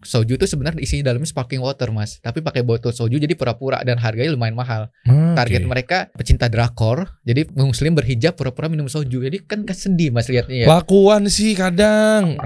soju 0.00 0.40
itu 0.40 0.48
sebenarnya 0.48 0.80
isinya 0.80 1.12
dalamnya 1.12 1.28
sparkling 1.28 1.60
water 1.60 1.92
mas 1.92 2.16
tapi 2.24 2.40
pakai 2.40 2.64
botol 2.64 2.92
soju 2.92 3.20
jadi 3.20 3.36
pura-pura 3.36 3.84
dan 3.84 4.00
harganya 4.00 4.32
lumayan 4.32 4.56
mahal 4.56 4.88
Oke. 5.04 5.36
target 5.36 5.62
mereka 5.68 5.98
pecinta 6.16 6.48
drakor 6.48 7.20
jadi 7.20 7.44
muslim 7.52 7.92
berhijab 7.92 8.32
pura-pura 8.32 8.72
minum 8.72 8.88
soju 8.88 9.20
jadi 9.28 9.36
kan 9.44 9.68
kan 9.68 9.76
sedih 9.76 10.08
mas 10.08 10.28
lihatnya 10.32 10.64
ya 10.64 10.66
Lakuan 10.70 11.28
sih 11.28 11.52
kadang. 11.52 12.40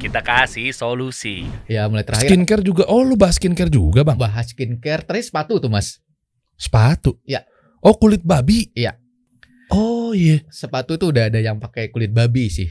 Kita 0.00 0.24
kasih 0.24 0.72
solusi. 0.72 1.44
ya 1.68 1.84
mulai 1.84 2.00
terakhir 2.08 2.32
Skincare 2.32 2.64
juga. 2.64 2.88
Oh, 2.88 3.04
lu 3.04 3.20
bahas 3.20 3.36
skincare 3.36 3.68
juga, 3.68 4.00
Bang. 4.00 4.16
bahas 4.16 4.48
skincare 4.48 5.04
terus 5.04 5.28
sepatu 5.28 5.60
tuh 5.60 5.68
mas 5.68 6.00
Sepatu. 6.56 7.20
Ya. 7.28 7.44
Oh, 7.84 7.96
kulit 7.96 8.24
babi. 8.24 8.72
Iya. 8.72 8.96
Oh, 9.68 10.16
iya. 10.16 10.40
sepatu 10.48 10.96
tuh 10.96 11.12
udah 11.12 11.28
ada 11.28 11.38
yang 11.38 11.60
pakai 11.60 11.92
kulit 11.92 12.10
babi 12.16 12.48
sih 12.48 12.68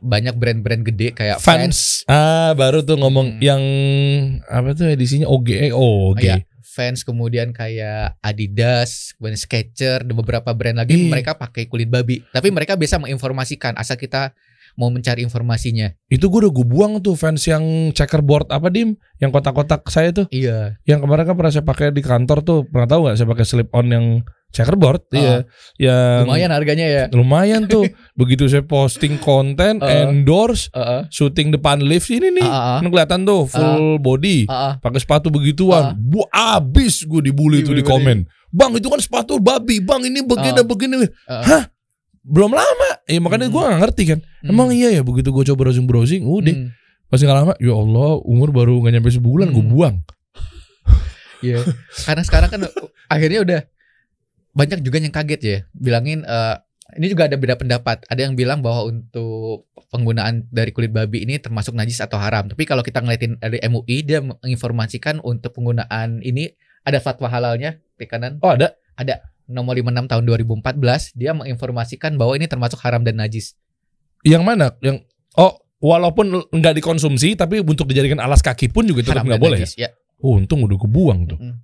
banyak 0.00 0.34
brand-brand 0.34 0.82
gede 0.82 1.12
kayak 1.12 1.38
Vans 1.38 1.44
Fans. 1.44 1.78
Ah, 2.04 2.52
baru 2.52 2.80
tuh 2.80 2.96
ngomong 2.96 3.36
Hmm. 3.36 3.40
yang 3.40 3.62
apa 4.44 4.72
tuh 4.72 4.88
edisinya 4.88 5.24
OG. 5.24 5.48
Eh, 5.60 5.72
OG. 5.72 6.24
Iya. 6.24 6.36
Vans 6.70 7.02
kemudian 7.02 7.50
kayak 7.50 8.16
Adidas, 8.20 9.12
kemudian 9.14 9.36
Skechers, 9.36 10.06
dan 10.06 10.14
beberapa 10.14 10.54
brand 10.54 10.78
lagi 10.78 10.96
Iya. 10.96 11.10
mereka 11.10 11.34
pakai 11.34 11.66
kulit 11.66 11.86
babi. 11.86 12.22
Tapi 12.30 12.48
mereka 12.48 12.74
bisa 12.74 12.96
menginformasikan 12.96 13.74
asal 13.74 13.94
kita 13.94 14.32
mau 14.74 14.88
mencari 14.88 15.20
informasinya. 15.20 15.90
Itu 16.06 16.26
gue 16.26 16.44
udah 16.44 16.52
gue 16.52 16.64
buang 16.64 16.98
tuh 16.98 17.14
fans 17.14 17.42
yang 17.42 17.62
checkerboard 17.90 18.46
apa 18.48 18.68
dim? 18.68 18.94
Yang 19.16 19.30
kotak-kotak 19.32 19.86
saya 19.86 20.10
tuh. 20.10 20.26
Iya. 20.28 20.76
Yang 20.82 21.00
kemarin 21.02 21.24
kan 21.24 21.34
pernah 21.34 21.52
saya 21.52 21.62
pakai 21.62 21.90
di 21.90 22.00
kantor 22.00 22.38
tuh. 22.40 22.58
Pernah 22.64 22.86
tahu 22.86 23.00
nggak 23.04 23.16
saya 23.16 23.28
pakai 23.28 23.44
slip 23.44 23.68
on 23.70 23.86
yang 23.86 24.06
checkerboard? 24.48 25.04
Oh. 25.06 25.14
Iya. 25.14 25.36
Yang 25.76 26.22
Lumayan 26.26 26.50
harganya 26.50 26.86
ya. 26.86 27.04
lumayan 27.10 27.62
tuh. 27.64 27.84
Begitu 28.20 28.46
saya 28.46 28.62
posting 28.62 29.16
konten, 29.16 29.78
Uh. 29.78 30.08
endorse, 30.08 30.68
Heeh. 30.72 31.06
syuting 31.08 31.52
depan 31.52 31.78
lift 31.80 32.08
ini 32.08 32.32
nih. 32.32 32.44
Ah. 32.44 32.80
Kan 32.80 32.88
kelihatan 32.88 33.20
tuh 33.22 33.46
full 33.46 33.98
body. 33.98 34.44
Ah, 34.46 34.54
ah. 34.54 34.72
Pakai 34.78 34.98
sepatu 34.98 35.28
begituan. 35.28 35.94
Bu 35.96 36.24
abis 36.26 37.04
gue 37.04 37.20
dibully 37.22 37.60
tuh 37.60 37.72
di 37.72 37.80
Dibully. 37.80 37.84
komen. 37.86 38.18
Bang 38.50 38.74
itu 38.74 38.90
kan 38.90 38.98
sepatu 38.98 39.38
babi. 39.38 39.78
Bang 39.78 40.02
ini 40.02 40.20
begini 40.20 40.58
Ah. 40.58 40.66
begini. 40.66 40.94
Ah. 41.24 41.42
Hah? 41.44 41.62
Belum 42.20 42.52
lama. 42.52 42.90
Ya 43.08 43.18
makanya 43.18 43.48
Hmm. 43.48 43.54
gue 43.56 43.62
gak 43.64 43.80
ngerti 43.80 44.02
kan. 44.14 44.18
Hmm. 44.44 44.50
Emang 44.52 44.68
iya 44.70 44.88
ya 44.92 45.02
begitu 45.02 45.32
gue 45.32 45.44
coba 45.52 45.66
browsing 45.66 45.86
browsing. 45.88 46.22
Udah. 46.24 46.52
Hmm. 46.52 46.68
Pas 47.08 47.18
nggak 47.18 47.36
lama. 47.36 47.52
Ya 47.58 47.74
Allah 47.74 48.10
umur 48.22 48.52
baru 48.52 48.78
gak 48.84 48.92
nyampe 48.94 49.10
sebulan 49.10 49.50
gue 49.50 49.64
Hmm. 49.64 49.72
buang. 49.72 49.96
Iya. 51.40 51.64
Karena 52.04 52.20
sekarang 52.20 52.50
kan 52.52 52.60
akhirnya 53.08 53.40
udah 53.40 53.60
banyak 54.52 54.84
juga 54.84 55.00
yang 55.00 55.08
kaget 55.08 55.40
ya, 55.40 55.58
bilangin 55.72 56.20
eh, 56.20 56.56
ini 57.00 57.06
juga 57.08 57.30
ada 57.30 57.40
beda 57.40 57.56
pendapat. 57.56 58.04
Ada 58.12 58.28
yang 58.28 58.36
bilang 58.36 58.60
bahwa 58.60 58.92
untuk 58.92 59.64
penggunaan 59.88 60.44
dari 60.52 60.74
kulit 60.74 60.92
babi 60.92 61.24
ini 61.24 61.40
termasuk 61.40 61.72
najis 61.72 62.02
atau 62.02 62.20
haram. 62.20 62.44
Tapi 62.50 62.68
kalau 62.68 62.84
kita 62.84 63.00
ngeliatin 63.00 63.40
dari 63.40 63.56
MUI 63.62 64.04
dia 64.04 64.20
menginformasikan 64.20 65.22
untuk 65.24 65.56
penggunaan 65.56 66.20
ini 66.20 66.50
ada 66.84 67.00
fatwa 67.00 67.32
halalnya 67.32 67.80
di 67.96 68.04
kanan 68.04 68.36
Oh 68.44 68.52
ada. 68.52 68.76
Nomor 69.50 69.74
56 69.74 70.06
tahun 70.06 70.22
2014 70.62 71.18
dia 71.18 71.34
menginformasikan 71.34 72.14
bahwa 72.14 72.38
ini 72.38 72.46
termasuk 72.46 72.78
haram 72.80 73.02
dan 73.02 73.18
najis. 73.18 73.58
Yang 74.22 74.42
mana? 74.46 74.66
Yang 74.78 75.04
oh 75.34 75.58
walaupun 75.82 76.48
nggak 76.54 76.74
dikonsumsi 76.78 77.34
tapi 77.34 77.58
untuk 77.60 77.90
dijadikan 77.90 78.22
alas 78.22 78.40
kaki 78.40 78.70
pun 78.70 78.86
juga 78.86 79.02
tetap 79.02 79.20
haram 79.20 79.34
nggak 79.34 79.42
boleh. 79.42 79.58
Ya? 79.58 79.64
najis. 79.66 79.74
Ya. 79.76 79.90
Oh, 80.20 80.38
untung 80.38 80.62
udah 80.62 80.78
kebuang 80.78 81.20
tuh. 81.26 81.38
Mm-mm. 81.40 81.56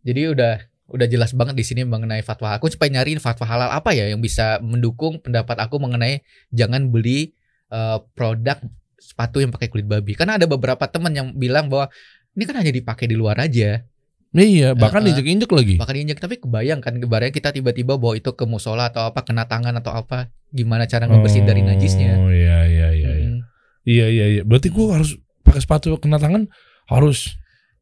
Jadi 0.00 0.22
udah 0.32 0.54
udah 0.90 1.06
jelas 1.06 1.30
banget 1.36 1.54
di 1.54 1.64
sini 1.66 1.86
mengenai 1.86 2.24
fatwa. 2.24 2.56
Aku 2.58 2.66
supaya 2.66 2.90
nyariin 2.90 3.22
fatwa 3.22 3.46
halal 3.46 3.70
apa 3.70 3.94
ya 3.94 4.10
yang 4.10 4.18
bisa 4.18 4.58
mendukung 4.64 5.22
pendapat 5.22 5.58
aku 5.62 5.78
mengenai 5.78 6.24
jangan 6.50 6.90
beli 6.90 7.36
eh, 7.70 7.98
produk 8.16 8.58
sepatu 9.00 9.40
yang 9.40 9.50
pakai 9.54 9.70
kulit 9.70 9.86
babi. 9.86 10.12
Karena 10.18 10.36
ada 10.36 10.46
beberapa 10.50 10.86
teman 10.90 11.14
yang 11.14 11.28
bilang 11.34 11.70
bahwa 11.70 11.88
ini 12.34 12.44
kan 12.46 12.56
hanya 12.62 12.72
dipakai 12.74 13.06
di 13.10 13.16
luar 13.18 13.38
aja. 13.40 13.82
Iya, 14.30 14.78
bahkan 14.78 15.02
Uh-uh. 15.02 15.10
injek-injek 15.10 15.50
lagi. 15.50 15.74
Bahkan 15.74 15.96
injek 16.06 16.18
tapi 16.22 16.38
kebayang 16.38 16.78
kan 16.78 17.02
kebayang 17.02 17.34
kita 17.34 17.50
tiba-tiba 17.50 17.98
bawa 17.98 18.14
itu 18.14 18.30
ke 18.30 18.46
musola 18.46 18.94
atau 18.94 19.10
apa 19.10 19.26
kena 19.26 19.50
tangan 19.50 19.74
atau 19.82 19.90
apa. 19.90 20.30
Gimana 20.54 20.86
cara 20.86 21.10
ngebersihin 21.10 21.46
dari 21.50 21.66
najisnya. 21.66 22.14
Oh 22.14 22.30
iya 22.30 22.62
iya 22.66 22.88
iya. 22.94 23.10
iya. 23.10 23.28
Mm. 23.34 23.40
Iya 23.82 24.06
iya 24.06 24.26
iya. 24.38 24.42
Berarti 24.46 24.70
gua 24.70 25.02
harus 25.02 25.18
pakai 25.42 25.60
sepatu 25.66 25.98
kena 25.98 26.22
tangan 26.22 26.46
harus 26.86 27.34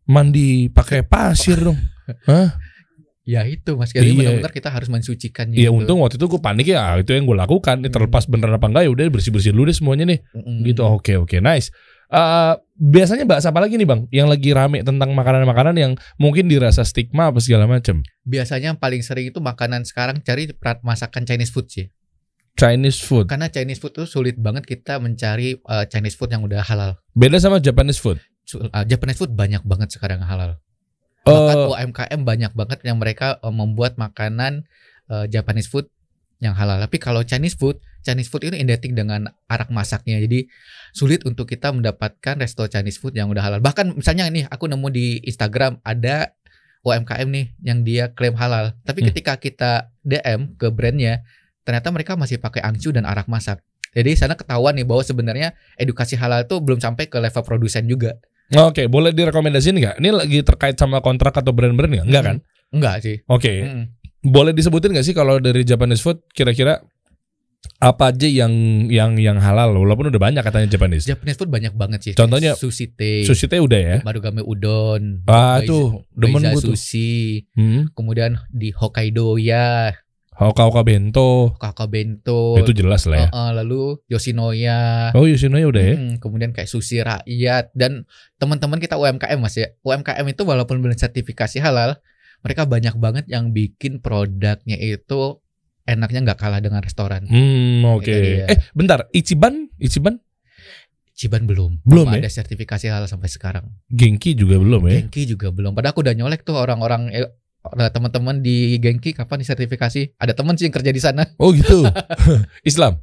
mandi 0.09 0.73
pakai 0.73 1.05
pasir 1.05 1.61
dong. 1.61 1.77
Ya 3.29 3.45
itu 3.45 3.77
Mas 3.77 3.93
Jadi 3.93 4.17
Iya. 4.17 4.41
benar-benar 4.41 4.53
kita 4.57 4.73
harus 4.73 4.89
mensucikannya. 4.89 5.61
Iya 5.61 5.69
itu. 5.69 5.85
untung 5.85 6.01
waktu 6.01 6.17
itu 6.17 6.33
gue 6.33 6.41
panik 6.41 6.73
ya 6.73 6.97
itu 6.97 7.13
yang 7.13 7.29
gue 7.29 7.37
lakukan. 7.37 7.85
Hmm. 7.85 7.93
terlepas 7.93 8.25
bener 8.25 8.49
apa 8.57 8.73
enggak 8.73 8.89
ya 8.89 8.91
udah 8.97 9.05
bersih 9.13 9.37
bersih 9.37 9.53
dulu 9.53 9.69
deh 9.69 9.77
semuanya 9.77 10.09
nih. 10.09 10.25
Mm-mm. 10.33 10.65
Gitu 10.65 10.81
oke 10.81 11.13
oke 11.29 11.37
nice. 11.45 11.69
Eh, 12.09 12.55
biasanya 12.81 13.29
bahas 13.29 13.45
apa 13.45 13.61
lagi 13.61 13.77
nih 13.77 13.85
bang? 13.85 14.01
Yang 14.09 14.29
lagi 14.33 14.51
rame 14.57 14.81
tentang 14.81 15.13
makanan-makanan 15.13 15.77
yang 15.77 15.93
mungkin 16.17 16.49
dirasa 16.49 16.81
stigma 16.81 17.29
apa 17.29 17.37
segala 17.45 17.69
macam. 17.69 18.01
Biasanya 18.25 18.73
yang 18.73 18.81
paling 18.81 19.05
sering 19.05 19.29
itu 19.29 19.45
makanan 19.45 19.85
sekarang 19.85 20.25
cari 20.25 20.49
masakan 20.81 21.29
Chinese 21.29 21.53
food 21.53 21.69
sih. 21.69 21.93
Chinese 22.57 23.05
food. 23.05 23.29
Karena 23.29 23.53
Chinese 23.53 23.79
food 23.79 23.93
tuh 23.93 24.09
sulit 24.09 24.41
banget 24.41 24.65
kita 24.65 24.97
mencari 24.99 25.61
uh, 25.69 25.85
Chinese 25.85 26.17
food 26.17 26.33
yang 26.33 26.43
udah 26.43 26.65
halal. 26.65 26.97
Beda 27.13 27.37
sama 27.39 27.61
Japanese 27.61 28.01
food. 28.01 28.19
Uh, 28.57 28.83
Japanese 28.89 29.21
food 29.21 29.37
banyak 29.37 29.61
banget 29.69 29.93
sekarang 29.93 30.25
yang 30.25 30.33
halal. 30.33 30.51
Bahkan 31.29 31.57
UMKM 31.77 32.21
banyak 32.25 32.53
banget 32.57 32.79
yang 32.89 32.97
mereka 32.97 33.37
uh, 33.45 33.53
membuat 33.53 34.01
makanan 34.01 34.65
uh, 35.13 35.29
Japanese 35.29 35.69
food 35.69 35.93
yang 36.39 36.55
halal. 36.55 36.79
Tapi 36.79 36.97
kalau 37.03 37.23
Chinese 37.27 37.59
food, 37.59 37.83
Chinese 38.03 38.31
food 38.31 38.47
itu 38.47 38.55
identik 38.55 38.95
dengan 38.95 39.27
arak 39.51 39.69
masaknya. 39.75 40.23
Jadi 40.23 40.47
sulit 40.95 41.27
untuk 41.27 41.51
kita 41.51 41.75
mendapatkan 41.75 42.39
resto 42.39 42.67
Chinese 42.71 42.99
food 42.99 43.15
yang 43.15 43.27
udah 43.31 43.43
halal. 43.43 43.61
Bahkan 43.61 43.99
misalnya 43.99 44.31
ini 44.31 44.47
aku 44.47 44.71
nemu 44.71 44.89
di 44.91 45.19
Instagram 45.27 45.83
ada 45.83 46.33
UMKM 46.87 47.29
nih 47.29 47.47
yang 47.61 47.83
dia 47.83 48.15
klaim 48.15 48.39
halal. 48.39 48.73
Tapi 48.87 49.03
Hmm. 49.03 49.09
ketika 49.11 49.35
kita 49.37 49.73
DM 50.07 50.55
ke 50.55 50.71
brandnya, 50.71 51.27
ternyata 51.67 51.91
mereka 51.91 52.15
masih 52.15 52.39
pakai 52.39 52.63
angcu 52.63 52.95
dan 52.95 53.03
arak 53.03 53.27
masak. 53.27 53.61
Jadi 53.93 54.15
sana 54.15 54.39
ketahuan 54.39 54.79
nih 54.79 54.87
bahwa 54.87 55.03
sebenarnya 55.03 55.59
edukasi 55.75 56.15
halal 56.15 56.47
itu 56.47 56.55
belum 56.63 56.79
sampai 56.79 57.11
ke 57.11 57.19
level 57.19 57.43
produsen 57.43 57.89
juga. 57.91 58.15
Oke, 58.49 58.89
boleh 58.89 59.13
direkomendasiin 59.13 59.77
nggak? 59.77 59.97
Ini 60.01 60.09
lagi 60.15 60.39
terkait 60.41 60.79
sama 60.79 61.05
kontrak 61.05 61.37
atau 61.37 61.53
brand-brand 61.53 61.93
nggak? 61.93 62.07
Enggak 62.09 62.25
kan? 62.25 62.37
Enggak 62.69 62.97
sih. 63.05 63.17
Oke, 63.29 63.65
Mm-mm. 63.65 63.85
Boleh 64.21 64.51
disebutin 64.51 64.91
nggak 64.91 65.03
sih 65.03 65.13
kalau 65.13 65.39
dari 65.39 65.63
Japanese 65.63 66.01
food 66.01 66.23
kira-kira 66.29 66.83
apa 67.79 68.11
aja 68.11 68.25
yang 68.25 68.51
yang 68.89 69.15
yang 69.15 69.39
halal? 69.39 69.71
Walaupun 69.73 70.11
udah 70.11 70.19
banyak 70.21 70.43
katanya 70.43 70.67
Japanese. 70.69 71.07
Japanese 71.07 71.35
food 71.37 71.47
banyak 71.49 71.71
banget 71.73 72.01
sih. 72.03 72.13
Contohnya, 72.13 72.55
sushi 72.55 72.91
teh, 72.91 73.23
Sushi 73.23 73.47
teh 73.47 73.59
udah 73.59 73.79
ya. 73.79 73.97
Marugame 74.03 74.43
udon, 74.43 75.23
Ah 75.25 75.59
Baiza- 75.59 75.67
tuh, 75.67 75.87
demen 76.13 76.43
gue 76.45 76.55
tuh. 76.57 76.75
sushi, 76.75 77.47
Hmm. 77.53 77.91
kemudian 77.93 78.39
di 78.49 78.71
Hokkaido 78.71 79.39
ya, 79.39 79.95
Hoka-hoka 80.33 80.83
bento. 80.83 81.55
kakak 81.57 81.87
bento, 81.89 82.55
Itu 82.57 82.71
jelas 82.73 83.07
lah 83.07 83.27
ya. 83.27 83.29
uh, 83.29 83.35
uh, 83.37 83.51
lalu 83.53 83.99
Yoshinoya, 84.09 85.11
Oh, 85.13 85.27
Yoshinoya 85.27 85.67
udah 85.67 85.83
ya. 85.85 85.95
Hmm, 85.95 86.15
kemudian 86.17 86.51
kayak 86.51 86.67
sushi 86.67 86.99
rakyat 87.01 87.75
dan 87.75 88.07
teman-teman 88.37 88.79
kita 88.79 88.95
UMKM 88.95 89.35
mas 89.37 89.55
ya. 89.55 89.75
UMKM 89.81 90.23
itu 90.25 90.43
walaupun 90.43 90.79
belum 90.79 90.95
sertifikasi 90.95 91.59
halal, 91.59 91.99
mereka 92.41 92.65
banyak 92.65 92.95
banget 92.97 93.25
yang 93.27 93.51
bikin 93.51 93.99
produknya 93.99 94.79
itu 94.79 95.43
enaknya 95.89 96.21
nggak 96.33 96.39
kalah 96.39 96.61
dengan 96.61 96.85
restoran. 96.85 97.25
Hmm, 97.27 97.83
oke. 97.99 98.09
Iya. 98.13 98.45
Eh, 98.53 98.59
bentar, 98.77 99.09
Ichiban, 99.11 99.73
Ichiban, 99.81 100.21
Ciban 101.19 101.51
belum, 101.51 101.83
Belum 101.83 102.07
ya? 102.15 102.23
ada 102.23 102.31
sertifikasi 102.31 102.87
halal 102.87 103.11
sampai 103.11 103.27
sekarang. 103.27 103.67
Genki 103.91 104.39
juga 104.39 104.55
belum 104.63 104.87
ya. 104.87 105.03
Genki 105.03 105.27
juga 105.27 105.51
belum. 105.51 105.75
Padahal 105.75 105.91
aku 105.91 106.07
udah 106.07 106.15
nyolek 106.15 106.47
tuh 106.47 106.55
orang-orang 106.55 107.11
eh, 107.11 107.27
teman-teman 107.91 108.39
di 108.39 108.79
Genki 108.79 109.19
kapan 109.19 109.43
disertifikasi? 109.43 110.15
Ada 110.15 110.39
teman 110.39 110.55
sih 110.55 110.71
yang 110.71 110.75
kerja 110.79 110.95
di 110.95 111.03
sana. 111.03 111.27
Oh 111.43 111.51
gitu. 111.51 111.83
Islam. 112.71 113.03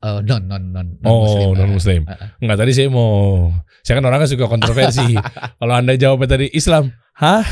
Eh, 0.00 0.20
non 0.24 0.46
non 0.46 0.62
non 0.70 0.86
Oh, 1.02 1.52
non 1.58 1.74
muslim. 1.74 2.06
Ah, 2.06 2.16
ah. 2.16 2.28
Enggak 2.38 2.62
tadi 2.62 2.72
saya 2.72 2.88
mau 2.88 3.50
saya 3.82 4.00
kan 4.00 4.06
orangnya 4.06 4.30
suka 4.30 4.46
kontroversi. 4.46 5.18
Kalau 5.60 5.74
Anda 5.74 5.98
jawabnya 5.98 6.38
tadi 6.38 6.46
Islam, 6.54 6.94
hah? 7.20 7.44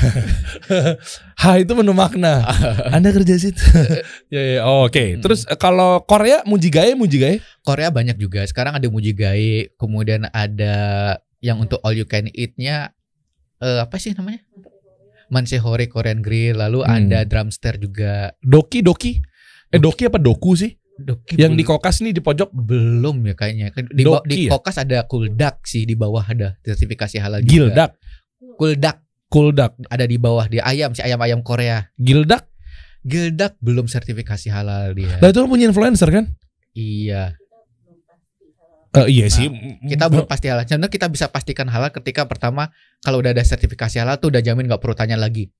hah 1.44 1.54
itu 1.60 1.72
penuh 1.76 1.92
makna. 1.92 2.42
Anda 2.96 3.12
kerja 3.12 3.36
situ. 3.36 3.60
ya 4.34 4.40
ya, 4.40 4.60
oh, 4.64 4.88
oke. 4.88 4.96
Hmm. 4.98 5.22
Terus 5.22 5.44
eh, 5.44 5.58
kalau 5.60 6.02
Korea 6.08 6.42
mujigae 6.48 6.96
mujigae? 6.96 7.44
Korea 7.62 7.92
banyak 7.92 8.16
juga. 8.16 8.42
Sekarang 8.48 8.80
ada 8.80 8.88
mujigae, 8.88 9.76
kemudian 9.76 10.26
ada 10.32 10.76
yang 11.44 11.60
untuk 11.60 11.78
all 11.84 11.94
you 11.94 12.08
can 12.08 12.26
eat-nya 12.32 12.96
eh, 13.60 13.80
apa 13.84 14.00
sih 14.00 14.16
namanya? 14.16 14.40
Mansehore 15.28 15.92
Korean 15.92 16.24
Grill, 16.24 16.56
lalu 16.56 16.80
Hmm. 16.80 17.04
ada 17.04 17.28
drumster 17.28 17.76
juga. 17.76 18.32
Doki 18.40 18.80
doki. 18.80 19.20
Eh 19.68 19.76
doki 19.76 20.08
apa 20.08 20.16
doku 20.16 20.56
sih? 20.56 20.72
Doki 20.98 21.38
Yang 21.38 21.52
di 21.60 21.64
kokas 21.68 22.02
nih 22.02 22.10
di 22.16 22.24
pojok 22.24 22.50
belum 22.50 23.22
ya 23.28 23.34
kayaknya. 23.38 23.70
Di, 23.70 24.02
Doki 24.02 24.26
di 24.26 24.36
ya? 24.48 24.56
Kokas 24.56 24.82
ada 24.82 25.04
Kuldak 25.06 25.62
sih 25.62 25.86
di 25.86 25.94
bawah 25.94 26.24
ada 26.26 26.58
sertifikasi 26.64 27.22
halal 27.22 27.44
juga. 27.44 27.52
gildak. 27.52 27.90
Kuldak 28.58 29.07
Kuldak. 29.28 29.76
ada 29.88 30.04
di 30.04 30.16
bawah 30.16 30.48
dia 30.48 30.64
ayam 30.64 30.92
si 30.92 31.00
ayam-ayam 31.00 31.44
Korea. 31.44 31.92
Gildak. 31.96 32.48
Gildak 33.04 33.56
belum 33.60 33.86
sertifikasi 33.86 34.48
halal 34.48 34.92
dia. 34.92 35.20
Lah 35.20 35.28
itu 35.28 35.38
kan 35.38 35.48
punya 35.48 35.68
influencer 35.68 36.08
kan? 36.08 36.24
Iya. 36.72 37.36
Eh, 38.88 39.06
iya 39.12 39.26
sih. 39.28 39.52
Kita 39.84 40.08
belum 40.08 40.24
pasti 40.24 40.48
halal. 40.48 40.64
Contoh 40.64 40.88
kita 40.88 41.06
bisa 41.06 41.28
pastikan 41.28 41.68
halal 41.68 41.92
ketika 41.92 42.24
pertama 42.24 42.72
kalau 42.98 43.20
udah 43.20 43.36
ada 43.36 43.44
sertifikasi 43.44 44.00
halal 44.00 44.16
tuh 44.16 44.32
udah 44.32 44.40
jamin 44.40 44.64
nggak 44.64 44.80
perlu 44.80 44.96
tanya 44.96 45.20
lagi. 45.20 45.52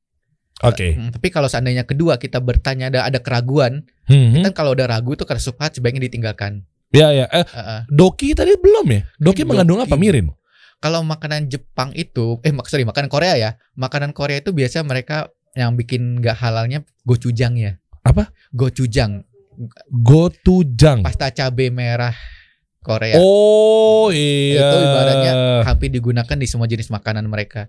Oke. 0.58 0.96
Hmm, 0.98 1.14
tapi 1.14 1.30
kalau 1.30 1.46
seandainya 1.46 1.86
kedua 1.86 2.18
kita 2.18 2.42
bertanya 2.42 2.90
ada 2.90 3.00
ada 3.06 3.22
keraguan, 3.22 3.86
Mhm. 4.10 4.42
kita 4.42 4.48
kalau 4.50 4.74
udah 4.74 4.90
ragu 4.90 5.14
tuh 5.14 5.22
karena 5.22 5.38
subhat 5.38 5.70
sebaiknya 5.70 6.08
ditinggalkan. 6.10 6.66
Ya 6.90 7.12
ya. 7.14 7.28
Eh, 7.30 7.44
Heeh. 7.46 7.80
Doki 7.86 8.32
tadi 8.34 8.56
belum 8.58 8.86
ya? 8.90 9.00
Doki 9.20 9.44
Doki. 9.44 9.46
mengandung 9.46 9.78
apa 9.78 9.94
mirin? 9.94 10.32
Kalau 10.78 11.02
makanan 11.02 11.50
Jepang 11.50 11.90
itu, 11.98 12.38
eh 12.46 12.54
mak 12.54 12.70
sorry 12.70 12.86
makanan 12.86 13.10
Korea 13.10 13.34
ya, 13.34 13.50
makanan 13.75 14.14
Korea 14.14 14.38
itu 14.38 14.54
biasa 14.54 14.86
mereka 14.86 15.26
yang 15.58 15.75
bikin 15.75 16.22
nggak 16.22 16.38
halalnya 16.38 16.86
gochujang 17.02 17.58
ya. 17.58 17.82
Apa? 18.06 18.30
Gochujang, 18.54 19.26
Gotujang. 19.90 21.02
pasta 21.02 21.34
cabai 21.34 21.75
merah 21.75 22.14
Korea. 22.78 23.19
Oh 23.19 24.08
iya. 24.14 24.62
Itu 24.62 24.76
ibaratnya 24.80 25.32
hampir 25.66 25.90
digunakan 25.90 26.36
di 26.38 26.46
semua 26.46 26.70
jenis 26.70 26.88
makanan 26.94 27.26
mereka. 27.26 27.69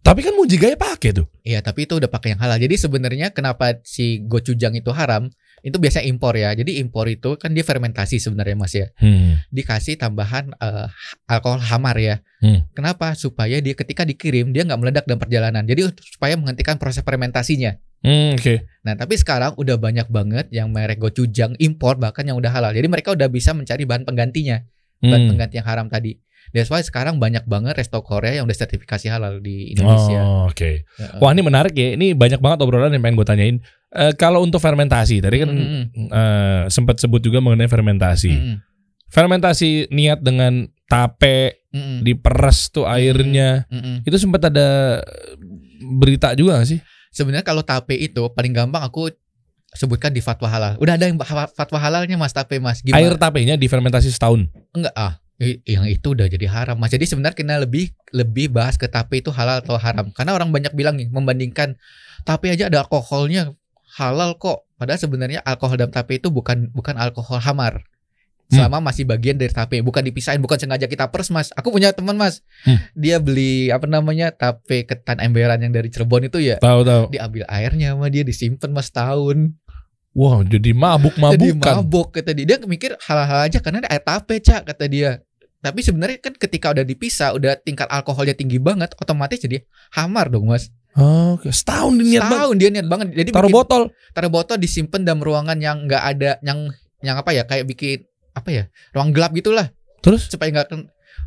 Tapi 0.00 0.22
kan 0.22 0.32
Mujigaya 0.38 0.78
pakai 0.78 1.10
tuh. 1.10 1.26
Iya, 1.42 1.60
tapi 1.60 1.84
itu 1.84 1.98
udah 1.98 2.08
pakai 2.08 2.32
yang 2.32 2.40
halal. 2.40 2.56
Jadi 2.56 2.78
sebenarnya 2.78 3.34
kenapa 3.34 3.82
si 3.82 4.22
gochujang 4.24 4.78
itu 4.78 4.94
haram? 4.94 5.28
Itu 5.62 5.76
biasa 5.78 6.02
impor 6.04 6.38
ya. 6.38 6.54
Jadi 6.54 6.78
impor 6.78 7.08
itu 7.10 7.34
kan 7.38 7.50
dia 7.52 7.64
fermentasi 7.66 8.22
sebenarnya 8.22 8.56
Mas 8.56 8.74
ya. 8.74 8.86
Hmm. 8.98 9.42
Dikasih 9.50 9.98
tambahan 9.98 10.54
eh, 10.54 10.86
alkohol 11.26 11.60
hamar 11.62 11.96
ya. 11.98 12.20
Hmm. 12.38 12.66
Kenapa? 12.74 13.14
Supaya 13.18 13.58
dia 13.58 13.74
ketika 13.74 14.06
dikirim 14.06 14.54
dia 14.54 14.62
nggak 14.62 14.80
meledak 14.80 15.04
dalam 15.04 15.18
perjalanan. 15.18 15.62
Jadi 15.66 15.90
supaya 16.14 16.38
menghentikan 16.38 16.78
proses 16.78 17.02
fermentasinya. 17.02 17.74
Hmm, 17.98 18.38
Oke. 18.38 18.62
Nah, 18.86 18.94
tapi 18.94 19.18
sekarang 19.18 19.58
udah 19.58 19.74
banyak 19.74 20.06
banget 20.06 20.46
yang 20.54 20.70
merek 20.70 21.02
gochujang 21.02 21.58
impor 21.58 21.98
bahkan 21.98 22.22
yang 22.22 22.38
udah 22.38 22.54
halal. 22.54 22.70
Jadi 22.70 22.86
mereka 22.86 23.10
udah 23.10 23.26
bisa 23.26 23.50
mencari 23.50 23.82
bahan 23.82 24.06
penggantinya, 24.06 24.62
bahan 25.02 25.26
Hmm. 25.26 25.28
pengganti 25.34 25.54
yang 25.58 25.66
haram 25.66 25.86
tadi. 25.90 26.14
That's 26.52 26.72
why 26.72 26.80
sekarang 26.80 27.20
banyak 27.20 27.44
banget 27.44 27.76
resto 27.76 28.00
Korea 28.00 28.40
yang 28.40 28.48
udah 28.48 28.56
sertifikasi 28.56 29.06
halal 29.12 29.40
di 29.40 29.72
Indonesia. 29.76 30.20
Oh, 30.24 30.48
Oke. 30.48 30.84
Heeh. 30.84 31.18
Wah 31.20 31.30
ini 31.32 31.42
menarik 31.44 31.74
ya. 31.76 31.94
Ini 31.94 32.16
banyak 32.16 32.40
banget 32.40 32.64
obrolan 32.64 32.92
yang 32.92 33.04
pengen 33.04 33.16
gue 33.20 33.28
tanyain. 33.28 33.56
Eh, 33.88 34.12
kalau 34.16 34.44
untuk 34.44 34.60
fermentasi, 34.60 35.24
tadi 35.24 35.40
kan 35.40 35.48
Mm-mm. 35.48 35.82
eh, 36.12 36.62
sempat 36.68 37.00
sebut 37.00 37.20
juga 37.24 37.40
mengenai 37.40 37.68
fermentasi. 37.68 38.32
Mm-mm. 38.32 38.56
Fermentasi 39.08 39.88
niat 39.88 40.20
dengan 40.20 40.68
tape 40.88 41.64
Mm-mm. 41.72 42.04
diperes 42.04 42.68
tuh 42.68 42.84
airnya. 42.84 43.64
Mm-mm. 43.72 44.04
Itu 44.04 44.16
sempat 44.20 44.48
ada 44.52 45.00
berita 45.80 46.36
juga 46.36 46.60
gak 46.60 46.68
sih? 46.68 46.80
Sebenarnya 47.12 47.44
kalau 47.44 47.64
tape 47.64 47.96
itu 47.96 48.28
paling 48.36 48.52
gampang 48.52 48.84
aku 48.84 49.08
sebutkan 49.72 50.12
di 50.12 50.20
fatwa 50.24 50.48
halal. 50.48 50.72
Udah 50.80 50.96
ada 50.96 51.08
yang 51.08 51.16
fatwa 51.52 51.78
halalnya 51.80 52.16
Mas 52.16 52.32
tape 52.32 52.60
Mas. 52.60 52.80
Gimana? 52.80 53.00
Air 53.00 53.14
tapenya 53.20 53.56
difermentasi 53.56 54.08
setahun. 54.12 54.48
enggak 54.72 54.92
ah. 54.96 55.20
Yang 55.38 55.86
itu 56.02 56.18
udah 56.18 56.26
jadi 56.26 56.46
haram 56.50 56.74
Mas. 56.74 56.90
Jadi 56.90 57.06
sebenarnya 57.06 57.38
kita 57.38 57.62
lebih 57.62 57.94
lebih 58.10 58.50
bahas 58.50 58.74
ke 58.74 58.90
tape 58.90 59.22
itu 59.22 59.30
halal 59.30 59.62
atau 59.62 59.78
haram. 59.78 60.10
Karena 60.10 60.34
orang 60.34 60.50
banyak 60.50 60.74
bilang 60.74 60.98
nih 60.98 61.06
membandingkan 61.08 61.78
tape 62.26 62.50
aja 62.50 62.66
ada 62.66 62.82
alkoholnya 62.82 63.54
halal 63.94 64.34
kok. 64.34 64.66
Padahal 64.74 64.98
sebenarnya 64.98 65.38
alkohol 65.46 65.78
dalam 65.78 65.94
tape 65.94 66.18
itu 66.18 66.34
bukan 66.34 66.74
bukan 66.74 66.98
alkohol 66.98 67.38
hamar. 67.38 67.86
Selama 68.48 68.80
masih 68.80 69.04
bagian 69.04 69.36
dari 69.36 69.52
tape, 69.52 69.84
bukan 69.84 70.00
dipisahin, 70.00 70.40
bukan 70.40 70.56
sengaja 70.56 70.88
kita 70.88 71.12
pers 71.12 71.28
mas. 71.28 71.52
Aku 71.52 71.68
punya 71.68 71.92
teman 71.92 72.16
mas, 72.16 72.40
Hmm. 72.64 72.80
dia 72.96 73.20
beli 73.20 73.68
apa 73.68 73.84
namanya 73.84 74.32
tape 74.32 74.88
ketan 74.88 75.20
emberan 75.20 75.60
yang 75.60 75.68
dari 75.68 75.92
Cirebon 75.92 76.32
itu 76.32 76.40
ya. 76.40 76.56
Tahu 76.56 76.80
tahu. 76.80 77.12
diambil 77.12 77.44
airnya 77.44 77.92
sama 77.92 78.08
dia 78.08 78.24
disimpan 78.24 78.72
mas 78.72 78.88
tahun 78.88 79.52
Wah 80.16 80.40
jadi 80.42 80.72
mabuk 80.72 81.12
jadi 81.14 81.52
mabukan. 81.54 81.74
mabuk 81.78 82.08
kata 82.10 82.32
dia 82.32 82.48
dia 82.48 82.56
mikir 82.64 82.96
hal-hal 83.04 83.46
aja 83.46 83.60
karena 83.60 83.84
ada 83.84 83.92
air 83.92 84.00
tape 84.00 84.40
cak 84.40 84.64
kata 84.64 84.84
dia 84.88 85.20
tapi 85.58 85.80
sebenarnya 85.80 86.18
kan 86.18 86.32
ketika 86.32 86.70
udah 86.70 86.82
dipisah 86.82 87.32
udah 87.32 87.58
tingkat 87.58 87.86
alkoholnya 87.86 88.32
tinggi 88.32 88.56
banget 88.56 88.94
otomatis 88.94 89.38
jadi 89.38 89.62
hamar 89.92 90.28
dong 90.28 90.46
mas 90.46 90.70
Oke, 90.94 91.50
setahun 91.50 91.94
dia 91.94 92.02
niat 92.10 92.22
banget. 92.24 92.38
tahun 92.38 92.54
dia 92.56 92.68
niat 92.72 92.88
banget 92.88 93.06
jadi 93.12 93.30
Taruh 93.30 93.46
bikin- 93.46 93.58
botol. 93.60 93.82
taruh 94.10 94.32
botol 94.32 94.56
disimpan 94.56 95.00
dalam 95.00 95.20
ruangan 95.20 95.54
yang 95.56 95.84
nggak 95.84 96.02
ada 96.04 96.30
yang 96.40 96.58
yang 97.00 97.14
apa 97.14 97.30
ya 97.30 97.42
kayak 97.42 97.64
bikin 97.64 98.02
apa 98.32 98.48
ya 98.48 98.62
ruang 98.90 99.10
gelap 99.10 99.30
gitulah 99.30 99.70
Terus 99.98 100.26
supaya 100.26 100.50
nggak 100.50 100.74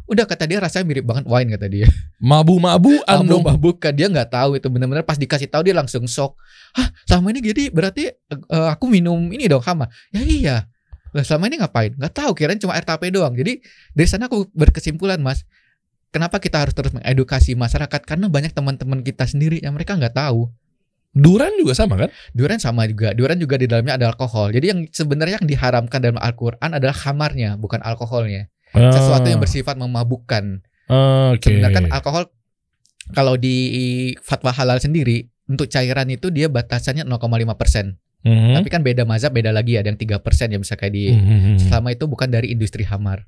udah 0.07 0.25
kata 0.25 0.43
dia 0.43 0.59
rasanya 0.59 0.83
mirip 0.85 1.03
banget 1.03 1.23
wine 1.23 1.51
kata 1.51 1.67
dia 1.67 1.87
mabu-mabuan 2.17 3.03
Mabuk 3.07 3.27
dong. 3.27 3.43
mabukan 3.43 3.91
dia 3.91 4.07
nggak 4.07 4.29
tahu 4.29 4.55
itu 4.55 4.67
benar-benar 4.67 5.03
pas 5.03 5.15
dikasih 5.15 5.47
tahu 5.47 5.63
dia 5.63 5.73
langsung 5.73 6.03
shock. 6.05 6.35
Hah 6.71 6.87
sama 7.05 7.31
ini 7.31 7.39
jadi 7.41 7.67
berarti 7.67 8.07
eh, 8.09 8.67
aku 8.69 8.87
minum 8.87 9.19
ini 9.27 9.45
dong 9.45 9.59
hama. 9.61 9.87
Ya 10.09 10.21
iya. 10.21 10.55
Lah 11.11 11.23
selama 11.27 11.51
ini 11.51 11.59
ngapain? 11.59 11.91
Nggak 11.95 12.13
tahu 12.15 12.31
kirain 12.35 12.59
cuma 12.59 12.79
tape 12.79 13.11
doang. 13.11 13.35
Jadi 13.35 13.59
dari 13.91 14.07
sana 14.07 14.31
aku 14.31 14.47
berkesimpulan 14.55 15.19
mas. 15.19 15.43
Kenapa 16.11 16.43
kita 16.43 16.59
harus 16.59 16.75
terus 16.75 16.91
mengedukasi 16.91 17.55
masyarakat? 17.55 18.01
Karena 18.03 18.27
banyak 18.27 18.51
teman-teman 18.51 18.99
kita 18.99 19.23
sendiri 19.23 19.63
yang 19.63 19.71
mereka 19.75 19.95
nggak 19.95 20.11
tahu. 20.11 20.51
Duran 21.11 21.55
juga 21.59 21.75
sama 21.75 21.99
kan? 21.99 22.09
Durian 22.31 22.59
sama 22.59 22.87
juga. 22.87 23.11
Durian 23.11 23.39
juga 23.39 23.59
di 23.59 23.67
dalamnya 23.67 23.99
ada 23.99 24.11
alkohol. 24.11 24.51
Jadi 24.55 24.65
yang 24.71 24.79
sebenarnya 24.91 25.43
yang 25.43 25.47
diharamkan 25.47 25.99
dalam 25.99 26.19
Al-Quran 26.19 26.71
adalah 26.71 26.95
khamarnya, 26.95 27.59
bukan 27.59 27.83
alkoholnya. 27.83 28.47
Sesuatu 28.71 29.27
yang 29.27 29.43
bersifat 29.43 29.75
memabukkan. 29.75 30.63
Ah, 30.87 31.35
Oke. 31.35 31.51
Sebenarnya 31.51 31.75
kan 31.75 31.85
alkohol 31.91 32.31
kalau 33.11 33.35
di 33.35 34.15
fatwa 34.23 34.55
halal 34.55 34.79
sendiri 34.79 35.27
untuk 35.51 35.67
cairan 35.67 36.07
itu 36.07 36.31
dia 36.31 36.47
batasannya 36.47 37.03
0,5 37.03 37.59
persen. 37.59 37.99
Mhm. 38.21 38.53
Tapi 38.53 38.67
kan 38.69 38.81
beda 38.81 39.03
mazhab 39.03 39.31
beda 39.31 39.49
lagi 39.49 39.75
ada 39.75 39.87
yang 39.87 39.97
tiga 39.97 40.17
persen 40.17 40.49
ya 40.49 40.57
bisa 40.57 40.73
kayak 40.73 40.93
di 40.93 41.09
Mhm. 41.09 41.57
selama 41.59 41.89
itu 41.89 42.05
bukan 42.05 42.27
dari 42.27 42.49
industri 42.49 42.83
hamar. 42.83 43.25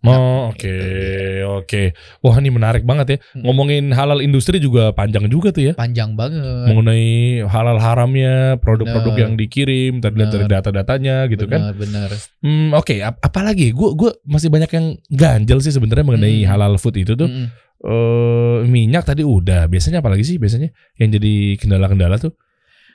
Oh, 0.00 0.48
oke, 0.48 0.64
Itu 0.64 1.44
oke. 1.60 1.92
Wah, 2.24 2.40
ini 2.40 2.48
menarik 2.48 2.88
banget 2.88 3.06
ya. 3.06 3.16
Hmm. 3.36 3.44
Ngomongin 3.44 3.92
halal 3.92 4.24
industri 4.24 4.56
juga 4.56 4.96
panjang 4.96 5.28
juga 5.28 5.52
tuh 5.52 5.60
ya. 5.60 5.72
Panjang 5.76 6.16
banget. 6.16 6.72
Mengenai 6.72 7.04
halal 7.44 7.76
haramnya, 7.76 8.56
produk-produk 8.56 9.12
Bener. 9.12 9.24
yang 9.28 9.32
dikirim, 9.36 10.00
tadi 10.00 10.16
lihat 10.16 10.32
dari 10.32 10.48
Bener. 10.48 10.56
data-datanya 10.56 11.28
gitu 11.28 11.44
kan. 11.44 11.76
Benar, 11.76 11.76
benar. 11.76 12.08
Hmm, 12.40 12.72
oke, 12.72 12.96
ap- 12.96 13.20
apalagi 13.20 13.76
gue 13.76 13.88
gua 13.92 14.16
masih 14.24 14.48
banyak 14.48 14.72
yang 14.72 14.86
ganjel 15.12 15.60
sih 15.60 15.68
sebenarnya 15.68 16.08
mengenai 16.08 16.32
Hmm. 16.38 16.48
halal 16.48 16.80
food 16.80 16.96
itu 16.96 17.12
tuh. 17.12 17.28
Mm-mm. 17.28 17.52
Eh, 17.80 18.58
minyak 18.64 19.04
tadi 19.04 19.20
udah. 19.20 19.64
Biasanya 19.64 20.00
apalagi 20.00 20.24
sih 20.24 20.36
biasanya 20.36 20.72
yang 20.96 21.12
jadi 21.12 21.56
kendala-kendala 21.56 22.16
tuh? 22.16 22.32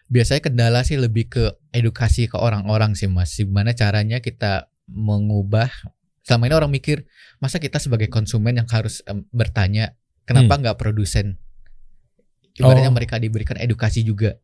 Biasanya 0.05 0.41
kendala 0.45 0.85
sih 0.85 1.01
lebih 1.01 1.27
ke 1.29 1.43
edukasi 1.73 2.29
ke 2.29 2.37
orang-orang 2.37 2.93
sih 2.93 3.09
Mas. 3.09 3.33
Gimana 3.35 3.73
caranya 3.73 4.21
kita 4.21 4.69
mengubah 4.85 5.69
selama 6.25 6.49
ini 6.49 6.55
orang 6.57 6.71
mikir 6.73 7.05
masa 7.37 7.61
kita 7.61 7.77
sebagai 7.77 8.09
konsumen 8.09 8.57
yang 8.57 8.65
harus 8.69 9.01
em, 9.05 9.25
bertanya 9.29 9.93
kenapa 10.25 10.57
nggak 10.57 10.77
produsen 10.77 11.37
ibaratnya 12.57 12.89
Oh. 12.89 12.95
mereka 12.97 13.21
diberikan 13.21 13.57
edukasi 13.57 14.01
juga 14.01 14.37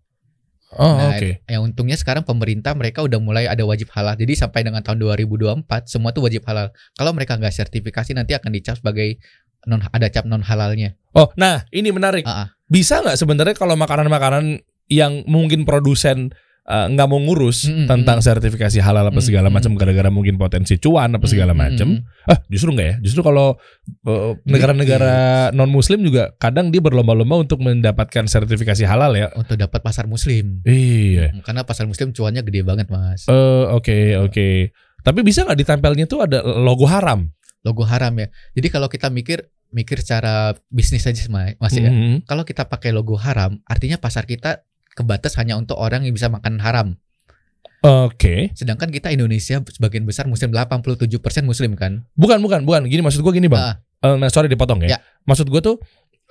Oh, 0.72 0.88
Nah, 0.96 1.12
oke. 1.20 1.44
yang 1.52 1.68
untungnya 1.68 2.00
sekarang 2.00 2.24
pemerintah 2.24 2.72
mereka 2.72 3.04
udah 3.04 3.20
mulai 3.20 3.44
ada 3.44 3.60
wajib 3.68 3.92
halal. 3.92 4.16
Jadi 4.16 4.40
sampai 4.40 4.64
dengan 4.64 4.80
tahun 4.80 5.04
2024 5.04 5.68
semua 5.92 6.16
tuh 6.16 6.24
wajib 6.24 6.48
halal. 6.48 6.72
Kalau 6.96 7.12
mereka 7.12 7.36
nggak 7.36 7.52
sertifikasi 7.52 8.16
nanti 8.16 8.32
akan 8.40 8.56
dicap 8.56 8.80
sebagai 8.80 9.20
non 9.68 9.84
ada 9.84 10.08
cap 10.08 10.24
non 10.24 10.40
halalnya. 10.40 10.96
Oh, 11.12 11.28
nah, 11.36 11.68
ini 11.76 11.92
menarik. 11.92 12.24
Ah, 12.24 12.48
ah. 12.48 12.56
Bisa 12.72 13.04
nggak 13.04 13.20
sebenarnya 13.20 13.52
kalau 13.60 13.76
makanan-makanan 13.76 14.64
yang 14.92 15.24
mungkin 15.24 15.64
produsen 15.64 16.36
eh, 16.62 16.88
nggak 16.88 17.08
mau 17.08 17.18
ngurus 17.18 17.66
Mm, 17.66 17.74
mm, 17.74 17.88
tentang 17.90 18.20
sertifikasi 18.20 18.78
halal 18.80 19.08
apa 19.08 19.18
Mm, 19.18 19.26
segala 19.26 19.48
mm. 19.50 19.54
macam 19.56 19.72
gara-gara 19.74 20.10
mungkin 20.12 20.36
potensi 20.36 20.78
cuan 20.78 21.16
apa 21.16 21.26
segala 21.26 21.52
Mm, 21.52 21.58
mm, 21.58 21.64
macam. 21.66 21.88
mm. 21.98 22.30
Ah, 22.30 22.38
justru 22.48 22.70
enggak 22.70 22.88
ya? 22.88 22.96
Justru 23.02 23.22
kalau 23.24 23.58
eh, 24.06 24.32
negara-negara 24.46 25.14
non 25.52 25.68
muslim 25.68 26.06
juga 26.06 26.36
kadang 26.38 26.70
dia 26.70 26.80
berlomba-lomba 26.80 27.42
untuk 27.42 27.60
mendapatkan 27.60 28.30
sertifikasi 28.30 28.86
halal 28.86 29.16
ya. 29.16 29.34
Untuk 29.34 29.58
dapat 29.58 29.82
pasar 29.82 30.06
muslim. 30.06 30.62
Iya. 30.64 31.34
Hmm, 31.34 31.42
Karena 31.42 31.66
pasar 31.66 31.90
muslim 31.90 32.14
cuannya 32.14 32.46
gede 32.46 32.62
banget 32.62 32.88
mas. 32.88 33.26
Eh, 33.26 33.66
oke, 33.68 33.98
oke. 34.22 34.48
Tapi 35.02 35.20
bisa 35.26 35.42
nggak 35.42 35.58
ditempelnya 35.58 36.06
tuh 36.06 36.30
ada 36.30 36.46
logo 36.46 36.86
haram? 36.86 37.26
Logo 37.66 37.82
haram 37.82 38.14
ya. 38.18 38.30
Jadi 38.54 38.68
kalau 38.70 38.86
kita 38.86 39.10
mikir 39.10 39.50
mikir 39.72 39.98
secara 39.98 40.54
bisnis 40.68 41.08
aja 41.08 41.26
mas, 41.28 41.58
mas 41.58 41.74
ya. 41.74 41.90
Mhm. 41.90 42.28
Kalau 42.30 42.46
kita 42.46 42.68
pakai 42.68 42.94
logo 42.94 43.18
haram, 43.18 43.58
artinya 43.66 43.98
pasar 43.98 44.30
kita 44.30 44.62
kebatas 44.94 45.36
hanya 45.40 45.56
untuk 45.56 45.76
orang 45.76 46.04
yang 46.04 46.14
bisa 46.14 46.28
makan 46.28 46.60
haram. 46.60 47.00
Oke. 47.82 48.54
Sedangkan 48.54 48.94
kita 48.94 49.10
Indonesia 49.10 49.58
sebagian 49.58 50.06
besar 50.06 50.30
muslim 50.30 50.54
87% 50.54 51.10
muslim 51.42 51.74
kan. 51.74 52.06
Bukan, 52.14 52.38
bukan, 52.46 52.62
bukan. 52.62 52.86
Gini 52.86 53.02
maksud 53.02 53.26
gua 53.26 53.34
gini, 53.34 53.50
Bang. 53.50 53.82
Eh, 54.02 54.16
nah, 54.18 54.30
sorry 54.30 54.50
dipotong 54.50 54.86
ya. 54.86 54.98
Ya. 54.98 55.00
Maksud 55.26 55.50
gue 55.50 55.62
tuh 55.62 55.78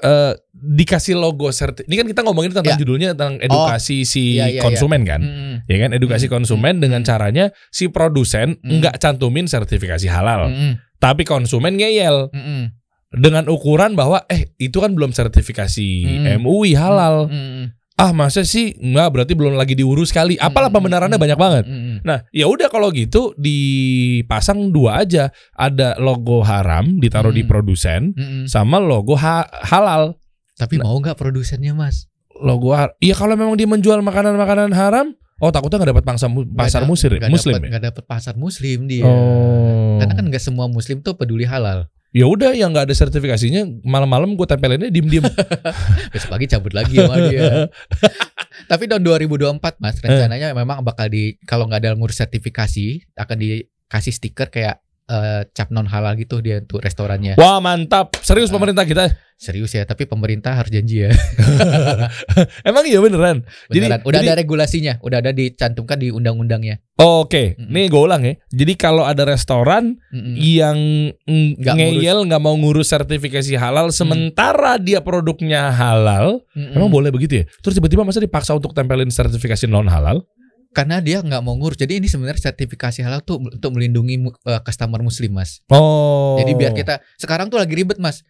eh 0.00 0.32
dikasih 0.50 1.12
logo 1.12 1.50
serti. 1.52 1.84
Ini 1.84 1.94
kan 2.00 2.06
kita 2.08 2.20
ngomongin 2.24 2.54
tentang 2.56 2.72
Ya. 2.72 2.78
judulnya 2.80 3.08
tentang 3.12 3.36
edukasi 3.36 4.08
si 4.08 4.40
Iya, 4.40 4.48
iya, 4.48 4.58
iya. 4.58 4.62
konsumen 4.64 5.04
kan. 5.04 5.20
mm, 5.20 5.54
Ya 5.68 5.76
kan 5.76 5.90
edukasi 5.92 6.26
Hmm, 6.26 6.40
konsumen 6.40 6.74
hmm, 6.78 6.82
dengan 6.82 7.00
caranya 7.04 7.44
si 7.68 7.92
produsen 7.92 8.56
Hmm. 8.64 8.80
nggak 8.80 8.96
cantumin 8.96 9.44
sertifikasi 9.44 10.08
halal, 10.08 10.48
mm, 10.50 10.56
mm, 10.56 10.72
tapi 10.98 11.22
konsumen 11.28 11.76
ngeyel 11.76 12.32
mm, 12.32 12.40
mm. 12.40 12.62
dengan 13.20 13.44
ukuran 13.52 13.92
bahwa 13.92 14.24
eh 14.32 14.50
itu 14.56 14.80
kan 14.80 14.96
belum 14.96 15.12
sertifikasi 15.12 15.88
Hmm. 16.24 16.42
MUI 16.42 16.72
halal. 16.74 17.28
Mm, 17.28 17.36
mm. 17.36 17.64
Ah 18.00 18.10
masa 18.10 18.40
sih 18.42 18.72
nggak 18.72 19.08
berarti 19.12 19.36
belum 19.36 19.54
lagi 19.54 19.76
diurus 19.76 20.08
kali. 20.08 20.40
Apalah 20.40 20.66
Mm, 20.66 20.76
pembenarannya 20.80 21.14
mm, 21.14 21.24
banyak 21.28 21.38
banget. 21.38 21.64
Nah, 22.00 22.24
ya 22.30 22.48
udah 22.48 22.66
kalau 22.66 22.88
gitu 22.90 23.36
dipasang 23.36 24.72
dua 24.72 25.04
aja. 25.04 25.28
Ada 25.52 26.00
logo 26.00 26.40
haram 26.40 26.96
ditaruh 26.96 27.28
di 27.28 27.44
Hmm. 27.44 27.50
produsen 27.50 28.00
sama 28.46 28.80
logo 28.80 29.12
ha- 29.14 29.44
halal. 29.62 30.16
Tapi 30.56 30.80
mau 30.80 30.96
nggak 30.96 31.14
produsennya 31.14 31.72
mas? 31.72 32.08
Logo 32.34 32.72
Iya 32.98 33.12
kalau 33.12 33.36
memang 33.36 33.52
dia 33.54 33.68
menjual 33.68 34.00
makanan-makanan 34.00 34.72
haram, 34.72 35.12
oh 35.38 35.52
takutnya 35.52 35.76
nggak 35.76 35.92
dapat 35.92 36.04
pasar 36.56 36.80
da- 36.80 36.88
muslim, 36.88 37.16
nggak 37.20 37.28
muslim 37.28 37.52
dapet, 37.54 37.64
ya. 37.64 37.70
nggak 37.70 37.84
dapet 37.92 38.04
pasar 38.06 38.34
muslim 38.34 38.78
dia. 38.84 39.04
Oh. 39.04 40.00
Karena 40.00 40.16
kan 40.16 40.24
nggak 40.24 40.40
semua 40.40 40.64
muslim 40.66 41.04
tuh 41.04 41.12
peduli 41.14 41.44
halal. 41.44 41.84
Ya 42.10 42.26
udah 42.26 42.50
yang 42.58 42.74
nggak 42.74 42.90
ada 42.90 42.96
sertifikasinya 42.96 43.86
malam-malam 43.86 44.34
gue 44.34 44.42
tempelinnya 44.42 44.90
diem-diem. 44.90 45.22
Besok 46.14 46.34
pagi 46.34 46.50
cabut 46.50 46.74
lagi 46.74 46.98
sama 46.98 47.30
dia. 47.30 47.70
Tapi 48.70 48.90
tahun 48.90 49.06
2024 49.06 49.78
mas 49.78 50.02
rencananya 50.02 50.50
memang 50.50 50.82
bakal 50.82 51.06
di 51.06 51.38
kalau 51.46 51.70
nggak 51.70 51.86
ada 51.86 51.94
ngurus 51.94 52.18
sertifikasi 52.18 53.14
akan 53.14 53.36
dikasih 53.38 54.10
stiker 54.10 54.50
kayak 54.50 54.82
eh, 55.10 55.42
cap 55.50 55.68
non 55.68 55.84
halal 55.84 56.14
gitu 56.14 56.38
dia 56.38 56.62
untuk 56.62 56.78
restorannya. 56.78 57.34
Wah 57.34 57.58
mantap, 57.58 58.14
serius 58.16 58.48
Ah. 58.48 58.54
pemerintah 58.54 58.86
kita. 58.86 59.10
Serius 59.34 59.72
ya, 59.72 59.82
tapi 59.82 60.04
pemerintah 60.04 60.52
harus 60.52 60.68
janji 60.68 61.00
ya. 61.00 61.10
Emang 62.68 62.84
iya 62.84 63.00
beneran. 63.00 63.40
Jadi- 63.66 63.80
Beneran. 63.82 64.00
udah 64.04 64.20
jadi- 64.20 64.28
ada 64.28 64.36
regulasinya, 64.36 64.92
udah 65.00 65.18
ada 65.18 65.30
dicantumkan 65.32 65.96
di 65.96 66.08
undang-undangnya. 66.10 66.78
Oke, 66.94 67.56
Mm-mm. 67.56 67.72
nih 67.72 67.88
gue 67.88 67.96
ulang 67.98 68.20
ya. 68.20 68.36
Jadi 68.46 68.72
kalau 68.76 69.02
ada 69.02 69.24
restoran 69.24 69.96
Mm-mm. 70.10 70.36
yang 70.36 70.76
mm, 71.16 71.56
Nggak 71.56 71.74
ngeyel 71.74 72.18
nggak 72.22 72.36
mau 72.38 72.52
ngurus 72.54 72.92
sertifikasi 72.92 73.56
halal, 73.56 73.88
sementara 73.90 74.76
dia 74.76 75.00
produknya 75.00 75.72
halal, 75.72 76.44
Mm-mm. 76.52 76.76
emang 76.76 76.92
boleh 76.92 77.08
begitu 77.08 77.40
ya? 77.40 77.44
Terus 77.60 77.74
tiba-tiba 77.74 78.04
masa 78.04 78.20
dipaksa 78.20 78.52
untuk 78.52 78.70
tempelin 78.70 79.08
sertifikasi 79.08 79.64
non 79.64 79.88
halal? 79.88 80.20
Karena 80.70 81.02
dia 81.02 81.18
nggak 81.18 81.42
mau 81.42 81.58
ngurus. 81.58 81.74
Jadi 81.76 81.98
ini 81.98 82.06
sebenarnya 82.06 82.50
sertifikasi 82.50 83.02
halal 83.02 83.20
tuh 83.20 83.42
untuk 83.42 83.74
melindungi 83.74 84.22
eh, 84.46 84.60
customer 84.62 85.02
muslim 85.02 85.34
mas. 85.34 85.60
Oh. 85.68 86.38
Jadi 86.38 86.54
biar 86.54 86.72
kita 86.72 87.02
sekarang 87.18 87.50
tuh 87.50 87.58
lagi 87.58 87.74
ribet 87.74 87.98
mas. 87.98 88.22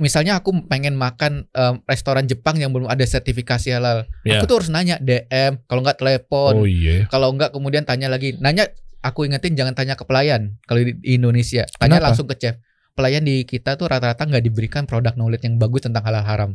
Misalnya 0.00 0.40
aku 0.40 0.52
pengen 0.68 0.96
makan 0.96 1.48
em, 1.52 1.74
restoran 1.84 2.24
Jepang 2.24 2.56
yang 2.56 2.72
belum 2.72 2.88
ada 2.88 3.04
sertifikasi 3.04 3.68
halal, 3.72 4.08
Ya. 4.24 4.40
aku 4.40 4.48
tuh 4.48 4.56
harus 4.60 4.68
nanya 4.72 4.96
DM, 5.00 5.60
kalau 5.68 5.80
nggak 5.84 6.00
telepon, 6.00 6.64
Oh 6.64 6.68
iya. 6.68 7.04
kalau 7.08 7.32
nggak 7.32 7.52
kemudian 7.52 7.84
tanya 7.84 8.08
lagi. 8.08 8.36
Nanya, 8.40 8.68
aku 9.00 9.24
ingetin 9.28 9.56
jangan 9.56 9.72
tanya 9.76 9.96
ke 9.96 10.04
pelayan 10.04 10.56
kalau 10.64 10.80
di 10.84 10.96
Indonesia, 11.04 11.64
tanya 11.76 11.96
Kenapa? 12.00 12.12
langsung 12.12 12.28
ke 12.28 12.36
chef. 12.36 12.56
Pelayan 12.92 13.24
di 13.24 13.44
kita 13.48 13.76
tuh 13.76 13.88
rata-rata 13.88 14.24
nggak 14.28 14.44
diberikan 14.44 14.84
produk 14.84 15.12
knowledge 15.16 15.44
yang 15.44 15.56
bagus 15.56 15.88
tentang 15.88 16.04
halal 16.04 16.24
haram. 16.24 16.50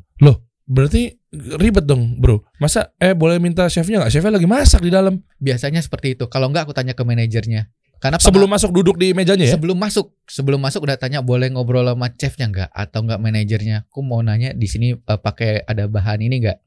Berarti 0.66 1.14
ribet 1.62 1.86
dong, 1.86 2.18
bro. 2.18 2.42
Masa 2.58 2.90
eh 2.98 3.14
boleh 3.14 3.38
minta 3.38 3.70
chefnya 3.70 4.02
nggak? 4.02 4.12
Chefnya 4.12 4.34
lagi 4.34 4.50
masak 4.50 4.82
di 4.82 4.90
dalam. 4.90 5.22
Biasanya 5.38 5.82
seperti 5.82 6.18
itu. 6.18 6.26
Kalau 6.26 6.50
nggak 6.50 6.66
aku 6.70 6.74
tanya 6.74 6.98
ke 6.98 7.06
manajernya. 7.06 7.70
Karena 7.96 8.20
Sebelum 8.20 8.52
masuk 8.52 8.76
duduk 8.76 9.00
di 9.00 9.16
mejanya 9.16 9.48
ya? 9.48 9.56
sebelum 9.56 9.80
masuk 9.80 10.14
sebelum 10.28 10.60
masuk 10.60 10.84
udah 10.84 11.00
tanya 11.00 11.24
boleh 11.24 11.48
ngobrol 11.50 11.88
sama 11.88 12.12
chefnya 12.14 12.52
nggak 12.52 12.70
atau 12.70 13.02
nggak 13.08 13.18
manajernya 13.24 13.88
aku 13.88 14.04
mau 14.04 14.20
nanya 14.20 14.52
di 14.52 14.68
sini 14.68 14.94
eh, 14.94 15.20
pakai 15.20 15.64
ada 15.64 15.88
bahan 15.88 16.20
ini 16.22 16.44
nggak 16.44 16.58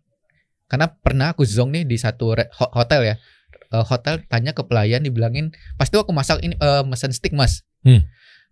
karena 0.66 0.88
pernah 0.88 1.36
aku 1.36 1.44
zong 1.44 1.76
nih 1.76 1.84
di 1.84 1.94
satu 2.00 2.32
hotel 2.72 3.12
ya 3.12 3.14
Eh, 3.68 3.84
hotel 3.84 4.24
tanya 4.24 4.56
ke 4.56 4.64
pelayan 4.64 5.04
dibilangin 5.04 5.52
pasti 5.76 6.00
aku 6.00 6.08
masak 6.08 6.40
ini 6.40 6.56
eh, 6.56 6.82
mesen 6.88 7.12
stick 7.12 7.36
mas 7.36 7.60
Hmm. 7.84 8.02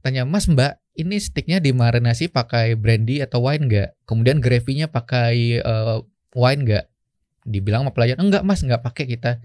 Tanya 0.06 0.22
mas 0.22 0.46
mbak 0.46 0.78
ini 0.94 1.18
sticknya 1.18 1.58
dimarinasi 1.58 2.30
pakai 2.30 2.78
brandy 2.78 3.18
atau 3.18 3.42
wine 3.42 3.66
nggak? 3.66 4.06
Kemudian 4.06 4.38
gravy-nya 4.38 4.86
pakai 4.86 5.58
eh, 5.58 5.98
wine 6.38 6.62
nggak? 6.62 6.84
Dibilang 7.42 7.82
sama 7.82 7.90
pelayan 7.90 8.22
enggak 8.22 8.46
mas 8.46 8.62
nggak 8.62 8.86
pakai 8.86 9.10
kita. 9.10 9.42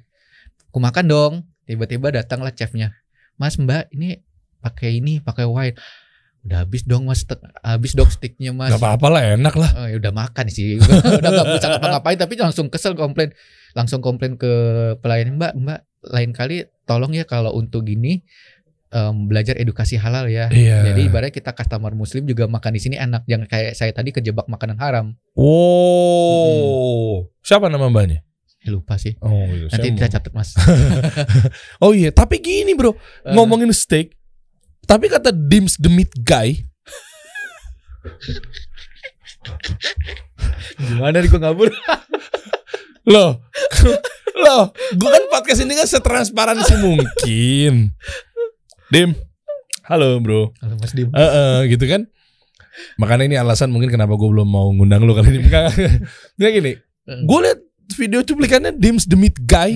Aku 0.70 0.78
makan 0.78 1.06
dong. 1.10 1.34
Tiba-tiba 1.66 2.14
datanglah 2.14 2.54
chefnya. 2.54 2.94
Mas 3.42 3.58
mbak 3.58 3.90
ini 3.90 4.22
pakai 4.62 5.02
ini 5.02 5.18
pakai 5.18 5.50
wine. 5.50 5.74
Udah 6.46 6.62
habis 6.62 6.86
dong 6.86 7.10
mas 7.10 7.26
habis 7.66 7.98
dong 7.98 8.10
sticknya 8.14 8.54
mas. 8.54 8.70
Gak 8.70 8.82
apa-apa 8.82 9.08
lah, 9.18 9.22
enak 9.34 9.56
lah. 9.58 9.72
Oh, 9.82 9.88
ya 9.90 9.98
udah 9.98 10.14
makan 10.14 10.46
sih 10.46 10.78
udah 11.22 11.30
nggak 11.30 11.48
bisa 11.58 11.68
ngapa-ngapain. 11.74 12.18
Tapi 12.22 12.34
langsung 12.38 12.70
kesel 12.70 12.94
komplain 12.94 13.34
langsung 13.74 14.00
komplain 14.06 14.38
ke 14.38 14.52
pelayan 15.02 15.42
mbak 15.42 15.58
mbak 15.58 15.80
lain 16.02 16.32
kali 16.34 16.66
tolong 16.90 17.14
ya 17.14 17.30
kalau 17.30 17.54
untuk 17.54 17.86
gini 17.86 18.26
em, 18.92 19.16
belajar 19.28 19.56
edukasi 19.58 19.96
halal 19.96 20.28
ya. 20.28 20.52
Iya. 20.52 20.92
jadi 20.92 21.02
ibaratnya 21.08 21.34
kita 21.34 21.56
customer 21.56 21.96
muslim 21.96 22.28
juga 22.28 22.46
makan 22.46 22.72
di 22.76 22.82
sini 22.84 22.96
enak. 23.00 23.24
Jangan 23.26 23.48
kayak 23.48 23.74
saya 23.74 23.92
tadi 23.96 24.12
kejebak 24.12 24.46
makanan 24.46 24.78
haram. 24.78 25.16
Wow. 25.34 27.26
Siapa 27.42 27.72
nama 27.72 27.88
mbaknya? 27.88 28.22
Eh, 28.62 28.70
lupa 28.70 28.94
sih. 29.02 29.18
Oh, 29.26 29.50
iya, 29.50 29.74
nanti 29.74 29.90
kita 29.98 30.22
catat 30.22 30.34
mas. 30.38 30.54
Oh 31.84 31.98
iya, 31.98 32.14
tapi 32.14 32.38
gini 32.38 32.78
bro, 32.78 32.94
Eh, 33.26 33.34
ngomongin 33.34 33.74
steak, 33.74 34.14
tapi 34.86 35.10
kata 35.10 35.34
Dims 35.34 35.82
the 35.82 35.90
Meat 35.90 36.14
Guy, 36.22 36.62
gimana 40.78 41.22
nih 41.22 41.30
gue 41.30 41.42
ngabur? 41.42 41.70
Loh, 43.10 43.42
loh, 44.46 44.64
gue 44.94 45.10
kan 45.10 45.24
podcast 45.34 45.66
ini 45.66 45.74
kan 45.74 45.90
setransparansi 45.90 46.78
mungkin. 46.86 47.98
Dim, 48.92 49.16
halo 49.88 50.20
bro, 50.20 50.52
Halo, 50.60 50.76
mas 50.78 50.92
Dim 50.92 51.08
Eh, 51.10 51.24
eh, 51.24 51.60
gitu 51.72 51.88
kan? 51.88 52.04
Makanya 53.00 53.24
ini 53.26 53.36
alasan 53.36 53.72
mungkin 53.72 53.88
kenapa 53.88 54.16
gue 54.16 54.28
belum 54.28 54.44
mau 54.44 54.68
ngundang 54.72 55.04
lu 55.04 55.16
kali 55.16 55.32
ini. 55.32 55.48
Nggak 56.36 56.52
gini, 56.52 56.72
gue 57.08 57.40
liat 57.40 57.60
video 57.96 58.20
cuplikannya 58.22 58.76
Dims 58.76 59.08
the 59.08 59.16
Meat 59.16 59.40
Guy. 59.42 59.76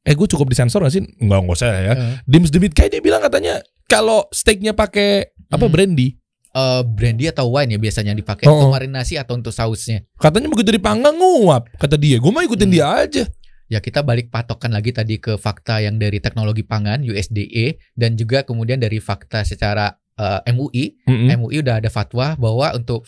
Eh 0.00 0.14
gue 0.14 0.26
cukup 0.26 0.48
disensor 0.48 0.80
gak 0.80 0.90
sih? 0.90 1.02
Enggak, 1.20 1.38
enggak 1.44 1.56
usah 1.58 1.70
ya. 1.70 1.94
Dims 2.24 2.50
the 2.50 2.58
Meat 2.58 2.72
Guy 2.72 2.86
dia 2.86 3.02
bilang 3.02 3.20
katanya 3.20 3.60
kalau 3.84 4.26
steaknya 4.30 4.72
pakai 4.72 5.26
apa 5.46 5.66
Hmm. 5.66 5.74
brandy, 5.74 6.08
Eh, 6.50 6.82
brandy 6.82 7.30
atau 7.30 7.46
wine 7.46 7.74
ya 7.74 7.78
biasanya 7.78 8.10
dipakai 8.10 8.42
Oh, 8.46 8.58
untuk 8.58 8.74
marinasi 8.74 9.14
atau 9.14 9.38
untuk 9.38 9.54
sausnya. 9.54 10.02
katanya 10.18 10.50
begitu 10.50 10.74
dipanggang 10.74 11.14
nguap. 11.14 11.70
Kata 11.78 11.94
dia, 11.94 12.18
gue 12.18 12.26
mau 12.26 12.42
ikutin 12.42 12.66
Hmm. 12.66 12.74
dia 12.74 12.86
aja. 12.90 13.22
Ya 13.70 13.78
kita 13.78 14.02
balik 14.02 14.34
patokan 14.34 14.74
lagi 14.74 14.90
tadi 14.90 15.22
ke 15.22 15.38
fakta 15.38 15.78
yang 15.78 15.94
dari 15.94 16.18
teknologi 16.18 16.66
pangan 16.66 17.06
USDA 17.06 17.78
dan 17.94 18.18
juga 18.18 18.42
kemudian 18.42 18.82
dari 18.82 18.98
fakta 18.98 19.46
secara 19.46 19.94
eh, 20.18 20.42
MUI. 20.50 21.06
Mm-mm. 21.06 21.30
MUI 21.38 21.62
udah 21.62 21.78
ada 21.78 21.86
fatwa 21.86 22.34
bahwa 22.34 22.74
untuk 22.74 23.06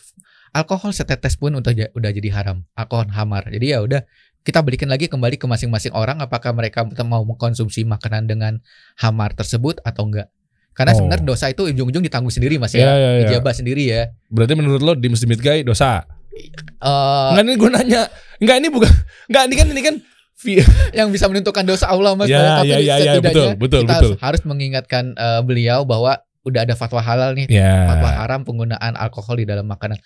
alkohol 0.54 0.94
setetes 0.94 1.34
pun 1.34 1.58
udah 1.58 1.74
udah 1.98 2.10
jadi 2.14 2.30
haram, 2.30 2.62
alkohol 2.78 3.10
hamar. 3.10 3.50
Jadi 3.50 3.74
ya 3.74 3.82
udah 3.82 4.06
kita 4.46 4.62
balikin 4.62 4.86
lagi 4.86 5.10
kembali 5.10 5.34
ke 5.34 5.50
masing-masing 5.50 5.90
orang 5.98 6.22
apakah 6.22 6.54
mereka 6.54 6.86
mau 7.02 7.26
mengkonsumsi 7.26 7.82
makanan 7.82 8.30
dengan 8.30 8.62
hamar 9.02 9.34
tersebut 9.34 9.82
atau 9.82 10.06
enggak. 10.06 10.30
Karena 10.78 10.94
Oh. 10.94 11.04
sebenarnya 11.04 11.26
dosa 11.26 11.50
itu 11.50 11.68
ujung-ujung 11.68 12.06
ditanggung 12.06 12.32
sendiri 12.32 12.56
Mas 12.56 12.72
Iya, 12.72 12.86
ya. 12.86 12.94
iya, 12.96 13.10
iya. 13.18 13.28
Ijabah 13.34 13.52
sendiri 13.52 13.82
ya. 13.90 14.02
Berarti 14.30 14.54
menurut 14.56 14.80
lo 14.80 14.94
the 14.94 15.10
Meat 15.10 15.42
Guy 15.42 15.66
dosa? 15.66 16.06
Eh, 16.32 17.28
Enggak 17.34 17.44
ini 17.44 17.52
gue 17.60 17.70
nanya. 17.70 18.02
Enggak 18.40 18.56
ini 18.62 18.68
bukan. 18.72 18.92
Enggak 19.28 19.42
ini 19.50 19.54
kan 19.58 19.66
ini 19.68 19.82
kan 19.84 19.94
yang 20.98 21.08
bisa 21.08 21.26
menentukan 21.26 21.62
dosa 21.62 21.86
Allah 21.86 22.12
Mas. 22.12 22.26
Ya, 22.26 22.60
Tapi 22.60 22.68
ya, 22.68 22.78
ya, 22.78 22.96
ya, 22.98 23.12
setidaknya 23.16 23.22
betul, 23.22 23.48
betul, 23.56 23.80
kita 23.84 23.94
betul. 23.96 24.12
harus 24.18 24.42
mengingatkan 24.42 25.04
eh, 25.14 25.40
beliau 25.40 25.82
bahwa 25.82 26.18
udah 26.42 26.60
ada 26.62 26.74
fatwa 26.74 26.98
halal 26.98 27.32
nih, 27.32 27.46
fatwa 27.86 28.10
Ya. 28.10 28.18
haram 28.18 28.42
penggunaan 28.42 28.98
alkohol 28.98 29.38
di 29.38 29.46
dalam 29.46 29.62
makanan. 29.64 29.98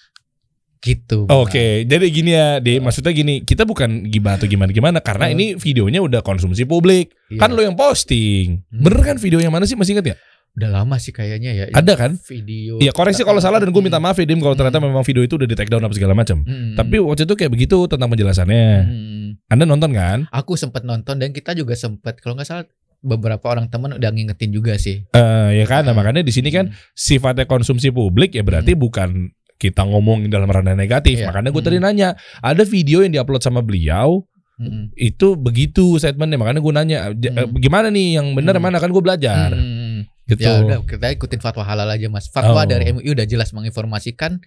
Gitu. 0.77 1.27
Oke, 1.27 1.83
jadi 1.83 2.05
gini 2.07 2.31
ya, 2.31 2.61
De. 2.61 2.79
Maksudnya 2.79 3.11
gini, 3.11 3.43
kita 3.43 3.65
bukan 3.65 4.07
gimana 4.07 4.37
atau 4.37 4.47
gimana-gimana 4.47 5.01
karena 5.01 5.27
Hmm. 5.27 5.35
ini 5.35 5.47
videonya 5.57 5.99
udah 5.99 6.21
konsumsi 6.21 6.63
publik. 6.63 7.11
Iya. 7.27 7.41
Kan 7.43 7.57
lo 7.57 7.65
yang 7.65 7.75
posting. 7.75 8.63
Hmm. 8.71 8.85
Bener 8.85 9.01
kan 9.03 9.17
video 9.17 9.41
yang 9.41 9.51
mana 9.51 9.65
sih 9.65 9.75
masih 9.75 9.97
inget 9.97 10.15
ya? 10.15 10.19
udah 10.57 10.73
lama 10.73 10.97
sih 10.97 11.13
kayaknya 11.13 11.53
ya. 11.53 11.65
Ada 11.69 11.93
kan? 12.01 12.17
Video. 12.17 12.81
Iya, 12.81 12.89
koreksi 12.89 13.29
kalau 13.29 13.45
salah 13.45 13.61
dan 13.61 13.69
gue 13.69 13.83
minta 13.85 14.01
maaf 14.01 14.17
ya, 14.17 14.25
Dim 14.25 14.41
kalau 14.41 14.57
ternyata 14.57 14.81
Hmm. 14.81 14.89
memang 14.89 15.05
video 15.05 15.21
itu 15.21 15.37
udah 15.37 15.45
di 15.45 15.53
take 15.53 15.69
down 15.69 15.85
apa 15.85 15.93
segala 15.93 16.17
macam. 16.17 16.41
Hmm. 16.49 16.73
Tapi 16.73 16.97
waktu 16.97 17.29
itu 17.29 17.37
kayak 17.37 17.53
begitu 17.53 17.77
tentang 17.85 18.09
penjelasannya. 18.09 18.65
Hmm. 18.81 19.16
Anda 19.47 19.65
nonton 19.65 19.93
kan? 19.93 20.27
aku 20.31 20.57
sempat 20.57 20.83
nonton 20.83 21.17
dan 21.19 21.31
kita 21.31 21.53
juga 21.53 21.75
sempat 21.75 22.19
kalau 22.19 22.37
nggak 22.37 22.49
salah 22.49 22.65
beberapa 23.01 23.45
orang 23.47 23.69
teman 23.69 23.95
udah 23.95 24.11
ngingetin 24.11 24.51
juga 24.51 24.75
sih. 24.81 25.05
Eh 25.13 25.49
ya 25.59 25.67
kan, 25.69 25.85
nah, 25.87 25.93
Hmm. 25.95 26.01
makanya 26.03 26.27
di 26.27 26.33
sini 26.35 26.51
kan 26.51 26.73
sifatnya 26.93 27.45
konsumsi 27.45 27.93
publik 27.93 28.35
ya 28.35 28.43
berarti 28.43 28.75
bukan 28.75 29.31
kita 29.57 29.85
ngomongin 29.85 30.29
dalam 30.29 30.49
ranah 30.49 30.75
negatif. 30.75 31.21
Iya. 31.21 31.31
Makanya 31.31 31.49
gue 31.49 31.63
Hmm. 31.63 31.69
tadi 31.71 31.79
nanya, 31.79 32.09
ada 32.41 32.63
video 32.65 33.01
yang 33.01 33.13
diupload 33.15 33.41
sama 33.41 33.63
beliau 33.63 34.25
Hmm. 34.57 34.89
itu 34.97 35.37
begitu 35.37 35.97
statementnya. 35.97 36.41
Makanya 36.41 36.61
gue 36.61 36.73
nanya, 36.73 36.99
eh, 37.09 37.31
Hmm. 37.47 37.57
gimana 37.57 37.93
nih 37.93 38.17
yang 38.19 38.33
benar 38.33 38.57
Hmm. 38.57 38.65
mana 38.65 38.81
kan 38.81 38.89
gue 38.91 39.01
belajar 39.01 39.53
Hmm. 39.53 40.09
gitu. 40.27 40.43
Ya 40.43 40.61
udah 40.65 40.79
kita 40.83 41.07
ikutin 41.13 41.41
fatwa 41.41 41.63
halal 41.63 41.87
aja 41.87 42.09
Mas. 42.09 42.27
Fatwa 42.29 42.59
Oh. 42.59 42.67
dari 42.67 42.91
MUI 42.91 43.13
udah 43.13 43.25
jelas 43.25 43.53
menginformasikan 43.53 44.41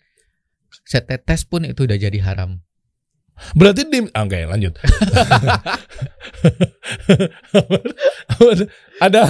setetes 0.84 1.46
pun 1.46 1.66
itu 1.66 1.86
udah 1.86 1.98
jadi 1.98 2.20
haram. 2.22 2.60
Berarti 3.56 3.82
di 3.88 4.00
ah, 4.12 4.24
Oke 4.28 4.40
lanjut 4.46 4.74
Ada 9.00 9.22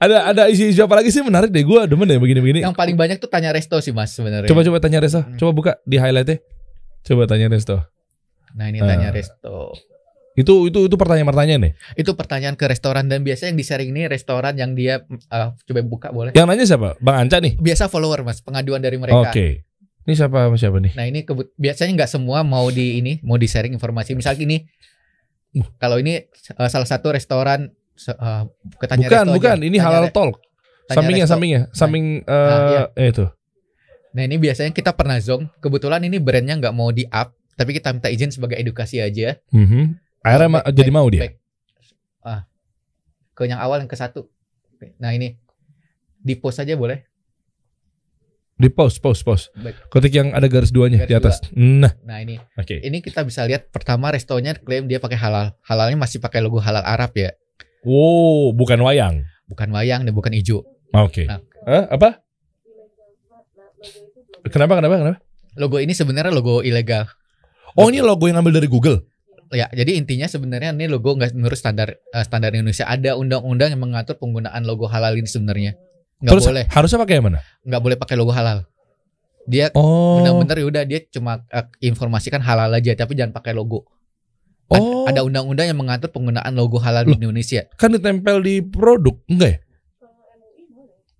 Ada 0.00 0.16
ada 0.32 0.42
isi-isi 0.48 0.80
apa 0.80 0.96
lagi 0.96 1.12
sih 1.12 1.20
menarik 1.20 1.52
deh 1.52 1.60
Gue 1.60 1.84
demen 1.84 2.08
deh 2.08 2.16
begini-begini 2.16 2.64
Yang 2.64 2.76
paling 2.76 2.96
banyak 2.96 3.20
tuh 3.20 3.28
tanya 3.28 3.52
Resto 3.52 3.76
sih 3.84 3.92
Mas 3.92 4.16
sebenarnya. 4.16 4.48
Coba-coba 4.48 4.80
tanya 4.80 4.98
Resto 5.04 5.20
Hmm. 5.20 5.36
Coba 5.36 5.50
buka 5.52 5.72
di 5.84 6.00
highlightnya 6.00 6.40
Coba 7.04 7.28
tanya 7.28 7.52
Resto 7.52 7.84
Nah 8.56 8.66
ini 8.66 8.82
Ah. 8.82 8.86
tanya 8.90 9.14
resto. 9.14 9.74
Itu 10.34 10.70
itu 10.70 10.86
itu 10.86 10.96
pertanyaan-pertanyaan 10.98 11.70
nih. 11.70 11.72
Itu 11.94 12.14
pertanyaan 12.18 12.58
ke 12.58 12.66
restoran 12.66 13.06
dan 13.06 13.22
biasanya 13.22 13.54
yang 13.54 13.58
di-sharing 13.62 13.90
ini 13.94 14.10
restoran 14.10 14.54
yang 14.58 14.74
dia 14.74 15.06
eh, 15.06 15.48
coba 15.54 15.80
buka 15.86 16.08
boleh. 16.10 16.32
Yang 16.34 16.46
nanya 16.50 16.64
siapa? 16.66 16.88
Bang 16.98 17.26
Anca 17.26 17.38
nih. 17.42 17.58
Biasa 17.58 17.86
follower 17.86 18.26
mas, 18.26 18.40
pengaduan 18.42 18.80
dari 18.82 18.96
Oke. 18.96 19.04
mereka. 19.06 19.30
Ini 20.10 20.18
siapa 20.18 20.38
sama 20.42 20.58
siapa 20.58 20.76
nih? 20.76 20.92
Nah 20.92 21.06
ini 21.06 21.22
kebut- 21.22 21.54
biasanya 21.54 21.94
nggak 21.94 22.10
semua 22.10 22.42
mau 22.42 22.66
di 22.68 22.98
ini 22.98 23.22
mau 23.22 23.38
di 23.38 23.46
sharing 23.46 23.70
informasi. 23.70 24.12
Misal 24.12 24.34
gini, 24.34 24.66
Uh. 25.50 25.62
kalau 25.78 25.96
ini 25.96 26.26
eh, 26.26 26.68
salah 26.68 26.84
satu 26.84 27.10
restoran 27.10 27.70
eh, 28.00 28.42
ketanya 28.76 29.06
Bukan, 29.06 29.24
resto 29.24 29.34
bukan. 29.34 29.54
aja. 29.54 29.62
Ini 29.62 29.70
Tanya 29.72 29.86
halal 29.88 30.06
talk. 30.08 30.34
tanya 30.84 30.96
Sampingnya, 30.96 31.22
resto. 31.22 31.32
sampingnya, 31.32 31.60
samping 31.70 32.04
eh 32.20 32.34
Nah, 32.34 32.58
iya. 32.68 32.82
eh, 32.92 33.08
itu. 33.08 33.26
Nah 34.10 34.22
ini 34.24 34.36
biasanya 34.36 34.70
kita 34.70 34.90
pernah 34.90 35.14
zong. 35.18 35.46
Kebetulan 35.56 36.02
ini 36.02 36.18
brandnya 36.18 36.54
nggak 36.56 36.70
mau 36.72 36.90
di 36.90 37.06
up, 37.06 37.30
tapi 37.52 37.70
kita 37.72 37.90
minta 37.90 38.06
izin 38.06 38.30
sebagai 38.30 38.56
edukasi 38.56 38.98
aja. 38.98 39.38
Mhm. 39.48 39.94
Akhirnya 40.20 40.48
ma- 40.48 40.58
Baik- 40.60 40.74
jadi 40.76 40.90
mau 40.90 41.06
dia. 41.06 41.20
baik. 41.24 41.34
Ah, 42.20 42.42
ke 43.32 43.42
yang 43.44 43.58
awal 43.58 43.78
yang 43.78 43.86
ke 43.86 43.94
satu. 43.94 44.26
Nah 44.96 45.10
ini 45.10 45.34
di 46.16 46.34
post 46.34 46.58
aja 46.58 46.74
boleh. 46.74 47.09
Di 48.60 48.68
post, 48.68 49.00
post, 49.00 49.24
post. 49.24 49.48
Baik. 49.56 49.88
Ketik 49.88 50.12
yang 50.12 50.28
ada 50.30 50.44
garis 50.44 50.68
duanya 50.68 51.00
Garis 51.00 51.08
di 51.08 51.14
atas. 51.16 51.36
Nah, 51.56 51.96
Nah 52.04 52.20
ini 52.20 52.36
oke. 52.36 52.76
ini 52.76 53.00
kita 53.00 53.24
bisa 53.24 53.48
lihat 53.48 53.72
pertama 53.72 54.12
restonya 54.12 54.52
klaim 54.52 54.84
dia 54.84 55.00
pakai 55.00 55.16
halal. 55.16 55.56
Halalnya 55.64 55.96
masih 55.96 56.20
pakai 56.20 56.44
logo 56.44 56.60
halal 56.60 56.84
Arab 56.84 57.16
ya, 57.16 57.32
Wow, 57.80 58.52
bukan 58.52 58.76
wayang. 58.84 59.24
bukan 59.48 59.72
wayang 59.72 60.04
dan 60.04 60.12
bukan 60.12 60.36
hijau. 60.36 60.60
Oke. 60.92 61.24
Nah. 61.24 61.40
Eh, 61.64 61.84
apa? 61.88 62.20
Kenapa, 64.52 64.76
kenapa, 64.76 64.94
kenapa? 65.00 65.18
Logo 65.56 65.76
ini 65.80 65.92
sebenarnya 65.92 66.32
logo 66.32 66.60
ilegal. 66.60 67.08
Oh, 67.76 67.88
ini 67.88 68.04
logo 68.04 68.28
yang 68.28 68.40
ambil 68.40 68.60
dari 68.60 68.68
Google. 68.68 69.04
Ya, 69.50 69.66
jadi 69.74 69.98
intinya 69.98 70.30
sebenarnya 70.30 70.70
ini 70.70 70.86
logo 70.86 71.10
nggak 71.18 71.34
menurut 71.34 71.58
standar 71.58 71.90
eh, 71.96 72.24
standar 72.24 72.54
Indonesia. 72.54 72.86
Ada 72.86 73.18
undang-undang 73.18 73.74
yang 73.74 73.82
mengatur 73.82 74.14
penggunaan 74.14 74.62
logo 74.62 74.86
halal 74.86 75.18
ini 75.18 75.26
sebenarnya. 75.26 75.74
Nggak 76.20 76.32
Terus 76.36 76.44
boleh, 76.46 76.64
harusnya 76.68 76.98
pakai 77.00 77.14
yang 77.16 77.26
mana? 77.26 77.40
nggak 77.64 77.80
boleh 77.80 77.96
pakai 77.96 78.16
logo 78.16 78.30
halal. 78.30 78.68
Dia 79.48 79.72
Oh. 79.72 80.20
benar-benar 80.20 80.56
ya 80.60 80.66
udah 80.68 80.82
dia 80.84 81.00
cuma 81.08 81.40
eh, 81.48 81.64
informasikan 81.82 82.38
halal 82.38 82.68
aja, 82.70 82.92
tapi 82.94 83.16
jangan 83.16 83.32
pakai 83.32 83.56
logo. 83.56 83.88
Ad- 84.68 84.78
Oh. 84.78 85.08
Ada 85.08 85.24
undang-undang 85.24 85.66
yang 85.66 85.80
mengatur 85.80 86.12
penggunaan 86.12 86.52
logo 86.54 86.78
halal 86.78 87.02
di 87.02 87.16
Indonesia. 87.16 87.66
Kan 87.74 87.90
ditempel 87.90 88.38
di 88.38 88.60
produk, 88.60 89.16
enggak 89.26 89.48
ya? 89.48 89.58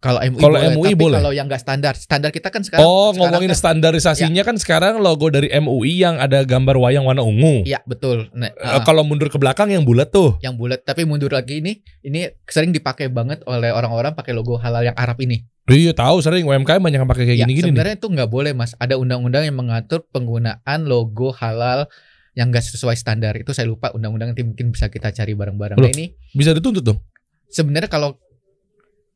Kalau 0.00 0.16
MUI 0.16 0.40
Kalau 0.40 0.56
boleh, 0.56 0.72
MUI 0.72 0.88
tapi 0.88 0.96
boleh. 0.96 1.18
kalau 1.20 1.32
yang 1.36 1.44
nggak 1.44 1.60
standar, 1.60 1.92
standar 1.92 2.32
kita 2.32 2.48
kan 2.48 2.64
sekarang. 2.64 2.80
Oh, 2.82 3.12
sekarang 3.12 3.20
ngomongin 3.20 3.52
kan- 3.52 3.60
standarisasinya 3.60 4.42
kan 4.42 4.56
sekarang 4.56 4.96
logo 4.96 5.28
dari 5.28 5.52
MUI 5.52 6.00
yang 6.00 6.16
ada 6.16 6.40
gambar 6.40 6.80
wayang 6.80 7.04
warna 7.04 7.20
ungu. 7.20 7.68
Iya 7.68 7.84
betul. 7.84 8.32
Nah, 8.32 8.48
ah, 8.56 8.80
kalau 8.80 9.04
mundur 9.04 9.28
ke 9.28 9.36
belakang 9.36 9.68
yang 9.68 9.84
bulat 9.84 10.08
tuh. 10.08 10.40
yang 10.40 10.56
bulat 10.56 10.80
tapi 10.80 11.04
mundur 11.04 11.28
lagi 11.28 11.60
ini 11.60 11.84
ini 12.00 12.32
sering 12.48 12.72
dipakai 12.72 13.12
banget 13.12 13.44
oleh 13.44 13.68
orang-orang 13.68 14.16
pakai 14.16 14.32
logo 14.32 14.56
halal 14.56 14.80
yang 14.80 14.96
Arab 14.96 15.20
ini. 15.20 15.44
Iya 15.68 15.92
tahu 15.92 16.24
sering 16.24 16.48
UMKM 16.48 16.80
banyak 16.80 16.98
yang 16.98 17.06
pakai 17.06 17.24
kayak 17.28 17.36
Ya, 17.36 17.44
gini-gini 17.44 17.68
sebenarnya 17.68 18.00
itu 18.00 18.08
nggak 18.08 18.26
boleh 18.26 18.56
mas. 18.56 18.72
Ada 18.74 18.96
undang-undang 18.96 19.44
yang 19.44 19.54
mengatur 19.54 20.08
penggunaan 20.08 20.80
logo 20.82 21.30
halal 21.30 21.84
yang 22.32 22.48
nggak 22.48 22.64
sesuai 22.64 22.96
standar. 22.96 23.36
Itu 23.36 23.52
saya 23.52 23.68
lupa 23.68 23.92
undang-undang 23.92 24.32
nanti 24.32 24.42
mungkin 24.42 24.72
bisa 24.72 24.88
kita 24.88 25.12
cari 25.12 25.36
bareng-bareng. 25.36 25.76
Nah 25.76 25.92
ini 25.92 26.16
Bisa 26.32 26.50
dituntut 26.50 26.80
dong. 26.80 26.98
sebenarnya 27.46 27.86
kalau 27.86 28.16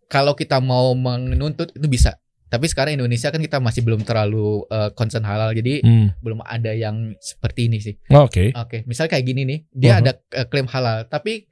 kalau 0.07 0.33
kita 0.33 0.59
mau 0.59 0.93
menuntut 0.93 1.71
itu 1.71 1.87
bisa. 1.87 2.17
Tapi 2.45 2.71
sekarang 2.71 2.95
Indonesia 2.95 3.35
kan 3.35 3.43
kita 3.43 3.59
masih 3.59 3.83
belum 3.83 4.07
terlalu 4.07 4.63
eh, 4.71 4.91
concern 4.95 5.27
halal, 5.27 5.51
jadi 5.53 5.83
Hmm. 5.83 6.15
belum 6.23 6.39
ada 6.41 6.71
yang 6.71 7.17
seperti 7.19 7.67
ini 7.67 7.83
sih. 7.83 7.95
Oke. 8.11 8.55
Oke, 8.55 8.87
misal 8.87 9.11
kayak 9.11 9.27
gini 9.27 9.43
nih, 9.43 9.59
dia 9.71 9.93
Mhm. 9.95 10.01
ada 10.01 10.11
eh, 10.31 10.47
klaim 10.47 10.71
halal, 10.71 11.03
tapi 11.05 11.51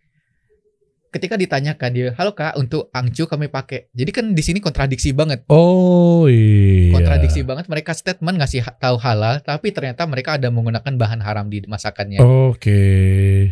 ketika 1.13 1.37
ditanyakan 1.37 1.91
dia, 1.93 2.09
halo 2.17 2.33
kak, 2.33 2.57
untuk 2.57 2.89
angcu 2.91 3.29
kami 3.29 3.53
pakai. 3.53 3.93
Jadi 3.93 4.11
kan 4.11 4.25
di 4.33 4.41
sini 4.41 4.65
kontradiksi 4.65 5.13
banget. 5.13 5.45
Oh 5.53 6.25
iya. 6.25 6.97
kontradiksi 6.97 7.45
banget 7.45 7.69
mereka 7.69 7.93
statement 7.93 8.41
ngasih 8.41 8.65
tahu 8.81 8.97
halal 8.97 9.45
tapi 9.45 9.71
ternyata 9.77 10.09
mereka 10.09 10.41
ada 10.41 10.49
menggunakan 10.49 10.93
bahan 10.97 11.21
haram 11.21 11.47
di 11.53 11.61
masakannya. 11.69 12.19
Oke. 12.25 12.83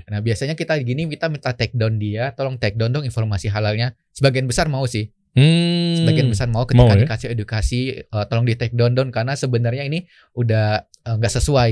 Nah, 0.09 0.25
biasanya 0.25 0.57
kita 0.57 0.81
gini 0.81 1.05
kita 1.13 1.29
minta 1.29 1.53
take 1.53 1.77
down 1.77 2.01
dia, 2.01 2.33
tolong 2.33 2.57
take 2.57 2.81
down 2.81 2.91
dong 2.97 3.05
informasi 3.05 3.53
halalnya. 3.53 3.93
Sebagian 4.17 4.49
besar 4.49 4.73
mau 4.73 4.89
sih. 4.89 5.13
Hmm. 5.37 6.03
Sebagian 6.03 6.27
besar 6.27 6.51
mau 6.51 6.67
ketika 6.67 6.91
Mau 6.91 6.97
ya? 6.97 7.07
dikasih 7.07 7.29
edukasi 7.31 7.81
eh, 8.03 8.25
tolong 8.27 8.49
di 8.49 8.57
take 8.59 8.75
down 8.75 8.97
down 8.97 9.13
karena 9.15 9.37
sebenarnya 9.37 9.85
ini 9.87 10.09
udah 10.33 10.83
eh, 10.83 11.15
nggak 11.21 11.33
sesuai. 11.39 11.71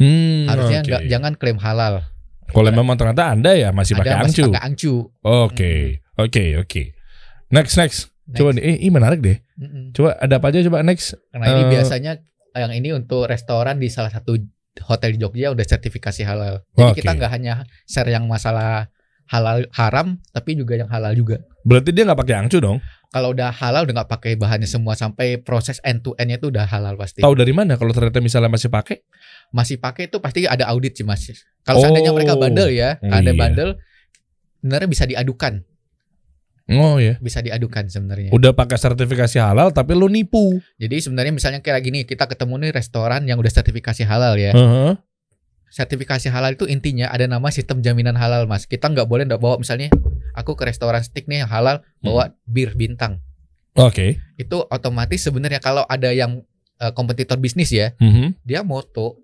Hmm, 0.00 0.48
Harusnya 0.48 0.80
oke. 0.84 0.86
nggak 0.88 1.02
jangan 1.08 1.32
klaim 1.40 1.58
halal. 1.58 2.04
Kalau 2.50 2.70
memang 2.70 2.96
ternyata 2.98 3.32
Anda 3.32 3.54
ya 3.54 3.70
masih 3.70 3.94
pakai 3.96 4.14
angcu. 4.14 4.26
masih 4.26 4.42
pakai 4.52 4.62
angcu. 4.66 4.94
Oke. 5.22 5.72
Oke, 6.18 6.44
oke. 6.58 6.82
Next, 7.50 7.74
next. 7.74 8.12
Coba 8.30 8.54
nih, 8.54 8.62
eh, 8.62 8.76
ini 8.78 8.90
menarik 8.94 9.18
deh. 9.18 9.38
Mm-mm. 9.58 9.90
Coba 9.90 10.14
ada 10.16 10.38
apa 10.38 10.46
aja 10.54 10.62
coba 10.62 10.86
next. 10.86 11.18
Karena 11.34 11.46
ini 11.50 11.62
Eh, 11.66 11.68
biasanya 11.74 12.12
yang 12.54 12.72
ini 12.72 12.94
untuk 12.94 13.26
restoran 13.26 13.82
di 13.82 13.90
salah 13.90 14.10
satu 14.10 14.38
hotel 14.86 15.14
di 15.14 15.18
Jogja 15.18 15.50
udah 15.50 15.66
sertifikasi 15.66 16.22
halal. 16.22 16.62
Jadi 16.78 16.90
Oke. 16.94 16.98
kita 17.02 17.18
nggak 17.18 17.30
hanya 17.30 17.52
share 17.90 18.06
yang 18.06 18.30
masalah 18.30 18.86
halal 19.26 19.66
haram, 19.74 20.18
tapi 20.30 20.54
juga 20.54 20.78
yang 20.78 20.86
halal 20.90 21.14
juga. 21.14 21.42
Berarti 21.66 21.90
dia 21.90 22.06
nggak 22.06 22.18
pakai 22.22 22.36
angcu 22.38 22.58
dong? 22.62 22.78
Kalau 23.10 23.34
udah 23.34 23.50
halal 23.50 23.82
udah 23.86 23.94
nggak 24.02 24.10
pakai 24.10 24.32
bahannya 24.38 24.70
semua 24.70 24.94
sampai 24.94 25.42
proses 25.42 25.82
end 25.82 26.06
to 26.06 26.14
endnya 26.14 26.38
itu 26.38 26.54
udah 26.54 26.66
halal 26.70 26.94
pasti. 26.94 27.18
Tahu 27.22 27.34
dari 27.34 27.50
mana 27.50 27.74
kalau 27.74 27.90
ternyata 27.90 28.22
misalnya 28.22 28.46
masih 28.46 28.70
pakai? 28.70 29.02
Masih 29.50 29.76
pakai 29.76 30.06
itu 30.06 30.18
pasti 30.18 30.44
ada 30.44 30.66
audit 30.66 30.94
sih 30.94 31.02
mas. 31.02 31.26
Kalau 31.60 31.78
seandainya 31.78 32.10
Oh. 32.10 32.16
mereka 32.16 32.34
bandel 32.34 32.70
ya, 32.70 32.96
Oh, 32.98 33.10
ada 33.10 33.26
iya. 33.26 33.36
bandel, 33.36 33.68
sebenarnya 34.56 34.88
bisa 34.88 35.04
diadukan, 35.04 35.60
Oh 36.70 36.96
ya. 36.96 37.18
bisa 37.18 37.38
diadukan 37.38 37.84
sebenarnya. 37.84 38.30
Udah 38.30 38.52
pakai 38.52 38.78
sertifikasi 38.78 39.36
halal 39.36 39.68
tapi 39.70 39.92
lu 39.92 40.06
nipu. 40.06 40.62
Jadi 40.76 40.96
sebenarnya 41.00 41.30
misalnya 41.30 41.58
kayak 41.58 41.82
gini, 41.82 42.00
kita 42.04 42.24
ketemu 42.24 42.54
nih 42.60 42.72
restoran 42.72 43.22
yang 43.24 43.36
udah 43.36 43.50
sertifikasi 43.50 44.02
halal 44.02 44.34
ya. 44.34 44.52
Heeh. 44.52 44.94
sertifikasi 45.68 46.26
halal 46.28 46.54
itu 46.54 46.66
intinya 46.66 47.06
ada 47.08 47.26
nama 47.26 47.46
sistem 47.46 47.78
jaminan 47.78 48.18
halal 48.18 48.42
mas 48.44 48.66
kita 48.66 48.90
nggak 48.90 49.06
boleh 49.06 49.22
nggak 49.22 49.38
bawa 49.38 49.54
misalnya 49.54 49.86
aku 50.34 50.58
ke 50.58 50.66
restoran 50.66 50.98
steak 50.98 51.30
nih 51.30 51.46
yang 51.46 51.50
halal 51.50 51.78
bawa 52.02 52.34
bir 52.42 52.74
bintang 52.74 53.22
Oke. 53.78 54.18
itu 54.34 54.56
otomatis 54.66 55.22
sebenarnya 55.22 55.62
kalau 55.62 55.86
ada 55.86 56.10
yang 56.10 56.42
eh, 56.76 56.90
kompetitor 56.90 57.38
bisnis 57.38 57.70
ya 57.70 57.94
Mhm. 58.02 58.42
dia 58.42 58.66
moto 58.66 59.22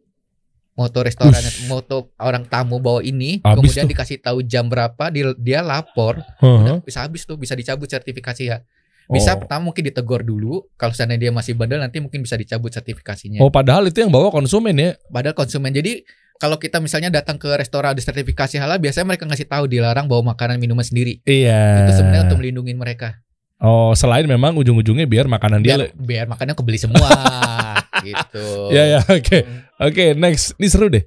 moto 0.77 1.01
restorannya 1.01 1.51
moto 1.67 2.13
orang 2.17 2.45
tamu 2.45 2.77
bawa 2.79 3.01
ini 3.01 3.41
Habis 3.41 3.57
kemudian 3.73 3.85
tuh. 3.85 3.93
dikasih 3.97 4.17
tahu 4.21 4.39
jam 4.45 4.69
berapa 4.69 5.09
dia, 5.09 5.33
dia 5.35 5.61
lapor 5.61 6.21
Heeh. 6.39 6.85
bisa 6.85 7.01
habis 7.01 7.25
tuh 7.25 7.35
bisa 7.35 7.57
dicabut 7.57 7.89
sertifikasi 7.89 8.45
ya 8.45 8.61
bisa 9.07 9.33
Oh. 9.33 9.39
pertama 9.39 9.71
mungkin 9.71 9.87
ditegur 9.87 10.21
dulu 10.21 10.67
kalau 10.75 10.91
seandainya 10.91 11.29
dia 11.29 11.33
masih 11.33 11.55
bandel 11.55 11.79
nanti 11.79 11.97
mungkin 11.99 12.21
bisa 12.21 12.35
dicabut 12.35 12.71
sertifikasinya 12.71 13.39
Oh, 13.39 13.49
padahal 13.49 13.87
itu 13.87 14.03
yang 14.03 14.11
bawa 14.11 14.29
konsumen 14.29 14.75
ya. 14.75 14.99
Padahal 15.07 15.33
konsumen. 15.33 15.71
Jadi 15.71 16.03
kalau 16.37 16.59
kita 16.59 16.83
misalnya 16.83 17.09
datang 17.09 17.39
ke 17.39 17.49
restoran 17.55 17.95
ada 17.95 18.03
sertifikasi 18.03 18.59
halal, 18.59 18.77
biasanya 18.77 19.07
mereka 19.09 19.25
ngasih 19.25 19.47
tahu 19.47 19.71
dilarang 19.71 20.05
bawa 20.05 20.35
makanan 20.35 20.59
minuman 20.59 20.83
sendiri. 20.83 21.23
Iya. 21.23 21.87
Itu 21.87 22.03
sebenarnya 22.03 22.27
untuk 22.29 22.43
melindungi 22.43 22.75
mereka. 22.75 23.23
Oh, 23.57 23.97
selain 23.97 24.25
memang 24.25 24.53
ujung-ujungnya 24.55 25.09
biar 25.09 25.25
makanan 25.27 25.65
dia 25.65 25.81
Biar, 25.81 25.97
biar 25.97 26.25
makannya 26.27 26.53
kebeli 26.53 26.77
semua 26.77 27.09
gitu. 28.05 28.69
Ya 28.69 28.85
ya, 28.85 29.01
oke. 29.03 29.39
Oke, 29.81 30.05
next. 30.13 30.53
Ini 30.57 30.69
seru 30.69 30.87
deh. 30.87 31.05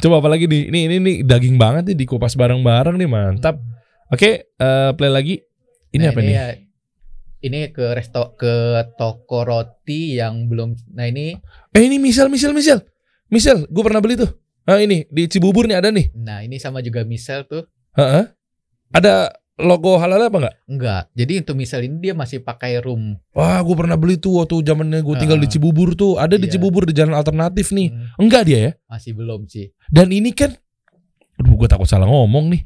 Coba 0.00 0.24
apa 0.24 0.32
lagi 0.32 0.48
nih? 0.48 0.72
Ini 0.72 0.78
ini 0.88 0.96
nih 0.98 1.16
daging 1.20 1.60
banget 1.60 1.92
nih 1.92 1.96
dikupas 1.98 2.32
bareng-bareng 2.32 2.96
nih, 2.96 3.04
mantap. 3.04 3.60
Oke, 4.08 4.48
eh, 4.48 4.90
play 4.92 5.10
lagi. 5.10 5.34
Ini 5.90 6.00
Nah, 6.00 6.10
apa 6.10 6.20
nih? 6.20 6.32
ya, 6.32 6.46
ini 7.42 7.58
ke 7.68 7.92
resto 7.92 8.32
ke 8.32 8.54
toko 8.96 9.44
roti 9.44 10.16
yang 10.16 10.48
belum. 10.48 10.72
Nah 10.90 11.04
ini, 11.04 11.36
Eh, 11.70 11.82
ini 11.82 12.00
misal 12.00 12.32
misal 12.32 12.56
misal. 12.56 12.80
Misal, 13.28 13.64
gue 13.64 13.82
pernah 13.82 14.00
beli 14.00 14.16
tuh. 14.16 14.32
Ah, 14.62 14.78
ini 14.78 15.04
di 15.08 15.26
Cibubur 15.26 15.66
nih 15.66 15.76
ada 15.76 15.90
nih. 15.90 16.08
nah 16.14 16.40
ini 16.40 16.56
sama 16.56 16.80
juga 16.80 17.02
misal 17.02 17.44
tuh 17.44 17.66
Heeh. 17.92 18.30
Ada 18.88 19.34
logo 19.54 19.96
halal 19.96 20.22
apa 20.22 20.36
enggak? 20.38 20.54
enggak. 20.64 21.02
Jadi 21.12 21.32
untuk 21.40 21.56
misal 21.56 21.80
ini 21.80 22.00
dia 22.00 22.14
masih 22.14 22.40
pakai 22.40 22.80
room. 22.80 23.20
Wah, 23.32 23.60
gue 23.60 23.76
pernah 23.76 23.94
beli 23.94 24.16
tuh 24.16 24.40
waktu 24.40 24.60
zamannya 24.62 25.00
gue 25.00 25.14
tinggal 25.16 25.36
di 25.36 25.46
Ah. 25.46 25.52
Cibubur 25.52 25.92
tuh. 25.92 26.16
Ada 26.16 26.36
di 26.36 26.48
Iya. 26.48 26.56
Cibubur 26.56 26.82
di 26.82 26.92
jalan 26.92 27.12
alternatif 27.12 27.68
nih. 27.70 27.92
Hmm, 27.92 28.16
Enggak 28.18 28.42
dia 28.44 28.58
ya? 28.58 28.70
masih 28.86 29.12
belum 29.12 29.44
sih. 29.46 29.70
Dan 29.86 30.08
ini 30.08 30.32
kan, 30.32 30.56
aduh 31.36 31.54
gue 31.54 31.68
takut 31.68 31.84
salah 31.84 32.06
ngomong 32.06 32.48
nih. 32.48 32.62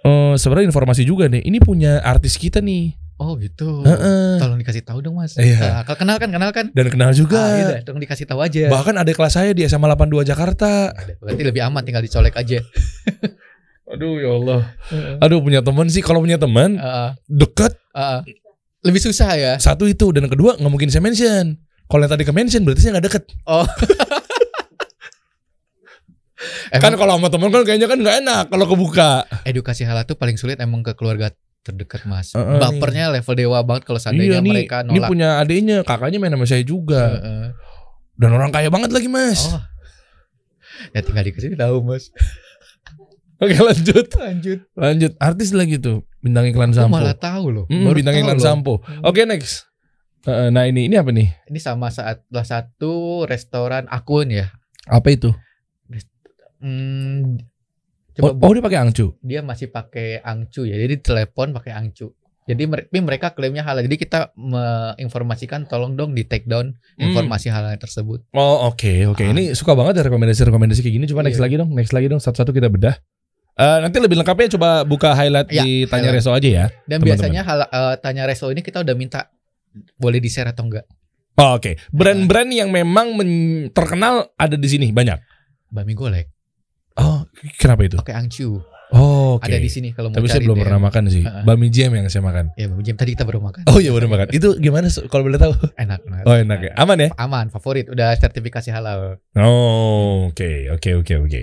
Eh 0.00 0.34
sebenarnya 0.36 0.68
informasi 0.68 1.02
juga 1.02 1.26
nih. 1.26 1.42
Ini 1.42 1.58
punya 1.58 1.98
artis 2.00 2.36
kita 2.36 2.60
nih. 2.60 2.94
Oh 3.18 3.34
gitu. 3.34 3.82
Heeh. 3.82 4.38
Tolong 4.38 4.62
dikasih 4.62 4.86
tahu 4.86 5.02
dong 5.02 5.18
mas. 5.18 5.34
Iya. 5.34 5.58
Nah, 5.58 5.82
kalau 5.82 5.98
kenal 5.98 6.22
kan 6.22 6.30
kenal 6.30 6.54
kan. 6.54 6.70
Dan 6.70 6.86
kenal 6.86 7.10
juga. 7.10 7.40
Ah, 7.40 7.58
iya 7.74 7.82
tolong 7.82 7.98
dikasih 7.98 8.30
tahu 8.30 8.38
aja. 8.38 8.70
Bahkan 8.70 8.94
ada 8.94 9.10
kelas 9.10 9.34
saya 9.34 9.50
di 9.50 9.66
SMA 9.66 9.90
82 9.90 10.22
Jakarta. 10.22 10.94
Berarti 11.18 11.42
lebih 11.42 11.66
aman 11.66 11.82
tinggal 11.82 11.98
dicolek 11.98 12.36
aja. 12.36 12.62
Aduh 13.88 14.20
ya 14.20 14.30
Allah. 14.36 14.60
Aduh 15.24 15.40
punya 15.40 15.64
teman 15.64 15.88
sih 15.88 16.04
kalau 16.04 16.20
punya 16.20 16.36
teman 16.36 16.76
Heeh, 16.76 17.10
deket 17.24 17.72
heeh. 17.96 18.20
lebih 18.84 19.00
susah 19.00 19.32
ya. 19.34 19.52
satu 19.56 19.88
itu 19.88 20.12
dan 20.12 20.28
kedua 20.28 20.60
nggak 20.60 20.68
mungkin 20.72 20.92
saya 20.92 21.00
mention. 21.00 21.56
Kalau 21.88 22.04
yang 22.04 22.12
tadi 22.12 22.24
ke 22.28 22.32
mention 22.36 22.68
berarti 22.68 22.84
saya 22.84 23.00
nggak 23.00 23.06
deket. 23.08 23.24
Oh. 23.48 23.64
Kan 26.68 26.94
kalau 26.94 27.18
sama 27.18 27.28
temen 27.32 27.50
kan 27.50 27.66
kayaknya 27.66 27.88
kan 27.90 27.98
nggak 27.98 28.16
enak 28.22 28.44
kalau 28.52 28.64
kebuka. 28.70 29.26
edukasi 29.42 29.82
halal 29.82 30.06
tuh 30.06 30.14
paling 30.14 30.38
sulit 30.38 30.60
emang 30.62 30.86
ke 30.86 30.94
keluarga 30.94 31.34
terdekat 31.66 32.06
mas. 32.06 32.30
Heeh, 32.36 32.60
Bapernya 32.62 33.10
level 33.10 33.34
dewa 33.34 33.58
banget 33.66 33.88
kalau 33.88 33.98
iya 33.98 34.04
seandainya 34.06 34.38
nih, 34.44 34.52
mereka 34.52 34.76
ini 34.86 35.00
nolak. 35.02 35.08
punya 35.10 35.28
adiknya, 35.42 35.76
kakaknya 35.82 36.18
main 36.22 36.32
sama 36.36 36.46
saya 36.46 36.62
juga. 36.62 37.02
Heeh. 37.18 37.44
Dan 38.14 38.30
orang 38.36 38.54
kaya 38.54 38.70
banget 38.70 38.94
lagi 38.94 39.08
mas. 39.10 39.50
Oh. 39.50 39.62
Ya 40.94 41.02
tinggal 41.02 41.26
dikasih 41.26 41.58
tahu 41.58 41.82
mas. 41.82 42.14
Oke 43.38 43.54
lanjut, 43.56 44.06
Lanjut. 44.12 44.58
lanjut. 44.74 45.12
Artis 45.16 45.50
lagi 45.50 45.78
tuh, 45.78 46.02
bintang 46.18 46.42
iklan 46.44 46.70
Aku 46.70 46.78
sampo. 46.80 46.98
malah 46.98 47.14
tahu 47.14 47.44
loh. 47.48 47.64
Hmm, 47.66 47.86
Baru 47.86 47.96
bintang 47.96 48.12
tahu 48.12 48.22
iklan 48.24 48.34
loh. 48.34 48.44
sampo. 48.44 48.74
Oke 49.00 49.22
next. 49.22 49.70
Eh, 50.24 50.50
nah 50.50 50.64
ini 50.64 50.84
ini 50.84 50.94
apa 50.94 51.08
nih? 51.08 51.30
Ini 51.46 51.58
sama 51.58 51.88
saat 51.88 52.26
salah 52.26 52.42
satu 52.44 52.92
restoran 53.24 53.86
akun 53.86 54.28
ya. 54.28 54.50
Apa 54.84 55.08
itu? 55.10 55.30
Hmm, 56.58 57.38
Oh, 58.18 58.34
coba 58.34 58.42
oh 58.42 58.52
dia 58.52 58.64
pakai 58.64 58.80
angcu. 58.82 59.14
dia 59.22 59.40
masih 59.40 59.70
pakai 59.70 60.18
angcu 60.18 60.66
ya. 60.66 60.74
Jadi 60.74 60.98
telepon 60.98 61.54
pakai 61.54 61.70
angcu. 61.70 62.10
Jadi 62.44 62.66
tapi 62.66 62.98
mereka 62.98 63.30
klaimnya 63.30 63.62
halal. 63.62 63.86
Jadi 63.86 63.94
kita 63.96 64.34
menginformasikan 64.34 65.70
tolong 65.70 65.94
dong 65.94 66.18
di 66.18 66.24
take 66.24 66.42
down 66.42 66.74
Hmm. 66.96 67.04
informasi 67.04 67.46
halal 67.46 67.78
tersebut. 67.78 68.26
Oh 68.34 68.66
oke 68.66 69.06
oke. 69.06 69.22
Ah. 69.22 69.30
Ini 69.30 69.54
suka 69.54 69.78
banget 69.78 70.02
ya 70.02 70.10
rekomendasi-rekomendasi 70.10 70.80
kayak 70.80 70.94
gini. 70.96 71.06
Coba 71.06 71.22
next 71.22 71.38
Iya. 71.38 71.44
lagi 71.46 71.54
dong, 71.56 71.70
next 71.70 71.92
lagi 71.94 72.06
dong. 72.08 72.18
Satu-satu 72.18 72.50
kita 72.50 72.66
bedah. 72.66 72.98
Eh, 73.58 73.78
nanti 73.82 73.98
lebih 73.98 74.14
lengkapnya 74.14 74.54
coba 74.54 74.70
buka 74.82 75.12
highlight 75.12 75.50
Ya, 75.50 75.60
di 75.60 75.82
tanya 75.84 76.08
highlight. 76.08 76.22
reso 76.22 76.30
aja 76.30 76.46
ya. 76.46 76.64
Dan 76.80 77.02
Teman-teman. 77.02 77.06
biasanya 77.10 77.42
hal 77.42 77.58
eh, 77.64 77.94
tanya 77.98 78.22
reso 78.24 78.46
ini 78.48 78.62
kita 78.62 78.80
udah 78.80 78.94
minta 78.94 79.34
boleh 79.94 80.18
di 80.18 80.30
share 80.30 80.48
atau 80.48 80.62
enggak. 80.62 80.86
Oh, 81.34 81.54
oke. 81.54 81.74
Brand-brand 81.90 82.50
yang 82.50 82.70
memang 82.70 83.14
men- 83.14 83.70
terkenal 83.70 84.30
ada 84.34 84.54
di 84.54 84.66
sini 84.66 84.90
banyak. 84.90 85.18
Bami 85.68 85.92
golek 85.92 86.30
Oh, 86.94 87.26
kenapa 87.54 87.82
itu? 87.84 87.94
pakai 87.94 88.14
angcu. 88.16 88.58
Oh, 88.88 89.36
oke. 89.36 89.44
Ada 89.44 89.58
di 89.58 89.68
sini 89.68 89.92
kalau 89.92 90.08
mau 90.08 90.16
Tapi 90.16 90.26
saya 90.26 90.40
belum 90.40 90.56
pernah 90.56 90.80
makan 90.80 91.02
sih. 91.08 91.20
Heeh. 91.20 91.42
Bami 91.42 91.66
jam 91.68 91.92
yang 91.92 92.06
saya 92.06 92.22
makan. 92.22 92.54
Ya 92.54 92.66
Bami 92.66 92.82
Jam 92.82 92.94
tadi 92.94 93.12
kita 93.12 93.22
baru 93.22 93.38
makan. 93.38 93.66
Oh 93.66 93.78
iya 93.78 93.90
baru 93.90 94.06
makan. 94.06 94.32
Itu 94.32 94.56
gimana 94.56 94.86
kalau 95.06 95.26
boleh 95.26 95.36
tahu? 95.36 95.52
Enak 95.76 96.00
banget. 96.00 96.24
Oh 96.24 96.34
enak 96.34 96.58
ya. 96.60 96.72
Aman 96.74 96.96
ya? 96.96 97.08
Aman, 97.16 97.50
favorit, 97.50 97.86
udah 97.86 98.14
sertifikasi 98.14 98.70
halal. 98.70 99.18
Oh, 99.34 100.30
oke 100.30 100.72
oke 100.72 100.90
oke 100.96 101.14
oke. 101.20 101.42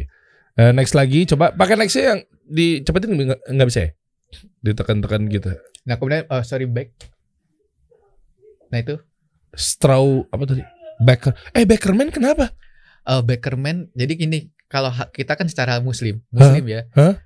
Eh, 0.56 0.72
next 0.72 0.96
lagi 0.96 1.28
coba 1.28 1.52
pakai 1.52 1.76
nextnya 1.76 2.16
yang 2.16 2.20
dicepetin 2.48 3.12
nggak 3.28 3.68
bisa 3.68 3.80
ya? 3.84 3.90
Ditekan-tekan 4.64 5.28
gitu. 5.28 5.52
Nah 5.84 6.00
kemudian, 6.00 6.24
oh, 6.32 6.42
sorry 6.48 6.64
back. 6.64 6.96
Nah 8.72 8.80
itu, 8.80 8.96
Straw 9.52 10.26
apa 10.32 10.44
tadi? 10.48 10.64
Baker. 11.04 11.36
Eh 11.52 11.68
Bakerman 11.68 12.08
kenapa? 12.12 12.56
eh 13.06 13.22
Beckerman. 13.22 13.92
Jadi 13.94 14.14
gini, 14.16 14.40
kalau 14.72 14.90
kita 15.12 15.36
kan 15.36 15.52
secara 15.52 15.84
muslim, 15.84 16.24
muslim 16.32 16.64
ya. 16.66 16.88
Hah? 16.96 17.20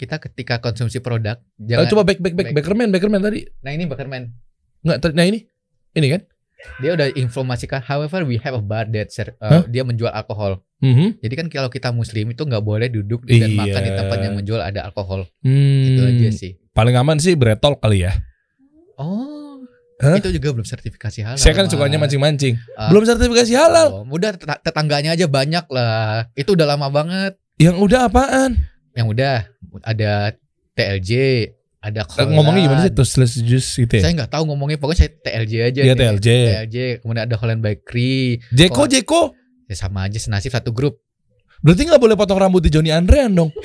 Kita 0.00 0.16
ketika 0.16 0.64
konsumsi 0.64 1.04
produk, 1.04 1.36
jangan. 1.60 1.84
coba 1.92 2.02
back 2.08 2.18
back 2.24 2.32
back 2.32 2.46
Back. 2.50 2.56
Bakerman 2.64 2.88
Bakerman 2.88 3.20
tadi. 3.20 3.44
Nah 3.60 3.76
ini 3.76 3.84
Beckerman. 3.84 4.32
Nggak 4.80 5.12
nah 5.12 5.28
ini. 5.28 5.44
Ini 5.92 6.06
kan? 6.16 6.22
Dia 6.80 6.96
udah 6.96 7.08
informasikan. 7.12 7.84
However, 7.84 8.24
we 8.24 8.40
have 8.40 8.56
a 8.56 8.62
bar 8.64 8.88
that 8.88 9.12
eh, 9.12 9.32
Hah? 9.40 9.64
dia 9.68 9.84
menjual 9.84 10.12
alkohol. 10.12 10.64
Mhm. 10.80 11.20
Jadi 11.20 11.34
kan 11.34 11.46
kalau 11.46 11.68
kita 11.68 11.88
muslim 11.90 12.26
itu 12.28 12.42
nggak 12.42 12.60
boleh 12.60 12.88
duduk 12.88 13.24
dan 13.24 13.36
Iya. 13.46 13.54
makan 13.54 13.80
di 13.82 13.92
tempat 13.94 14.18
yang 14.18 14.34
menjual 14.34 14.58
ada 14.58 14.80
alkohol. 14.82 15.28
Hmm, 15.40 15.84
Itu 15.86 16.00
aja 16.02 16.28
sih. 16.30 16.52
Paling 16.70 16.96
aman 16.96 17.16
sih 17.16 17.34
Bretol 17.34 17.76
kali 17.76 18.02
ya. 18.02 18.16
Oh, 18.96 19.60
Hah? 19.98 20.16
itu 20.16 20.32
juga 20.32 20.52
belum 20.52 20.64
sertifikasi 20.64 21.20
halal. 21.22 21.36
Saya 21.36 21.52
kan 21.52 21.64
Mas. 21.64 21.72
sukanya 21.72 21.98
mancing-mancing. 21.98 22.56
Ah. 22.74 22.88
Belum 22.88 23.04
sertifikasi 23.04 23.52
halal. 23.52 23.88
Oh, 23.92 24.08
udah 24.08 24.32
tet- 24.32 24.60
tetangganya 24.62 25.12
aja 25.12 25.26
banyak 25.26 25.64
lah. 25.68 26.28
Itu 26.32 26.52
udah 26.52 26.66
lama 26.66 26.88
banget. 26.88 27.36
Yang 27.56 27.76
udah 27.80 28.00
apaan? 28.08 28.56
Yang 28.92 29.06
udah 29.10 29.34
ada 29.82 30.12
TLJ, 30.72 31.10
ada 31.78 32.00
Eh, 32.00 32.06
Holland. 32.06 32.32
Ngomongnya 32.34 32.62
gimana 32.62 32.80
sih? 32.82 32.92
Toastless 32.92 33.36
juice 33.38 33.70
gitu 33.78 33.92
ya? 33.96 34.02
Saya 34.02 34.12
nggak 34.16 34.32
tahu 34.32 34.42
ngomongnya 34.48 34.76
pokoknya 34.76 34.98
saya 34.98 35.10
TLJ 35.14 35.52
aja. 35.62 35.80
Iya. 35.82 35.94
TLJ. 35.94 36.28
TLJ, 36.28 36.76
kemudian 37.00 37.24
ada 37.24 37.36
Holland 37.36 37.60
Bakery. 37.60 38.40
Jeko. 38.50 38.84
Jeko. 38.84 39.36
Ya 39.70 39.78
sama 39.78 40.10
aja 40.10 40.18
senasib 40.18 40.50
satu 40.50 40.74
grup. 40.74 40.98
Berarti 41.62 41.86
nggak 41.86 42.02
boleh 42.02 42.18
potong 42.18 42.42
rambut 42.42 42.58
di 42.58 42.74
Johnny 42.74 42.90
Andrean 42.90 43.30
dong? 43.30 43.54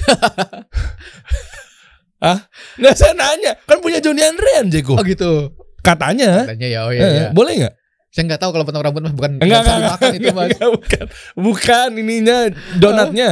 ah, 2.29 2.45
nggak 2.77 2.93
saya 2.93 3.17
nanya. 3.17 3.57
Kan 3.65 3.81
punya 3.81 3.97
Johnny 3.97 4.21
Andrean 4.21 4.69
Jeko. 4.69 4.93
Oh 4.93 5.01
gitu. 5.01 5.49
Katanya. 5.81 6.45
Katanya 6.45 6.67
ya, 6.69 6.79
oh 6.85 6.93
iya, 6.93 7.01
Eh, 7.01 7.09
iya. 7.09 7.27
Boleh 7.33 7.57
nggak? 7.57 7.73
Saya 8.13 8.23
nggak 8.29 8.41
tahu 8.45 8.53
kalau 8.53 8.65
potong 8.69 8.85
rambut 8.85 9.01
mas 9.01 9.17
bukan 9.17 9.41
Enggak, 9.41 9.65
enggak, 9.65 9.77
dimakan 9.81 10.09
itu 10.13 10.29
mas. 10.29 10.45
enggak, 10.53 10.71
bukan. 10.77 11.05
Bukan 11.41 11.87
ininya 11.97 12.37
donatnya. 12.77 13.29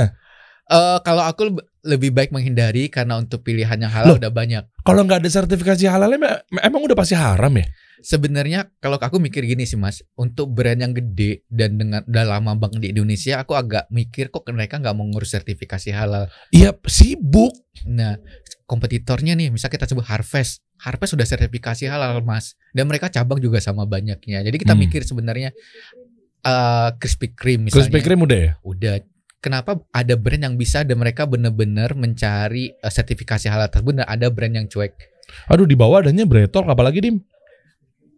Eh, 0.66 0.98
kalau 1.06 1.24
aku 1.30 1.54
lebih 1.84 2.16
baik 2.16 2.32
menghindari 2.32 2.88
karena 2.88 3.20
untuk 3.20 3.44
pilihan 3.44 3.76
yang 3.76 3.92
halal 3.92 4.16
Loh. 4.16 4.20
udah 4.24 4.32
banyak. 4.32 4.64
Kalau 4.82 5.04
nggak 5.04 5.20
ada 5.20 5.30
sertifikasi 5.30 5.84
halalnya 5.86 6.20
me- 6.48 6.64
emang 6.64 6.80
udah 6.80 6.96
pasti 6.96 7.12
haram 7.14 7.52
ya? 7.54 7.68
Sebenarnya 8.00 8.68
kalau 8.80 8.96
aku 8.96 9.16
mikir 9.16 9.44
gini 9.44 9.64
sih 9.64 9.76
mas, 9.76 10.04
untuk 10.16 10.52
brand 10.52 10.76
yang 10.76 10.92
gede 10.92 11.44
dan 11.48 11.76
dengan 11.76 12.04
udah 12.04 12.26
lama 12.28 12.52
banget 12.56 12.84
di 12.84 12.90
Indonesia, 12.92 13.40
aku 13.40 13.56
agak 13.56 13.88
mikir 13.88 14.28
kok 14.28 14.44
mereka 14.50 14.80
nggak 14.80 14.92
mau 14.92 15.08
ngurus 15.08 15.32
sertifikasi 15.32 15.92
halal. 15.92 16.28
Iya 16.52 16.76
sibuk. 16.84 17.56
Nah, 17.88 18.20
kompetitornya 18.64 19.36
nih, 19.36 19.52
misal 19.52 19.68
kita 19.68 19.88
sebut 19.88 20.04
Harvest, 20.04 20.64
Harvest 20.80 21.16
sudah 21.16 21.24
sertifikasi 21.24 21.88
halal 21.88 22.20
mas, 22.20 22.60
dan 22.72 22.88
mereka 22.88 23.08
cabang 23.08 23.40
juga 23.40 23.60
sama 23.60 23.84
banyaknya. 23.84 24.40
Jadi 24.40 24.56
kita 24.56 24.76
Hmm. 24.76 24.84
mikir 24.84 25.04
sebenarnya 25.04 25.56
eh 26.44 26.90
Krispy 27.00 27.32
Kreme 27.32 27.72
misalnya, 27.72 27.88
Krispy 27.88 28.00
Kreme 28.04 28.24
udah 28.24 28.40
ya? 28.40 28.52
udah. 28.62 28.94
Kenapa 29.44 29.76
ada 29.92 30.16
brand 30.16 30.40
yang 30.40 30.56
bisa 30.56 30.88
dan 30.88 30.96
mereka 30.96 31.28
benar-benar 31.28 32.00
mencari 32.00 32.72
eh, 32.72 32.92
sertifikasi 32.92 33.52
halal 33.52 33.68
tersebut 33.68 34.00
dan 34.00 34.08
ada 34.08 34.32
brand 34.32 34.56
yang 34.56 34.72
cuek? 34.72 34.96
Aduh 35.52 35.68
di 35.68 35.76
bawah 35.76 36.00
adanya 36.00 36.24
Bretol 36.24 36.64
apalagi 36.72 37.04
dim. 37.04 37.20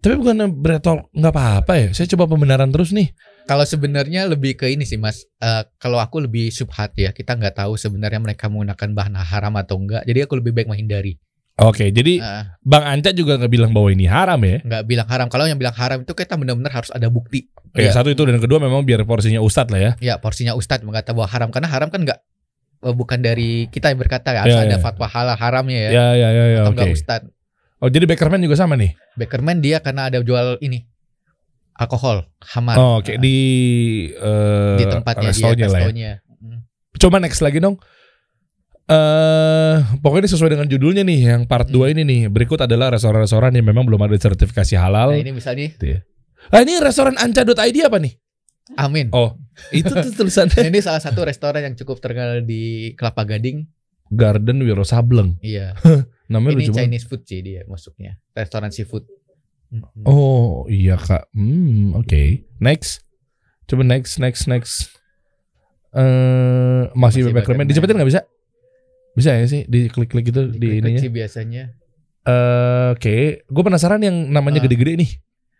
Tapi 0.06 0.22
bukan 0.22 0.54
Bretol 0.54 1.10
nggak 1.10 1.34
apa-apa 1.34 1.74
ya. 1.82 1.88
Saya 1.98 2.06
coba 2.14 2.30
pembenaran 2.30 2.70
terus 2.70 2.94
nih. 2.94 3.10
Kalau 3.50 3.66
sebenarnya 3.66 4.30
lebih 4.30 4.54
ke 4.54 4.70
ini 4.70 4.86
sih 4.86 5.02
mas. 5.02 5.26
Eh, 5.42 5.66
kalau 5.82 5.98
aku 5.98 6.22
lebih 6.22 6.54
subhat 6.54 6.94
ya. 6.94 7.10
Kita 7.10 7.34
nggak 7.34 7.58
tahu 7.58 7.74
sebenarnya 7.74 8.22
mereka 8.22 8.46
menggunakan 8.46 8.94
bahan 8.94 9.18
haram 9.18 9.58
atau 9.58 9.82
enggak. 9.82 10.06
Jadi 10.06 10.30
aku 10.30 10.38
lebih 10.38 10.54
baik 10.54 10.70
menghindari. 10.70 11.18
Oke, 11.56 11.88
jadi 11.88 12.20
Eh, 12.20 12.44
Bang 12.62 12.84
Anca 12.84 13.16
juga 13.16 13.40
nggak 13.40 13.48
bilang 13.48 13.72
bahwa 13.72 13.88
ini 13.88 14.04
haram 14.06 14.36
ya. 14.44 14.60
nggak 14.60 14.84
bilang 14.84 15.08
haram. 15.08 15.28
Kalau 15.32 15.48
yang 15.48 15.56
bilang 15.56 15.72
haram 15.72 16.04
itu 16.04 16.12
kita 16.12 16.36
benar-benar 16.36 16.72
harus 16.74 16.92
ada 16.92 17.08
bukti. 17.08 17.48
Ya, 17.72 17.88
Ya. 17.88 17.92
satu 17.92 18.12
itu 18.12 18.20
dan 18.24 18.40
kedua 18.40 18.60
memang 18.60 18.84
biar 18.84 19.04
porsinya 19.04 19.40
ustadz 19.40 19.72
lah 19.72 19.80
ya. 19.80 19.92
Ya 20.04 20.16
porsinya 20.20 20.52
ustadz 20.52 20.84
mengatakan 20.84 21.16
bahwa 21.16 21.32
haram 21.32 21.50
karena 21.50 21.68
haram 21.68 21.88
kan 21.88 22.04
nggak 22.04 22.20
eh, 22.84 22.92
bukan 22.92 23.20
dari 23.20 23.72
kita 23.72 23.88
yang 23.88 24.00
berkata 24.00 24.36
harus 24.36 24.52
Ya, 24.52 24.68
ada 24.68 24.76
ya. 24.76 24.84
fatwa 24.84 25.08
halal 25.08 25.36
haramnya 25.36 25.80
ya. 25.80 25.90
Ya 25.92 26.06
ya 26.14 26.30
ya 26.30 26.46
ya 26.46 26.60
atau 26.60 26.72
oke. 26.72 26.76
enggak 26.76 26.92
ustadz. 26.92 27.32
Oh 27.80 27.88
jadi 27.88 28.04
Beckerman 28.04 28.40
juga 28.40 28.56
sama 28.56 28.76
nih. 28.76 28.92
Beckerman 29.16 29.60
dia 29.60 29.80
karena 29.80 30.08
ada 30.08 30.20
jual 30.20 30.60
ini 30.60 30.84
alkohol 31.74 32.28
hamar. 32.42 32.76
Oh, 32.76 33.00
oke 33.00 33.12
Eh, 33.12 33.20
di 33.20 33.38
eh, 34.12 34.76
di 34.76 34.86
tempatnya 34.88 35.32
dia 35.32 35.36
restonya 35.36 35.68
lah 35.68 35.82
ya. 35.88 36.16
Mm. 36.40 36.60
Coba 36.96 37.20
next 37.20 37.40
lagi 37.40 37.60
dong. 37.60 37.80
Eh 38.86 39.76
pokoknya 39.98 40.30
ini 40.30 40.30
sesuai 40.30 40.50
dengan 40.54 40.68
judulnya 40.70 41.02
nih 41.02 41.20
yang 41.26 41.42
part 41.50 41.66
2 41.66 41.74
Hmm. 41.74 41.94
ini 41.98 42.02
nih. 42.06 42.22
Berikut 42.30 42.62
adalah 42.62 42.94
restoran-restoran 42.94 43.50
yang 43.58 43.66
memang 43.66 43.82
belum 43.90 43.98
ada 44.06 44.14
sertifikasi 44.14 44.78
halal. 44.78 45.18
Nah 45.18 45.22
ini 45.22 45.34
misalnya 45.34 45.74
Ah 46.54 46.62
ini 46.62 46.78
restoran 46.78 47.18
anca.id 47.18 47.58
apa 47.58 47.98
nih? 47.98 48.14
Amin. 48.78 49.10
Oh, 49.14 49.34
itu 49.74 49.90
tuh 49.90 50.14
tulisannya 50.14 50.58
Nah, 50.62 50.70
ini 50.70 50.82
salah 50.82 51.02
satu 51.02 51.26
restoran 51.26 51.66
yang 51.66 51.74
cukup 51.74 51.98
terkenal 51.98 52.46
di 52.46 52.94
Kelapa 52.94 53.26
Gading. 53.26 53.66
Garden 54.14 54.62
Wiro 54.62 54.86
Sableng. 54.86 55.42
Iya. 55.42 55.74
Namanya 56.34 56.62
ini 56.62 56.70
lucu. 56.70 56.78
Chinese 56.78 57.06
food 57.10 57.26
sih 57.26 57.42
dia 57.42 57.66
masuknya. 57.66 58.22
Restoran 58.38 58.70
seafood. 58.70 59.06
Oh, 60.06 60.70
iya 60.70 60.94
Kak. 60.98 61.34
Hmm, 61.34 61.98
oke. 61.98 62.46
Next. 62.62 63.02
Coba 63.66 63.82
next 63.82 64.22
next 64.22 64.46
next. 64.46 64.94
Eh 65.90 66.86
masih 66.94 67.26
Masih 67.26 67.34
Beckerman. 67.34 67.66
Beckerman. 67.66 67.66
Dicepetin 67.66 67.98
nggak 67.98 68.10
bisa? 68.14 68.22
Bisa 69.16 69.32
ya 69.34 69.48
sih 69.48 69.64
di 69.66 69.88
klik-klik 69.88 70.28
gitu 70.28 70.46
di, 70.46 70.60
Diklik 70.60 70.80
ininya. 70.84 71.02
sih 71.02 71.12
biasanya. 71.12 71.64
Eh, 72.26 72.88
Oke, 72.94 73.46
gue 73.46 73.64
penasaran 73.64 74.02
yang 74.02 74.30
namanya 74.30 74.60
Ah. 74.60 74.64
gede-gede 74.66 74.94
nih. 74.98 75.12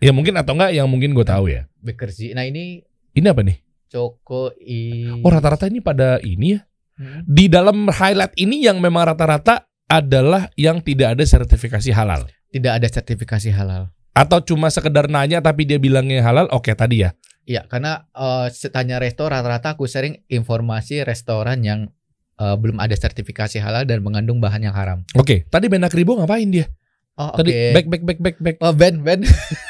Ya 0.04 0.12
mungkin 0.12 0.36
atau 0.36 0.54
enggak 0.54 0.76
yang 0.76 0.92
mungkin 0.92 1.16
gue 1.16 1.24
tahu 1.24 1.48
ya. 1.48 1.66
Bekerzi. 1.80 2.36
Nah 2.36 2.44
ini 2.44 2.84
Ini 3.16 3.32
apa 3.32 3.48
nih? 3.48 3.56
Choco 3.88 4.52
i. 4.60 5.08
Oh 5.24 5.32
rata-rata 5.32 5.72
ini 5.72 5.80
pada 5.80 6.20
ini 6.20 6.60
ya. 6.60 6.68
Hmm. 7.00 7.24
Di 7.24 7.48
dalam 7.48 7.88
highlight 7.88 8.36
ini 8.36 8.60
yang 8.60 8.84
memang 8.84 9.08
rata-rata 9.08 9.64
adalah 9.88 10.52
yang 10.60 10.84
tidak 10.84 11.16
ada 11.16 11.24
sertifikasi 11.24 11.96
halal. 11.96 12.28
Tidak 12.52 12.72
ada 12.76 12.88
sertifikasi 12.92 13.56
halal. 13.56 13.96
Atau 14.12 14.44
cuma 14.44 14.68
sekedar 14.68 15.08
nanya 15.08 15.40
tapi 15.40 15.64
dia 15.64 15.80
bilangnya 15.80 16.20
halal. 16.20 16.52
Oke 16.52 16.76
tadi 16.76 17.08
ya. 17.08 17.16
Iya, 17.46 17.64
karena 17.70 18.04
eh 18.12 18.48
setanya 18.52 19.00
restoran 19.00 19.40
rata-rata 19.40 19.78
aku 19.78 19.86
sering 19.86 20.26
informasi 20.28 21.06
restoran 21.06 21.64
yang 21.64 21.94
eh, 22.36 22.56
belum 22.56 22.78
ada 22.78 22.94
sertifikasi 22.94 23.58
halal 23.60 23.84
dan 23.84 24.02
mengandung 24.02 24.40
bahan 24.40 24.64
yang 24.64 24.76
haram. 24.76 25.04
Oke, 25.14 25.48
tadi 25.48 25.68
Benak 25.68 25.92
Ribo 25.92 26.16
ngapain 26.16 26.48
dia? 26.48 26.68
Oh. 27.16 27.32
Tadi 27.32 27.72
back 27.72 27.88
back 27.88 28.04
back 28.04 28.20
back 28.20 28.38
back. 28.44 28.56
Oh, 28.60 28.76
Ben, 28.76 29.00
Ben. 29.00 29.24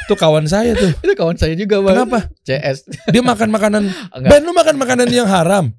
Tuh 0.09 0.17
kawan 0.17 0.49
saya 0.49 0.73
tuh. 0.73 0.89
Itu 1.05 1.13
kawan 1.13 1.37
saya 1.37 1.53
juga, 1.53 1.77
Bang. 1.77 1.93
Kenapa? 1.93 2.33
CS. 2.41 2.89
Dia 3.13 3.21
makan 3.21 3.53
makanan. 3.53 3.83
Enggak. 4.17 4.29
Ben 4.33 4.41
lu 4.41 4.51
makan 4.51 4.75
makanan 4.81 5.07
yang 5.13 5.29
haram. 5.29 5.69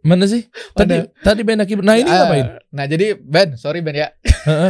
Mana 0.00 0.24
sih? 0.24 0.48
Tadi 0.72 1.04
Ada. 1.04 1.12
tadi 1.20 1.44
Ben 1.44 1.60
Aki. 1.60 1.84
Nah, 1.84 2.00
ini 2.00 2.08
Ah, 2.08 2.24
ngapain? 2.24 2.46
Nah 2.72 2.84
jadi 2.88 3.12
Ben, 3.20 3.60
sorry 3.60 3.84
Ben 3.84 3.92
ya. 3.92 4.08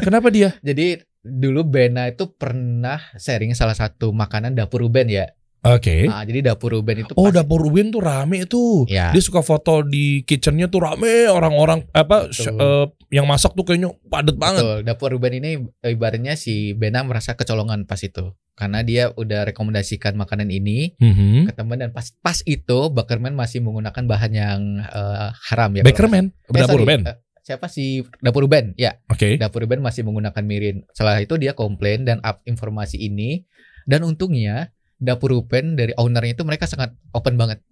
Kenapa 0.02 0.34
dia? 0.34 0.58
Jadi 0.66 0.98
dulu 1.22 1.62
Bena 1.62 2.10
itu 2.10 2.26
pernah 2.34 2.98
sharing 3.14 3.54
salah 3.54 3.78
satu 3.78 4.10
makanan 4.10 4.58
dapur 4.58 4.82
Ruben 4.82 5.06
ya. 5.06 5.30
Oke. 5.60 6.08
Nah, 6.08 6.24
jadi 6.24 6.52
dapur 6.52 6.72
Ruben 6.72 7.04
itu 7.04 7.12
Oh, 7.14 7.28
dapur 7.28 7.60
Ruben 7.60 7.92
tuh 7.92 8.00
rame 8.00 8.48
tuh. 8.48 8.88
Ya. 8.88 9.12
Dia 9.12 9.20
suka 9.20 9.44
foto 9.44 9.84
di 9.84 10.24
kitchennya 10.24 10.66
tuh 10.66 10.80
rame 10.80 11.28
orang-orang 11.28 11.84
apa 11.92 12.32
eh, 12.32 12.86
yang 13.12 13.28
masak 13.28 13.52
tuh 13.52 13.62
kayaknya 13.62 13.92
banget. 14.08 14.62
Betul. 14.64 14.78
Dapur 14.82 15.08
Ruben 15.12 15.36
ini 15.36 15.50
eh, 15.80 15.92
ibaratnya 15.92 16.32
si 16.32 16.72
Bena 16.72 17.04
merasa 17.04 17.36
kecolongan 17.36 17.84
pas 17.84 18.00
itu. 18.00 18.32
Karena 18.56 18.80
dia 18.80 19.08
udah 19.10 19.48
rekomendasikan 19.48 20.16
makanan 20.16 20.48
ini 20.48 20.96
Mhm. 20.96 21.48
ke 21.48 21.52
teman 21.54 21.76
dan 21.76 21.92
pas 21.92 22.08
pas 22.14 22.40
itu 22.42 22.88
Bakerman 22.88 23.32
masih 23.32 23.60
menggunakan 23.60 24.04
bahan 24.04 24.32
yang 24.32 24.60
eh, 24.80 25.28
haram 25.48 25.76
ya. 25.76 25.84
Bakerman. 25.84 26.32
Eh, 26.46 26.52
dapur 26.54 26.80
sorry, 26.80 26.84
Ruben. 26.84 27.00
eh, 27.04 27.16
siapa 27.40 27.68
si 27.68 28.00
dapur 28.16 28.44
Ruben? 28.44 28.72
Ya, 28.76 28.96
Oke. 29.08 29.36
dapur 29.36 29.60
Ruben 29.60 29.80
masih 29.80 30.04
menggunakan 30.04 30.40
mirin. 30.40 30.88
Setelah 30.92 31.20
itu 31.20 31.36
dia 31.36 31.52
komplain 31.52 32.04
dan 32.04 32.20
up 32.20 32.40
informasi 32.44 32.96
ini 32.96 33.44
dan 33.84 34.04
untungnya 34.04 34.72
dapur 35.00 35.32
Ruben 35.32 35.74
dari 35.74 35.96
ownernya 35.96 36.36
itu 36.36 36.44
mereka 36.44 36.68
sangat 36.68 36.92
open 37.16 37.40
banget, 37.40 37.64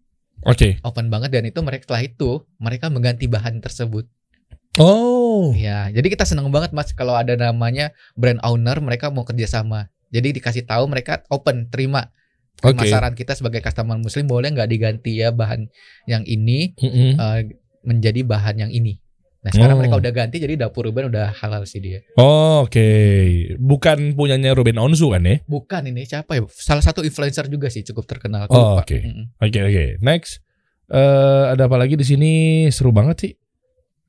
Oke. 0.48 0.80
open 0.82 1.12
banget 1.12 1.30
dan 1.30 1.44
itu 1.44 1.60
mereka 1.60 1.84
setelah 1.86 2.02
itu 2.08 2.30
mereka 2.58 2.88
mengganti 2.88 3.28
bahan 3.28 3.60
tersebut. 3.60 4.08
Oh. 4.78 5.50
Ya, 5.52 5.90
jadi 5.90 6.06
kita 6.06 6.24
seneng 6.24 6.48
banget 6.54 6.70
mas 6.72 6.94
kalau 6.94 7.12
ada 7.18 7.34
namanya 7.34 7.90
brand 8.14 8.38
owner 8.46 8.78
mereka 8.78 9.10
mau 9.10 9.26
kerjasama. 9.26 9.90
Jadi 10.08 10.40
dikasih 10.40 10.64
tahu 10.64 10.88
mereka 10.88 11.26
open 11.28 11.68
terima 11.68 12.08
Oke. 12.62 12.74
pemasaran 12.74 13.12
kita 13.12 13.36
sebagai 13.36 13.60
customer 13.60 13.98
muslim 14.00 14.26
boleh 14.26 14.50
nggak 14.54 14.70
diganti 14.70 15.20
ya 15.20 15.30
bahan 15.30 15.68
yang 16.06 16.22
ini 16.24 16.74
Mhm. 16.78 17.10
eh, 17.18 17.40
menjadi 17.84 18.20
bahan 18.24 18.66
yang 18.66 18.72
ini. 18.72 18.98
Nah 19.38 19.50
sekarang 19.50 19.74
Oh. 19.74 19.80
mereka 19.80 19.96
udah 19.96 20.10
ganti 20.10 20.36
jadi 20.36 20.58
dapur 20.58 20.82
Ruben 20.84 21.08
udah 21.08 21.30
halal 21.32 21.62
sih 21.62 21.78
dia. 21.78 22.02
Oh, 22.14 22.66
Oke. 22.66 22.82
Bukan 23.54 24.12
punyanya 24.12 24.50
Ruben 24.50 24.74
Onsu 24.76 25.08
kan 25.08 25.22
ya? 25.22 25.38
Bukan 25.44 25.86
ini 25.86 26.02
siapa 26.02 26.34
ya? 26.34 26.42
Salah 26.50 26.82
satu 26.82 27.00
influencer 27.00 27.46
juga 27.46 27.70
sih 27.70 27.82
cukup 27.82 28.04
terkenal. 28.04 28.50
Oh, 28.50 28.76
oke. 28.76 28.98
Oke 29.38 29.58
oke. 29.60 29.84
Next. 30.00 30.42
Eh 30.88 30.98
ada 31.48 31.64
apa 31.64 31.76
lagi 31.76 31.94
di 31.94 32.02
sini? 32.02 32.30
Seru 32.68 32.90
banget 32.90 33.16
sih. 33.20 33.32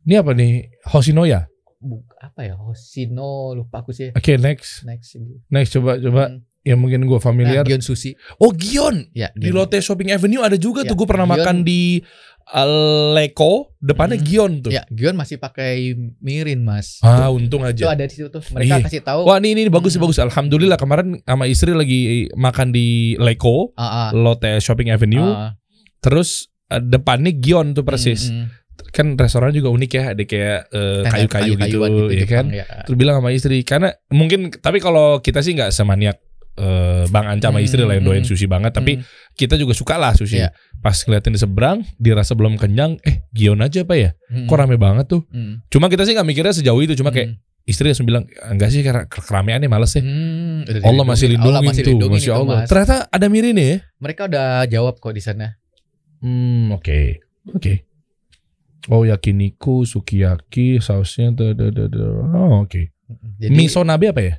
Ini 0.04 0.18
apa 0.18 0.34
nih? 0.34 0.66
Hoshinoya. 0.88 1.46
Bu- 1.78 2.04
apa 2.18 2.42
ya? 2.42 2.58
Hoshino 2.58 3.54
lupa 3.54 3.80
aku 3.80 3.94
sih. 3.94 4.10
Oke, 4.12 4.36
next. 4.36 4.82
Next. 4.84 5.14
Next 5.48 5.72
coba 5.72 5.96
coba 5.96 6.24
Hmm. 6.28 6.42
Yang 6.62 6.78
mungkin 6.78 7.04
gue 7.04 7.14
Nah, 7.14 7.24
familiar. 7.24 7.64
Gion 7.64 7.80
Sushi. 7.80 8.14
oh, 8.38 8.52
Gion. 8.52 9.08
Ya, 9.12 9.32
Di. 9.32 9.50
Lotte 9.50 9.80
Shopping 9.80 10.10
Avenue 10.10 10.42
ada 10.42 10.56
juga 10.56 10.82
Ya, 10.82 10.88
tuh 10.88 10.96
gue 10.96 11.08
pernah 11.08 11.24
Gion. 11.24 11.36
makan 11.38 11.56
di 11.62 12.04
uh, 12.50 13.14
Leko, 13.14 13.74
depannya 13.78 14.16
Hmm. 14.16 14.26
Gion 14.26 14.52
tuh. 14.60 14.72
Ya, 14.72 14.84
Gion 14.88 15.14
masih 15.14 15.38
pakai 15.38 15.94
mirin, 16.20 16.62
Mas. 16.62 17.00
Ah, 17.00 17.30
untung 17.30 17.64
Itu 17.64 17.86
aja. 17.86 17.94
ada 17.94 18.04
di 18.04 18.12
situ 18.12 18.28
tuh. 18.28 18.44
Mereka 18.52 18.66
Iya. 18.70 18.84
kasih 18.84 19.02
tahu. 19.02 19.22
Wah, 19.24 19.38
ini 19.38 19.56
ini 19.56 19.70
bagus 19.70 19.94
Hmm. 19.94 20.04
bagus. 20.04 20.18
Alhamdulillah 20.18 20.76
kemarin 20.76 21.22
sama 21.22 21.46
istri 21.46 21.72
lagi 21.72 22.00
makan 22.34 22.70
di 22.70 23.16
Leko, 23.16 23.72
ah, 23.76 24.12
Lotte 24.12 24.58
Shopping 24.58 24.90
Avenue. 24.90 25.26
ah. 25.26 25.54
Terus 26.00 26.48
uh, 26.68 26.78
depannya 26.78 27.32
Gion 27.34 27.72
tuh 27.72 27.84
persis. 27.84 28.30
Mm, 28.30 28.36
mm. 28.38 28.48
Kan 28.90 29.08
restoran 29.14 29.52
juga 29.52 29.70
unik 29.70 29.92
ya, 29.92 30.04
ada 30.10 30.24
kayak 30.24 30.60
uh, 30.70 31.04
kayu-kayu 31.06 31.54
gitu, 31.56 31.78
kayu-kayuan 31.78 31.92
ya 32.10 32.26
kan. 32.26 32.46
Ya. 32.50 32.66
Terus 32.84 32.96
bilang 32.96 33.20
sama 33.20 33.30
istri 33.30 33.62
karena 33.62 33.92
mungkin 34.10 34.50
tapi 34.50 34.80
kalau 34.80 35.20
kita 35.20 35.40
sih 35.40 35.54
nggak 35.54 35.70
semaniak 35.70 36.18
eh, 36.60 37.04
Bang 37.08 37.26
Anca 37.26 37.48
sama 37.48 37.64
Hmm, 37.64 37.68
istri 37.68 37.82
lah 37.82 37.96
yang 37.96 38.06
doain 38.06 38.22
hmm. 38.22 38.30
sushi 38.30 38.46
banget 38.46 38.76
tapi 38.76 39.00
Mm. 39.00 39.04
kita 39.34 39.56
juga 39.56 39.72
suka 39.72 39.96
lah 39.96 40.12
sushi. 40.14 40.44
Iya. 40.44 40.52
Pas 40.80 40.96
ngeliatin 40.96 41.32
di 41.32 41.40
seberang, 41.40 41.78
dirasa 41.96 42.36
belum 42.36 42.60
kenyang, 42.60 43.00
eh 43.04 43.24
Gion 43.32 43.60
aja 43.60 43.84
apa 43.84 43.96
ya? 43.96 44.12
Mm, 44.28 44.48
Kok 44.48 44.58
rame 44.60 44.76
banget 44.76 45.08
tuh. 45.08 45.24
mm, 45.28 45.68
Cuma 45.72 45.88
kita 45.88 46.04
sih 46.04 46.12
nggak 46.12 46.28
mikirnya 46.28 46.56
sejauh 46.56 46.80
itu, 46.80 46.96
cuma 46.96 47.12
kayak 47.12 47.36
mm. 47.36 47.68
istri 47.68 47.88
langsung 47.92 48.08
bilang 48.08 48.24
enggak 48.48 48.72
sih 48.72 48.84
karena 48.84 49.04
keramaiannya 49.08 49.68
males 49.68 49.92
sih. 49.92 50.04
Hmm, 50.04 50.64
udah 50.68 50.82
Allah 50.84 51.06
masih 51.06 51.28
lindungi 51.32 51.56
Allah 51.56 51.64
masih 51.68 51.84
tuh, 51.84 51.92
lindungi 51.96 52.16
masya 52.20 52.32
itu, 52.32 52.40
Allah. 52.40 52.58
Mas. 52.64 52.68
Ternyata 52.68 52.96
ada 53.12 53.26
mirin 53.28 53.56
ya? 53.56 53.80
Mereka 54.00 54.22
udah 54.28 54.48
jawab 54.68 54.96
kok 55.00 55.14
di 55.16 55.24
sana. 55.24 55.48
Hmm, 56.20 56.76
oke, 56.76 57.00
oke. 57.56 57.74
Oh 58.90 59.04
yakiniku, 59.04 59.84
sukiyaki, 59.84 60.80
sausnya, 60.80 61.30
da, 61.36 61.52
da, 61.52 61.68
da, 61.70 61.86
da. 61.92 62.06
oh 62.34 62.64
oke. 62.64 62.90
Jadi 63.38 63.52
Miso 63.54 63.84
nabe 63.84 64.10
apa 64.10 64.22
ya? 64.24 64.36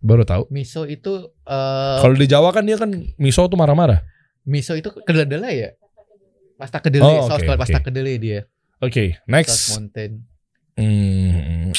Baru 0.00 0.24
tahu. 0.24 0.48
miso 0.48 0.84
itu 0.84 1.12
eh 1.42 1.98
Kalau 2.00 2.14
di 2.14 2.24
Jawa 2.24 2.50
kan 2.50 2.64
dia 2.64 2.74
kan 2.74 2.88
miso 3.16 3.44
tuh 3.44 3.54
marah-marah. 3.54 4.00
miso 4.42 4.72
itu 4.72 4.88
kedelai 4.98 5.54
ya? 5.58 5.70
Pasta 6.56 6.76
kedelai, 6.76 7.20
Oh, 7.20 7.24
saus 7.26 7.40
oke, 7.40 7.52
pasta 7.54 7.78
kedelai 7.78 8.16
dia. 8.16 8.40
Oke, 8.78 9.14
Saus 9.14 9.24
next. 9.26 9.56
mountain. 9.74 10.12
Hmm, 10.74 11.72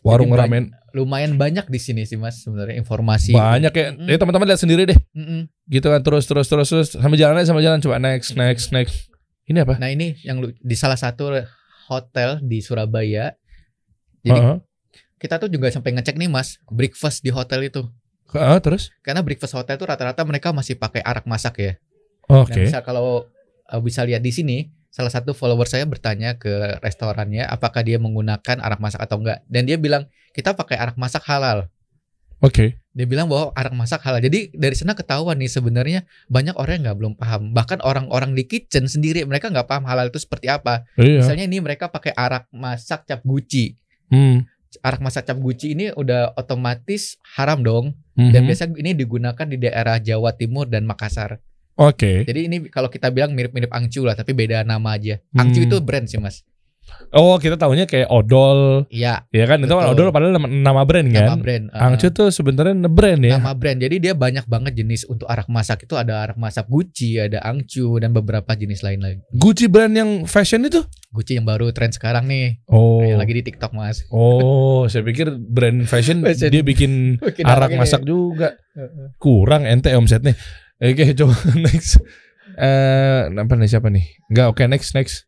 warung 0.00 0.28
Jadi 0.28 0.40
ramen 0.40 0.64
Lumayan 0.88 1.36
banyak 1.36 1.68
di 1.68 1.76
sini 1.76 2.04
sih 2.04 2.16
Mas 2.16 2.40
sebenarnya 2.40 2.72
informasi. 2.74 3.30
banyak 3.30 3.70
ya. 3.70 3.86
Mm. 3.92 4.08
Ya 4.08 4.16
teman-teman 4.16 4.48
lihat 4.48 4.58
sendiri 4.58 4.82
deh. 4.84 4.96
Mm-mm. 5.12 5.44
Gitu 5.66 5.84
kan 5.84 6.00
terus 6.00 6.24
terus 6.24 6.48
terus 6.48 6.64
terus 6.66 6.88
sambil 6.90 7.16
jalan 7.16 7.36
aja 7.36 7.52
sambil 7.52 7.60
jalan 7.62 7.76
coba 7.78 7.96
next 7.98 8.32
next 8.34 8.72
next. 8.72 9.12
Ini 9.44 9.64
apa? 9.64 9.76
Nah, 9.76 9.88
ini 9.88 10.16
yang 10.20 10.40
di 10.44 10.76
salah 10.76 10.96
satu 10.96 11.28
hotel 11.86 12.40
di 12.40 12.60
Surabaya. 12.60 13.36
Jadi 14.20 14.32
Heeh. 14.34 14.56
Kita 15.18 15.42
tuh 15.42 15.50
juga 15.50 15.68
sampai 15.68 15.94
ngecek 15.98 16.16
nih 16.16 16.30
Mas, 16.30 16.62
breakfast 16.70 17.26
di 17.26 17.34
hotel 17.34 17.66
itu. 17.68 17.84
Heeh, 18.32 18.58
terus? 18.62 18.94
Karena 19.02 19.24
breakfast 19.24 19.56
hotel 19.56 19.76
itu 19.76 19.86
rata-rata 19.88 20.22
mereka 20.22 20.54
masih 20.54 20.78
pakai 20.78 21.02
arak 21.02 21.24
masak 21.26 21.54
ya. 21.58 21.72
Oke. 22.28 22.52
Nah, 22.52 22.56
bisa 22.68 22.78
kalau 22.84 23.26
uh, 23.72 23.80
bisa 23.80 24.04
lihat 24.04 24.20
di 24.20 24.30
sini, 24.30 24.68
salah 24.92 25.08
satu 25.08 25.32
follower 25.32 25.64
saya 25.64 25.88
bertanya 25.88 26.36
ke 26.36 26.76
restorannya 26.84 27.48
apakah 27.48 27.80
dia 27.80 27.96
menggunakan 27.96 28.60
arak 28.60 28.80
masak 28.80 29.00
atau 29.00 29.20
enggak. 29.20 29.40
Dan 29.48 29.64
dia 29.64 29.80
bilang, 29.80 30.06
"Kita 30.36 30.52
pakai 30.52 30.76
arak 30.76 30.96
masak 31.00 31.24
halal." 31.24 31.72
Oke. 32.38 32.78
Dia 32.94 33.06
bilang 33.06 33.26
bahwa 33.26 33.50
arak 33.54 33.74
masak 33.74 34.02
halal. 34.06 34.22
Jadi 34.22 34.54
dari 34.54 34.74
sana 34.78 34.94
ketahuan 34.94 35.38
nih 35.38 35.50
sebenarnya 35.50 36.06
banyak 36.30 36.54
orang 36.54 36.78
yang 36.78 36.82
nggak 36.90 36.98
belum 36.98 37.14
paham. 37.18 37.50
Bahkan 37.50 37.82
orang-orang 37.82 38.34
di 38.34 38.46
kitchen 38.46 38.86
sendiri 38.86 39.26
mereka 39.26 39.50
nggak 39.50 39.66
paham 39.66 39.86
halal 39.90 40.10
itu 40.10 40.22
seperti 40.22 40.46
apa. 40.46 40.86
Iya. 40.94 41.22
Misalnya 41.22 41.44
ini 41.50 41.58
mereka 41.58 41.90
pakai 41.90 42.14
arak 42.14 42.46
masak 42.54 43.06
cap 43.10 43.22
guci. 43.26 43.74
Hmm. 44.10 44.46
Arak 44.84 45.00
masak 45.00 45.24
cap 45.24 45.40
guci 45.40 45.72
ini 45.72 45.88
udah 45.90 46.36
otomatis 46.36 47.16
haram 47.36 47.64
dong. 47.64 47.96
Dan 48.12 48.44
Mhm. 48.44 48.48
biasa 48.50 48.64
ini 48.74 48.92
digunakan 48.92 49.46
di 49.46 49.56
daerah 49.56 49.96
Jawa 49.96 50.34
Timur 50.34 50.66
dan 50.66 50.84
Makassar. 50.84 51.38
Oke. 51.78 52.26
Jadi 52.26 52.50
ini 52.50 52.56
kalau 52.66 52.90
kita 52.90 53.08
bilang 53.08 53.32
mirip-mirip 53.32 53.70
angcu 53.70 54.02
lah, 54.02 54.18
tapi 54.18 54.34
beda 54.34 54.66
nama 54.66 54.98
aja. 54.98 55.22
Angcu 55.32 55.62
Hmm. 55.62 55.66
itu 55.70 55.76
brand 55.78 56.10
sih 56.10 56.18
mas. 56.18 56.42
Oh, 57.08 57.36
kita 57.36 57.56
tahunya 57.56 57.84
kayak 57.84 58.08
odol, 58.08 58.84
Iya, 58.88 59.24
ya 59.28 59.44
kan? 59.44 59.58
Itu 59.58 59.72
kan 59.72 59.88
odol 59.88 60.08
padahal 60.08 60.34
nama, 60.34 60.44
nama 60.44 60.82
brand 60.82 61.08
nama 61.08 61.32
kan? 61.32 61.40
brand. 61.40 61.64
Uh, 61.68 61.80
Angcu 61.82 62.08
tuh 62.10 62.28
sebenarnya 62.28 62.76
brand 62.84 63.16
ya. 63.18 63.36
Nama 63.36 63.52
brand. 63.52 63.78
Jadi 63.78 63.96
dia 63.98 64.12
banyak 64.12 64.44
banget 64.44 64.72
jenis 64.74 65.04
untuk 65.04 65.24
arak 65.24 65.46
masak 65.46 65.82
itu 65.82 65.94
ada 65.94 66.20
arak 66.22 66.36
masak 66.36 66.68
Gucci, 66.68 67.16
ada 67.16 67.40
angcu 67.40 67.96
dan 67.96 68.12
beberapa 68.12 68.52
jenis 68.52 68.80
lain 68.80 69.00
lagi. 69.00 69.24
Gucci 69.30 69.66
brand 69.66 69.88
yang 69.90 70.10
fashion 70.24 70.60
itu? 70.62 70.84
Gucci 71.08 71.34
yang 71.34 71.44
baru 71.44 71.72
tren 71.72 71.88
sekarang 71.88 72.24
nih, 72.24 72.60
Oh. 72.66 73.00
yang 73.00 73.16
lagi 73.16 73.32
di 73.32 73.42
TikTok 73.42 73.72
mas. 73.72 74.04
Oh, 74.08 74.84
saya 74.84 75.00
pikir 75.00 75.32
brand 75.34 75.84
fashion, 75.84 76.20
Fashion. 76.28 76.48
dia 76.48 76.60
bikin 76.60 77.16
Bikin 77.16 77.42
arak 77.42 77.72
ini. 77.72 77.80
masak 77.80 78.04
juga. 78.04 78.52
Heeh. 78.72 79.16
Kurang 79.16 79.64
ente 79.64 79.88
omsetnya. 79.92 80.36
Oke, 80.76 81.08
coba 81.18 81.32
next. 81.56 82.04
Eh, 82.52 83.20
apa 83.28 83.52
nih 83.54 83.66
siapa 83.66 83.88
nih? 83.88 84.04
Enggak, 84.28 84.46
oke 84.50 84.62
next 84.66 84.92
next. 84.92 85.24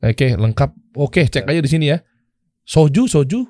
Oke, 0.00 0.36
lengkap. 0.36 0.83
Oke, 0.94 1.26
cek 1.26 1.44
aja 1.44 1.58
di 1.58 1.66
sini 1.66 1.90
ya. 1.90 1.98
Soju, 2.62 3.04
soju. 3.04 3.44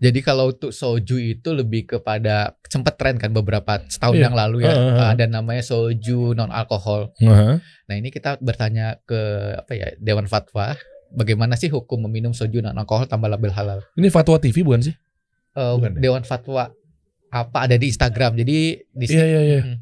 Jadi 0.00 0.20
kalau 0.20 0.48
untuk 0.48 0.72
soju 0.72 1.20
itu 1.20 1.52
lebih 1.52 1.84
kepada 1.86 2.56
sempat 2.64 2.96
tren 2.96 3.20
kan 3.20 3.28
beberapa 3.30 3.84
setahun 3.84 4.16
Iya. 4.16 4.24
yang 4.24 4.34
lalu 4.34 4.64
ya. 4.64 4.72
Heeh, 4.72 4.92
heeh. 4.96 5.08
Ada 5.12 5.24
namanya 5.26 5.60
soju 5.60 6.32
non 6.32 6.48
alkohol. 6.48 7.12
Heeh. 7.20 7.60
Nah 7.60 7.94
ini 7.94 8.08
kita 8.08 8.40
bertanya 8.40 8.96
ke 9.02 9.20
apa 9.56 9.72
ya 9.72 9.92
Dewan 9.96 10.24
Fatwa. 10.24 10.72
Bagaimana 11.10 11.52
sih 11.52 11.68
hukum 11.68 12.00
meminum 12.00 12.32
soju 12.32 12.60
non 12.60 12.72
alkohol 12.74 13.04
tambah 13.04 13.28
label 13.28 13.52
halal? 13.52 13.84
Ini 13.92 14.08
Fatwa 14.08 14.40
TV 14.40 14.64
bukan 14.64 14.80
sih? 14.82 14.94
Eh, 15.52 15.72
Bukan 15.76 15.92
ya? 15.92 16.00
Dewan 16.00 16.24
Fatwa 16.24 16.72
apa 17.28 17.58
ada 17.60 17.76
di 17.76 17.86
Instagram. 17.86 18.40
Jadi 18.40 18.56
di 18.80 19.04
Iya, 19.06 19.24
iya, 19.26 19.40
iya. 19.42 19.60
Hmm. 19.62 19.76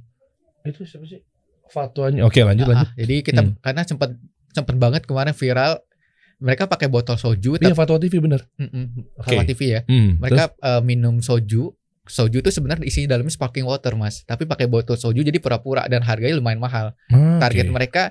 Itu 0.65 0.83
siapa 0.83 1.07
sih? 1.07 1.23
Fatwanya. 1.69 2.27
Oke, 2.27 2.43
lanjut 2.43 2.67
Ah, 2.67 2.71
lanjut. 2.75 2.89
ah. 2.89 2.95
Jadi 2.97 3.17
kita 3.23 3.41
Hmm. 3.41 3.55
karena 3.61 3.85
sempat 3.85 4.19
sempat 4.51 4.75
banget 4.75 5.05
kemarin 5.05 5.31
viral 5.31 5.79
mereka 6.39 6.65
pakai 6.65 6.87
botol 6.87 7.15
soju 7.15 7.59
Iya, 7.59 7.75
Fatwa 7.75 7.99
TV 7.99 8.19
bener. 8.19 8.47
Mm-mm, 8.57 8.85
Oke. 9.15 9.27
Fatwa 9.27 9.43
TV 9.45 9.61
ya. 9.69 9.81
Hmm, 9.85 10.19
Mereka 10.19 10.55
eh, 10.57 10.83
minum 10.83 11.19
soju. 11.19 11.75
Soju 12.09 12.41
itu 12.41 12.49
sebenarnya 12.49 12.89
isinya 12.89 13.13
dalamnya 13.13 13.29
sparkling 13.29 13.69
water 13.69 13.93
mas, 13.93 14.25
tapi 14.25 14.49
pakai 14.49 14.65
botol 14.65 14.97
soju 14.97 15.21
jadi 15.21 15.37
pura-pura 15.37 15.85
dan 15.85 16.01
harganya 16.01 16.41
lumayan 16.41 16.57
mahal. 16.57 16.97
terus? 17.05 17.21
Ah, 17.21 17.37
Target 17.39 17.69
mereka 17.69 18.03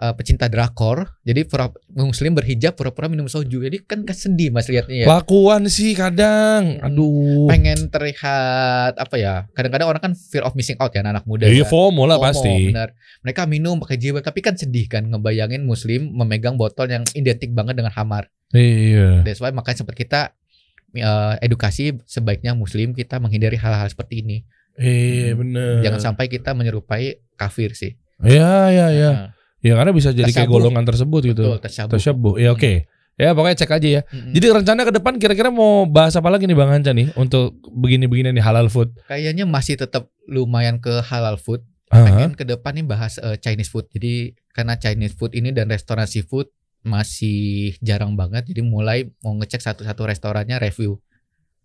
eh, 0.00 0.14
pecinta 0.16 0.48
drakor. 0.48 1.20
Jadi 1.22 1.44
pura, 1.44 1.68
muslim 1.92 2.32
berhijab 2.32 2.72
pura-pura 2.74 3.06
minum 3.12 3.28
soju. 3.28 3.60
Jadi 3.60 3.84
kan 3.84 4.02
sedih 4.08 4.48
Mas 4.48 4.66
lihatnya 4.66 5.04
ya. 5.04 5.06
Lakuan 5.06 5.68
sih 5.68 5.92
kadang. 5.92 6.80
Aduh. 6.80 7.46
Pengen 7.46 7.92
terlihat 7.92 8.96
apa 8.96 9.14
ya? 9.20 9.44
Kadang-kadang 9.52 9.88
orang 9.92 10.02
kan 10.10 10.12
fear 10.16 10.42
of 10.48 10.56
missing 10.56 10.80
out 10.80 10.90
ya 10.96 11.04
anak 11.04 11.28
muda. 11.28 11.46
Iya 11.46 11.62
ya. 11.62 11.68
FOMO 11.68 12.08
lah 12.08 12.16
FOMO, 12.16 12.26
pasti. 12.32 12.54
Benar. 12.72 12.96
Mereka 13.20 13.42
minum 13.44 13.76
pakai 13.76 14.00
jilbab 14.00 14.24
tapi 14.24 14.40
kan 14.40 14.56
sedih 14.56 14.88
kan 14.88 15.04
ngebayangin 15.04 15.62
muslim 15.62 16.08
memegang 16.16 16.56
botol 16.56 16.88
yang 16.88 17.04
identik 17.12 17.52
banget 17.52 17.76
dengan 17.76 17.92
hamar. 17.92 18.32
Iya. 18.56 19.22
That's 19.22 19.38
why 19.38 19.52
makanya 19.52 19.84
sempat 19.84 19.94
kita 19.94 20.32
eh, 20.96 21.34
edukasi 21.44 22.00
sebaiknya 22.08 22.56
muslim 22.56 22.96
kita 22.96 23.20
menghindari 23.20 23.60
hal-hal 23.60 23.86
seperti 23.86 24.24
ini. 24.24 24.38
Iya 24.80 25.36
bener. 25.36 25.84
Jangan 25.84 26.00
sampai 26.00 26.32
kita 26.32 26.56
menyerupai 26.56 27.20
kafir 27.36 27.76
sih. 27.76 28.00
Iya 28.24 28.72
iya 28.72 28.86
iya. 28.92 29.10
Nah, 29.12 29.28
Ya 29.60 29.76
karena 29.76 29.92
bisa 29.92 30.10
jadi 30.12 30.30
kayak 30.32 30.48
golongan 30.48 30.84
tersebut 30.88 31.20
gitu. 31.36 31.44
Betul, 31.44 31.58
tasyabuh. 31.60 31.92
Tasyabuh. 31.96 32.34
Ya 32.40 32.50
oke. 32.56 32.72
Ya 33.20 33.36
pokoknya 33.36 33.56
cek 33.60 33.72
aja 33.76 33.88
ya. 34.00 34.02
Mm-mm. 34.08 34.32
Jadi 34.32 34.46
rencana 34.48 34.80
ke 34.88 34.92
depan 34.96 35.12
kira-kira 35.20 35.52
mau 35.52 35.84
bahas 35.84 36.16
apa 36.16 36.32
lagi 36.32 36.48
nih 36.48 36.56
Bang 36.56 36.72
Anca 36.72 36.96
nih 36.96 37.12
untuk 37.20 37.52
begini-begini 37.68 38.32
nih 38.32 38.40
halal 38.40 38.72
food. 38.72 38.96
kayaknya 39.04 39.44
masih 39.44 39.76
tetap 39.76 40.08
lumayan 40.24 40.80
ke 40.80 41.04
halal 41.04 41.36
food. 41.36 41.60
Aha. 41.92 42.06
Pengen 42.08 42.32
ke 42.32 42.48
depan 42.48 42.72
nih 42.80 42.86
bahas 42.88 43.20
eh, 43.20 43.36
Chinese 43.36 43.68
food. 43.68 43.92
Jadi 43.92 44.32
karena 44.56 44.80
Chinese 44.80 45.12
food 45.20 45.36
ini 45.36 45.52
dan 45.52 45.68
restoran 45.68 46.08
seafood 46.08 46.48
masih 46.80 47.76
jarang 47.84 48.16
banget. 48.16 48.48
Jadi 48.48 48.64
mulai 48.64 49.12
mau 49.20 49.36
ngecek 49.36 49.60
satu-satu 49.60 50.08
restorannya 50.08 50.56
review. 50.56 50.96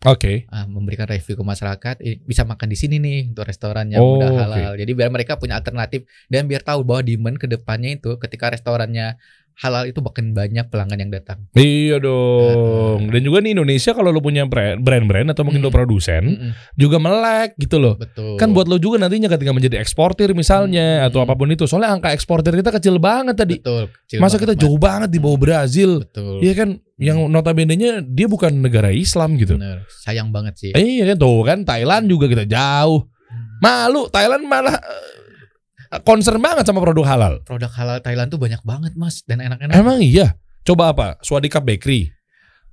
Oke. 0.06 0.46
ah, 0.54 0.70
memberikan 0.70 1.10
review 1.10 1.34
ke 1.34 1.42
masyarakat 1.42 1.96
bisa 2.30 2.46
makan 2.46 2.68
di 2.70 2.78
sini 2.78 3.02
nih 3.02 3.34
untuk 3.34 3.50
restoran 3.50 3.90
yang 3.90 4.06
Oh, 4.06 4.22
udah 4.22 4.30
halal. 4.38 4.72
Jadi 4.78 4.92
biar 4.94 5.10
mereka 5.10 5.40
punya 5.40 5.58
alternatif 5.58 6.06
dan 6.30 6.46
biar 6.46 6.62
tahu 6.62 6.86
bahwa 6.86 7.02
demand 7.02 7.42
ke 7.42 7.50
depannya 7.50 7.98
itu 7.98 8.14
ketika 8.22 8.54
restorannya 8.54 9.18
halal 9.56 9.84
itu 9.86 10.00
makin 10.00 10.32
banyak 10.32 10.68
pelanggan 10.68 11.00
yang 11.00 11.12
datang. 11.12 11.48
Iya 11.54 11.98
dong. 11.98 13.08
Dan 13.08 13.22
juga 13.22 13.40
nih 13.40 13.52
Indonesia 13.54 13.92
kalau 13.92 14.10
lo 14.10 14.20
punya 14.20 14.44
brand- 14.44 14.78
brand-brand 14.78 15.32
atau 15.32 15.44
mungkin 15.44 15.60
lo 15.60 15.70
Mm. 15.70 15.76
produsen 15.76 16.24
Mm-mm, 16.26 16.52
juga 16.74 16.98
melek 16.98 17.56
gitu 17.58 17.78
loh. 17.78 17.96
betul. 17.96 18.36
Kan 18.36 18.52
buat 18.52 18.66
lo 18.66 18.76
juga 18.76 19.00
nantinya 19.00 19.28
ketika 19.28 19.52
menjadi 19.52 19.80
eksportir 19.80 20.32
misalnya 20.32 21.00
Hmm. 21.00 21.08
atau 21.08 21.20
apa 21.22 21.34
pun 21.34 21.48
itu. 21.48 21.64
Soalnya 21.64 21.92
angka 21.92 22.12
eksportir 22.12 22.52
kita 22.54 22.70
kecil 22.70 22.96
banget 22.98 23.36
tadi. 23.38 23.56
betul. 23.58 23.88
kecil 24.04 24.20
Masa 24.20 24.36
banget, 24.36 24.44
kita 24.46 24.54
jauh 24.60 24.76
banget 24.78 25.10
di 25.10 25.20
bawah 25.20 25.40
Brazil. 25.40 25.90
Betul. 26.02 26.40
Iya 26.40 26.54
kan 26.54 26.70
yang 26.96 27.18
notabene-nya 27.26 28.00
dia 28.02 28.28
bukan 28.28 28.60
negara 28.60 28.88
Islam 28.90 29.36
gitu. 29.36 29.56
Bener. 29.56 29.88
Sayang 29.88 30.32
banget 30.32 30.56
sih. 30.56 30.72
Eh, 30.72 31.00
iya 31.00 31.08
kan 31.08 31.18
tuh 31.18 31.42
kan 31.42 31.64
Thailand 31.64 32.06
juga 32.06 32.28
kita 32.28 32.44
jauh. 32.44 33.08
Malu 33.58 34.08
Thailand 34.08 34.44
malah 34.44 34.76
eh, 34.76 35.25
concern 36.02 36.42
banget 36.42 36.66
sama 36.66 36.82
produk 36.82 37.06
halal. 37.06 37.34
Produk 37.46 37.72
halal 37.72 37.98
Thailand 38.02 38.28
tuh 38.28 38.42
banyak 38.42 38.60
banget 38.62 38.94
mas 38.98 39.22
dan 39.24 39.40
enak-enak. 39.40 39.76
Emang 39.76 40.02
iya. 40.02 40.36
Coba 40.66 40.90
apa? 40.92 41.08
Swadika 41.22 41.62
Bakery. 41.62 42.10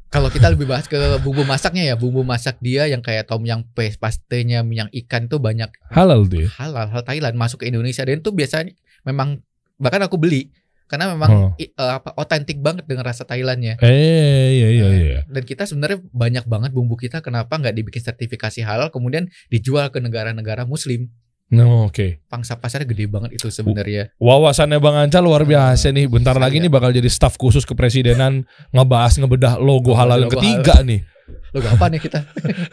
Kalau 0.08 0.28
kita 0.28 0.52
lebih 0.52 0.68
bahas 0.68 0.84
ke 0.84 0.96
bumbu 1.24 1.40
masaknya 1.44 1.88
ya, 1.88 1.94
bumbu 1.96 2.20
masak 2.20 2.60
dia 2.60 2.84
yang 2.84 3.00
kayak 3.00 3.24
tom 3.24 3.48
yang 3.48 3.64
paste, 3.72 3.96
pastenya, 3.96 4.60
minyak 4.60 4.92
ikan 4.92 5.24
tuh 5.24 5.40
banyak 5.40 5.72
Halal 5.88 6.28
tuh 6.28 6.44
ya. 6.44 6.48
halal 6.60 6.84
hal 6.92 7.00
Thailand 7.00 7.32
masuk 7.32 7.64
ke 7.64 7.72
Indonesia 7.72 8.04
dan 8.04 8.20
itu 8.20 8.28
biasanya 8.28 8.76
memang 9.08 9.40
bahkan 9.80 10.04
aku 10.04 10.20
beli 10.20 10.52
karena 10.84 11.08
memang 11.16 11.30
Oh. 11.32 11.50
eh, 11.56 11.72
apa 11.80 12.12
otentik 12.20 12.60
banget 12.60 12.84
dengan 12.84 13.08
rasa 13.08 13.24
Thailandnya. 13.24 13.80
Eh 13.80 14.52
iya 14.52 14.68
iya 14.68 14.88
iya. 14.92 15.20
Dan 15.24 15.48
kita 15.48 15.64
sebenarnya 15.64 16.04
banyak 16.12 16.44
banget 16.44 16.76
bumbu 16.76 17.00
kita 17.00 17.24
kenapa 17.24 17.56
nggak 17.56 17.72
dibikin 17.72 18.04
sertifikasi 18.04 18.60
halal 18.60 18.92
kemudian 18.92 19.32
dijual 19.48 19.88
ke 19.88 19.96
negara-negara 19.96 20.68
Muslim. 20.68 21.08
No, 21.52 21.92
oke. 21.92 22.24
Pangsa 22.32 22.56
pasarnya 22.56 22.88
gede 22.88 23.04
banget 23.12 23.36
itu 23.36 23.52
sebenarnya. 23.52 24.08
Wawasannya 24.16 24.80
Bang 24.80 24.96
Anca 24.96 25.20
luar 25.20 25.44
biasa 25.44 25.92
nih. 25.92 26.08
Bentar 26.08 26.40
lagi 26.40 26.56
Saya- 26.56 26.64
nih 26.64 26.72
bakal 26.72 26.96
jadi 26.96 27.08
staf 27.12 27.36
khusus 27.36 27.68
kepresidenan 27.68 28.48
ngebahas 28.72 29.20
ngebedah 29.20 29.60
logo 29.60 29.92
halal 29.92 30.24
yang 30.24 30.32
Logo 30.32 30.40
ketiga 30.40 30.80
nih. 30.80 31.04
Lo 31.52 31.60
gak 31.60 31.76
apa 31.76 31.86
nih 31.92 32.00
kita? 32.00 32.24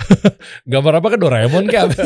Gambar 0.71 1.03
apa 1.03 1.07
ke 1.11 1.17
Doraemon 1.19 1.67
kan? 1.67 1.91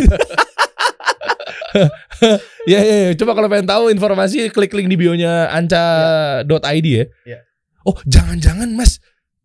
ya, 2.74 2.80
ya, 2.82 2.96
ya. 3.10 3.12
Coba 3.22 3.38
kalau 3.38 3.46
pengen 3.54 3.70
tahu 3.70 3.94
informasi 3.94 4.50
klik 4.50 4.74
link 4.74 4.90
di 4.90 4.98
bionya 4.98 5.54
anca.id 5.54 6.88
ya. 6.90 7.06
Ya. 7.30 7.40
Oh, 7.86 8.02
jangan-jangan 8.02 8.74
Mas, 8.74 8.98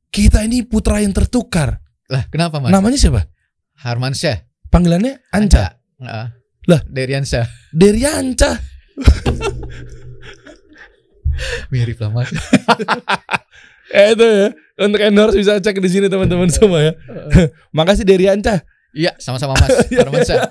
kita 0.09 0.49
ini 0.49 0.65
putra 0.65 1.05
yang 1.05 1.13
tertukar. 1.13 1.85
Lah 2.09 2.25
kenapa 2.33 2.57
mas? 2.57 2.73
Namanya 2.73 2.97
siapa? 2.97 3.29
Harman 3.85 4.17
Syah. 4.17 4.49
Panggilannya 4.73 5.21
Anca. 5.29 5.77
Heeh. 6.01 6.27
Lah. 6.69 6.85
Derian 6.85 7.25
Syah. 7.25 7.49
Dari 7.73 8.05
Anca. 8.05 8.61
Mirip 11.73 12.03
lah 12.03 12.11
mas. 12.13 12.29
Eh 13.89 14.13
itu 14.13 14.21
ya. 14.21 14.53
Untuk 14.85 15.01
endorse 15.01 15.41
bisa 15.41 15.57
cek 15.65 15.81
di 15.81 15.89
sini 15.89 16.13
teman-teman 16.13 16.53
semua 16.53 16.85
ya. 16.85 16.93
Makasih 17.77 18.05
dari 18.05 18.29
Anca. 18.29 18.61
Iya 18.93 19.17
sama-sama 19.17 19.57
mas. 19.57 19.89
Harman 19.97 20.29
Syah. 20.29 20.45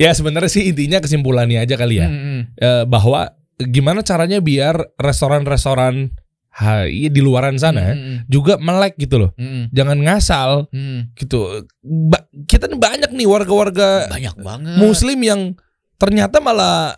Ya 0.00 0.16
sebenarnya 0.16 0.48
sih 0.48 0.64
intinya 0.64 1.04
kesimpulannya 1.04 1.60
aja 1.60 1.76
kali 1.76 2.00
ya. 2.00 2.08
Hmm, 2.08 2.16
hmm. 2.16 2.40
Eh, 2.56 2.84
bahwa 2.88 3.36
gimana 3.60 4.00
caranya 4.00 4.40
biar 4.40 4.80
restoran-restoran 4.96 6.16
ha, 6.56 6.84
iya, 6.84 7.06
di 7.06 7.20
luaran 7.20 7.54
sana 7.54 7.92
hmm, 7.92 8.24
juga 8.26 8.56
melek 8.56 8.96
gitu 8.96 9.16
loh. 9.18 9.30
hmm. 9.34 9.68
Jangan 9.70 9.98
ngasal 9.98 10.50
Hmm. 10.68 11.12
gitu. 11.12 11.68
Ba- 11.82 12.24
kita 12.42 12.66
nih 12.66 12.76
banyak 12.76 13.10
nih 13.10 13.26
warga-warga 13.26 14.08
Banyak 14.08 14.36
banget. 14.36 14.76
muslim 14.78 15.18
yang 15.20 15.40
ternyata 15.96 16.40
malah 16.40 16.96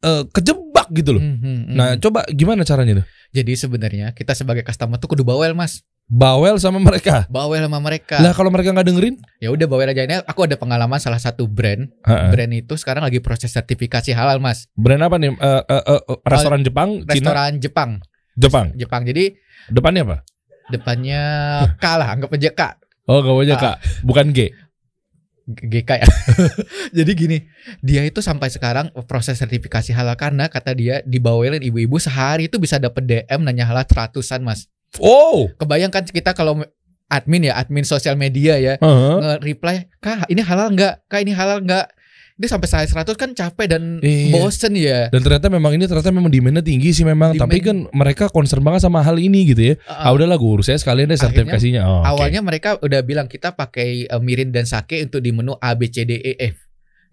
eh, 0.00 0.22
kejebak 0.30 0.92
gitu 0.92 1.16
loh. 1.16 1.22
Hmm, 1.22 1.36
hmm, 1.36 1.58
hmm. 1.64 1.74
Nah, 1.74 1.88
coba 1.96 2.22
gimana 2.28 2.60
caranya 2.62 3.00
tuh? 3.00 3.06
Jadi 3.32 3.52
sebenarnya 3.54 4.12
kita 4.12 4.30
sebagai 4.30 4.60
customer 4.60 4.94
tuh 4.96 5.08
kudu 5.08 5.24
bawel 5.24 5.52
mas. 5.52 5.80
Bawel 6.04 6.60
sama 6.60 6.76
mereka. 6.78 7.24
Bawel 7.32 7.64
sama 7.64 7.80
mereka. 7.80 8.20
Lah 8.20 8.30
kalau 8.30 8.52
mereka 8.52 8.70
nggak 8.70 8.84
dengerin? 8.84 9.16
Ya 9.40 9.48
udah 9.48 9.64
bawel 9.64 9.88
aja 9.88 10.04
ini. 10.04 10.20
Aku 10.20 10.44
ada 10.44 10.54
pengalaman 10.54 11.00
salah 11.00 11.16
satu 11.16 11.48
brand. 11.48 11.88
Ha-ha. 12.04 12.28
Brand 12.28 12.52
itu 12.52 12.76
sekarang 12.76 13.00
lagi 13.00 13.18
proses 13.18 13.48
sertifikasi 13.48 14.12
halal 14.12 14.36
mas. 14.36 14.68
Brand 14.76 15.00
apa 15.00 15.16
nih? 15.16 15.32
Eh, 15.32 15.62
eh, 15.64 15.82
eh, 15.88 16.00
restoran 16.22 16.60
Jepang, 16.60 17.00
Cina, 17.00 17.08
Restoran 17.08 17.52
Jepang. 17.56 17.90
Jepang. 18.34 18.74
Jepang. 18.74 19.02
Jadi 19.06 19.34
Depannya 19.70 20.02
apa? 20.04 20.18
depannya 20.64 21.22
K 21.76 21.84
lah. 21.96 22.08
Anggap 22.16 22.32
aja 22.34 22.50
K. 22.52 22.62
Oh, 23.04 23.20
gak 23.20 23.36
aja 23.44 23.56
kak, 23.60 23.76
bukan 24.00 24.32
G. 24.32 24.48
GK 25.44 25.90
ya. 26.00 26.08
Jadi 27.04 27.12
gini, 27.12 27.36
dia 27.84 28.00
itu 28.00 28.24
sampai 28.24 28.48
sekarang 28.48 28.88
proses 29.04 29.36
sertifikasi 29.36 29.92
halal 29.92 30.16
karena 30.16 30.48
kata 30.48 30.72
dia 30.72 31.04
dibawelin 31.04 31.60
ibu-ibu 31.60 32.00
sehari 32.00 32.48
itu 32.48 32.56
bisa 32.56 32.80
dapet 32.80 33.04
DM 33.04 33.44
nanya 33.44 33.68
halal 33.68 33.84
ratusan 33.84 34.40
mas. 34.40 34.72
Oh, 34.96 35.52
Kebayangkan 35.60 36.08
kita 36.08 36.32
kalau 36.32 36.64
admin 37.12 37.52
ya, 37.52 37.60
admin 37.60 37.84
sosial 37.84 38.16
media 38.16 38.56
ya, 38.56 38.80
Heeh. 38.80 39.14
nge-reply, 39.20 39.92
"Kak, 40.00 40.24
ini 40.32 40.40
halal 40.40 40.72
nggak? 40.72 41.04
Kak, 41.04 41.20
ini 41.20 41.36
halal 41.36 41.60
nggak?" 41.60 41.92
Dia 42.34 42.50
sampai 42.50 42.66
saya 42.66 42.82
100 42.82 43.14
kan 43.14 43.30
capek 43.30 43.66
dan 43.70 44.02
Iya. 44.02 44.34
bosen 44.34 44.74
ya. 44.74 45.06
Dan 45.06 45.22
ternyata 45.22 45.46
memang 45.46 45.70
ini 45.78 45.86
ternyata 45.86 46.10
memang 46.10 46.34
demandnya 46.34 46.66
tinggi 46.66 46.90
sih 46.90 47.06
memang. 47.06 47.38
Demand. 47.38 47.46
Tapi 47.46 47.56
kan 47.62 47.76
mereka 47.94 48.26
concern 48.26 48.58
banget 48.66 48.82
sama 48.82 49.06
hal 49.06 49.22
ini 49.22 49.54
gitu 49.54 49.62
ya. 49.62 49.74
Uh, 49.86 50.10
Ah 50.10 50.10
udahlah 50.10 50.34
gue 50.34 50.50
urus 50.50 50.66
saya 50.66 50.82
sekalian 50.82 51.06
deh 51.06 51.14
Akhirnya, 51.14 51.30
sertifikasinya. 51.30 51.80
Oh, 51.86 52.02
oke. 52.02 52.10
Awalnya 52.10 52.40
mereka 52.42 52.74
udah 52.82 53.00
bilang 53.06 53.30
kita 53.30 53.54
pakai 53.54 54.10
uh, 54.10 54.18
mirin 54.18 54.50
dan 54.50 54.66
sake 54.66 54.98
untuk 55.06 55.22
di 55.22 55.30
menu 55.30 55.54
A 55.62 55.78
B 55.78 55.86
C 55.86 56.02
D 56.02 56.18
E 56.18 56.34
F. 56.42 56.63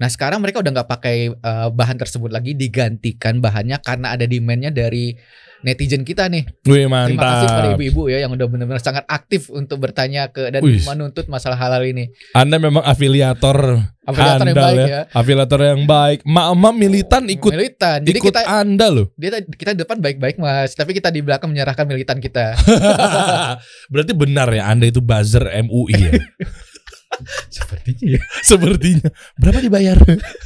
Nah 0.01 0.09
sekarang 0.09 0.41
mereka 0.41 0.65
udah 0.65 0.81
nggak 0.81 0.89
pakai 0.89 1.29
uh, 1.29 1.69
bahan 1.69 2.01
tersebut 2.01 2.33
lagi 2.33 2.57
digantikan 2.57 3.37
bahannya 3.37 3.77
karena 3.85 4.17
ada 4.17 4.25
demandnya 4.25 4.73
dari 4.73 5.13
netizen 5.61 6.01
kita 6.01 6.25
nih. 6.25 6.41
Wih 6.65 6.89
Terima 6.89 7.05
kasih 7.05 7.45
kepada 7.45 7.69
mantap. 7.69 7.77
ibu-ibu 7.77 8.03
ya 8.09 8.25
yang 8.25 8.33
udah 8.33 8.47
benar-benar 8.49 8.81
sangat 8.81 9.05
aktif 9.05 9.53
untuk 9.53 9.77
bertanya 9.77 10.33
ke 10.33 10.49
dan 10.49 10.65
Wih. 10.65 10.81
menuntut 10.81 11.29
masalah 11.29 11.53
halal 11.53 11.85
ini. 11.85 12.09
Anda 12.33 12.57
memang 12.57 12.81
afiliator 12.81 13.77
Afiliator 14.01 14.49
yang 14.49 14.57
baik 14.57 14.77
ya. 14.81 14.87
ya. 14.89 15.01
Afiliator 15.13 15.61
yang 15.61 15.81
baik. 15.85 16.19
Mak-mak 16.25 16.73
militan 16.73 17.23
ikut 17.29 17.53
militan. 17.53 17.99
Jadi 18.01 18.17
ikut 18.17 18.33
kita 18.33 18.41
Anda 18.49 18.89
loh. 18.89 19.13
dia 19.13 19.37
kita 19.45 19.77
depan 19.77 20.01
baik-baik 20.01 20.41
mas, 20.41 20.73
tapi 20.73 20.97
kita 20.97 21.13
di 21.13 21.21
belakang 21.21 21.53
menyerahkan 21.53 21.85
militan 21.85 22.17
kita. 22.17 22.57
Berarti 23.93 24.17
benar 24.17 24.49
ya 24.49 24.73
Anda 24.73 24.89
itu 24.89 24.97
buzzer 24.97 25.45
MUI 25.61 25.93
ya. 25.93 26.11
Sepertinya 27.51 28.05
ya. 28.17 28.21
Sepertinya. 28.41 29.09
Berapa 29.37 29.59
dibayar? 29.59 29.97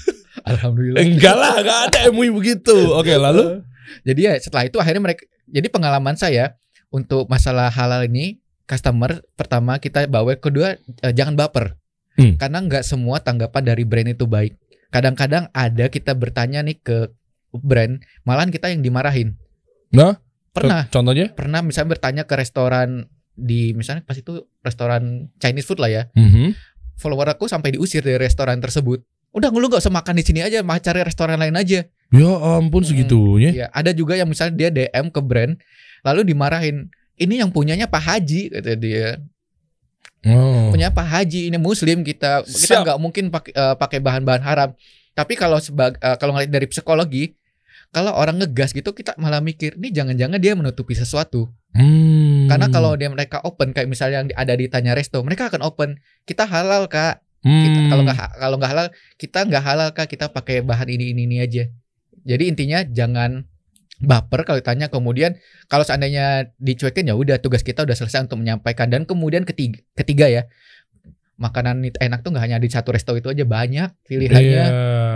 Alhamdulillah. 0.51 1.01
Enggak 1.01 1.35
lah, 1.35 1.53
enggak 1.61 1.79
ada 1.89 1.99
MUI 2.11 2.29
begitu. 2.33 2.75
Oke, 2.93 3.15
lalu 3.15 3.61
Jadi 4.07 4.19
ya 4.25 4.33
setelah 4.41 4.65
itu 4.65 4.81
akhirnya 4.81 5.01
mereka 5.01 5.23
jadi 5.45 5.69
pengalaman 5.69 6.17
saya 6.17 6.57
untuk 6.89 7.29
masalah 7.29 7.69
halal 7.69 8.01
ini 8.09 8.41
customer 8.65 9.21
pertama 9.37 9.77
kita 9.77 10.09
bawa 10.09 10.33
kedua 10.41 10.81
eh, 11.05 11.13
jangan 11.13 11.37
baper. 11.37 11.77
Hmm. 12.17 12.39
Karena 12.39 12.63
nggak 12.65 12.81
semua 12.81 13.21
tanggapan 13.21 13.63
dari 13.75 13.83
brand 13.85 14.09
itu 14.09 14.25
baik. 14.25 14.57
Kadang-kadang 14.89 15.51
ada 15.51 15.85
kita 15.91 16.15
bertanya 16.15 16.63
nih 16.63 16.79
ke 16.81 17.11
brand, 17.51 17.99
malahan 18.23 18.49
kita 18.49 18.71
yang 18.71 18.81
dimarahin. 18.81 19.35
Nah, 19.91 20.17
Pernah, 20.55 20.87
contohnya? 20.87 21.35
pernah 21.35 21.59
misalnya 21.59 21.99
bertanya 21.99 22.23
ke 22.23 22.33
restoran 22.39 23.11
di 23.35 23.75
misalnya 23.75 24.01
pas 24.07 24.15
itu 24.15 24.47
restoran 24.63 25.29
Chinese 25.37 25.67
food 25.67 25.83
lah 25.83 25.91
ya. 25.91 26.03
Mhm. 26.15 26.55
Follower 26.95 27.27
aku 27.35 27.51
sampai 27.51 27.75
diusir 27.75 28.01
dari 28.01 28.15
restoran 28.15 28.63
tersebut. 28.63 29.03
Udah 29.35 29.51
lu 29.51 29.67
gak 29.67 29.83
usah 29.83 29.91
makan 29.91 30.15
di 30.15 30.23
sini 30.23 30.39
aja, 30.39 30.63
mah 30.63 30.79
cari 30.79 31.03
restoran 31.03 31.35
lain 31.35 31.59
aja. 31.59 31.83
Ya 32.15 32.31
ampun 32.55 32.87
Mm-mm. 32.87 32.87
segitunya. 32.87 33.49
Iya, 33.51 33.67
ada 33.75 33.91
juga 33.91 34.15
yang 34.15 34.31
misalnya 34.31 34.55
dia 34.55 34.69
DM 34.71 35.11
ke 35.11 35.19
brand 35.19 35.59
lalu 36.07 36.31
dimarahin. 36.31 36.87
Ini 37.19 37.43
yang 37.43 37.51
punyanya 37.51 37.91
Pak 37.91 37.99
Haji 37.99 38.55
kata 38.55 38.79
dia. 38.79 39.19
Oh. 40.25 40.71
Punya 40.71 40.89
Pak 40.89 41.03
Haji 41.05 41.51
ini 41.51 41.57
muslim 41.59 42.01
kita 42.01 42.47
kita 42.47 42.79
Siap. 42.79 42.83
nggak 42.87 42.97
mungkin 42.97 43.27
pakai 43.27 43.51
eh, 43.51 43.75
pakai 43.75 43.99
bahan-bahan 43.99 44.43
haram. 44.43 44.69
Tapi 45.11 45.35
kalau 45.35 45.59
sebag 45.59 45.99
eh, 45.99 46.15
kalau 46.15 46.31
ngeliat 46.31 46.51
dari 46.51 46.67
psikologi 46.71 47.35
kalau 47.95 48.11
orang 48.11 48.35
ngegas 48.43 48.75
gitu 48.75 48.91
kita 48.91 49.15
malah 49.15 49.39
mikir 49.39 49.79
nih 49.79 49.91
jangan-jangan 49.95 50.39
dia 50.39 50.51
menutupi 50.51 50.95
sesuatu. 50.95 51.47
Hmm. 51.71 52.34
Karena 52.47 52.67
kalau 52.71 52.91
dia 52.95 53.09
mereka 53.11 53.41
open 53.43 53.71
kayak 53.71 53.87
misalnya 53.89 54.23
yang 54.23 54.29
ada 54.33 54.53
di 54.55 54.65
tanya 54.69 54.93
resto, 54.93 55.21
mereka 55.21 55.49
akan 55.49 55.61
open. 55.65 55.99
Kita 56.23 56.45
halal 56.45 56.87
kak. 56.87 57.21
Kita, 57.45 57.77
Hmm. 57.77 57.89
kalau 57.93 58.01
nggak 58.09 58.17
kalau 58.41 58.55
nggak 58.57 58.71
halal, 58.73 58.87
kita 59.21 59.39
nggak 59.45 59.63
halal 59.63 59.89
kak. 59.93 60.07
Kita 60.09 60.33
pakai 60.33 60.65
bahan 60.65 60.89
ini 60.89 61.13
ini 61.13 61.21
ini 61.29 61.37
aja. 61.41 61.69
Jadi 62.25 62.49
intinya 62.49 62.81
jangan 62.81 63.45
baper 64.01 64.49
kalau 64.49 64.57
ditanya. 64.57 64.89
Kemudian 64.89 65.37
kalau 65.69 65.85
seandainya 65.85 66.49
dicuekin 66.57 67.05
ya 67.05 67.13
udah 67.13 67.37
tugas 67.37 67.61
kita 67.61 67.85
udah 67.85 67.93
selesai 67.93 68.25
untuk 68.25 68.41
menyampaikan. 68.41 68.89
Dan 68.89 69.05
kemudian 69.05 69.45
ketiga, 69.45 69.77
ketiga 69.93 70.25
ya 70.25 70.43
makanan 71.35 71.83
enak 71.99 72.23
tuh 72.23 72.31
nggak 72.31 72.43
hanya 72.47 72.57
di 72.63 72.71
satu 72.71 72.95
resto 72.95 73.11
itu 73.13 73.27
aja 73.27 73.43
banyak 73.43 73.91
pilihannya. 74.07 74.65
Mm-mm. 74.71 75.14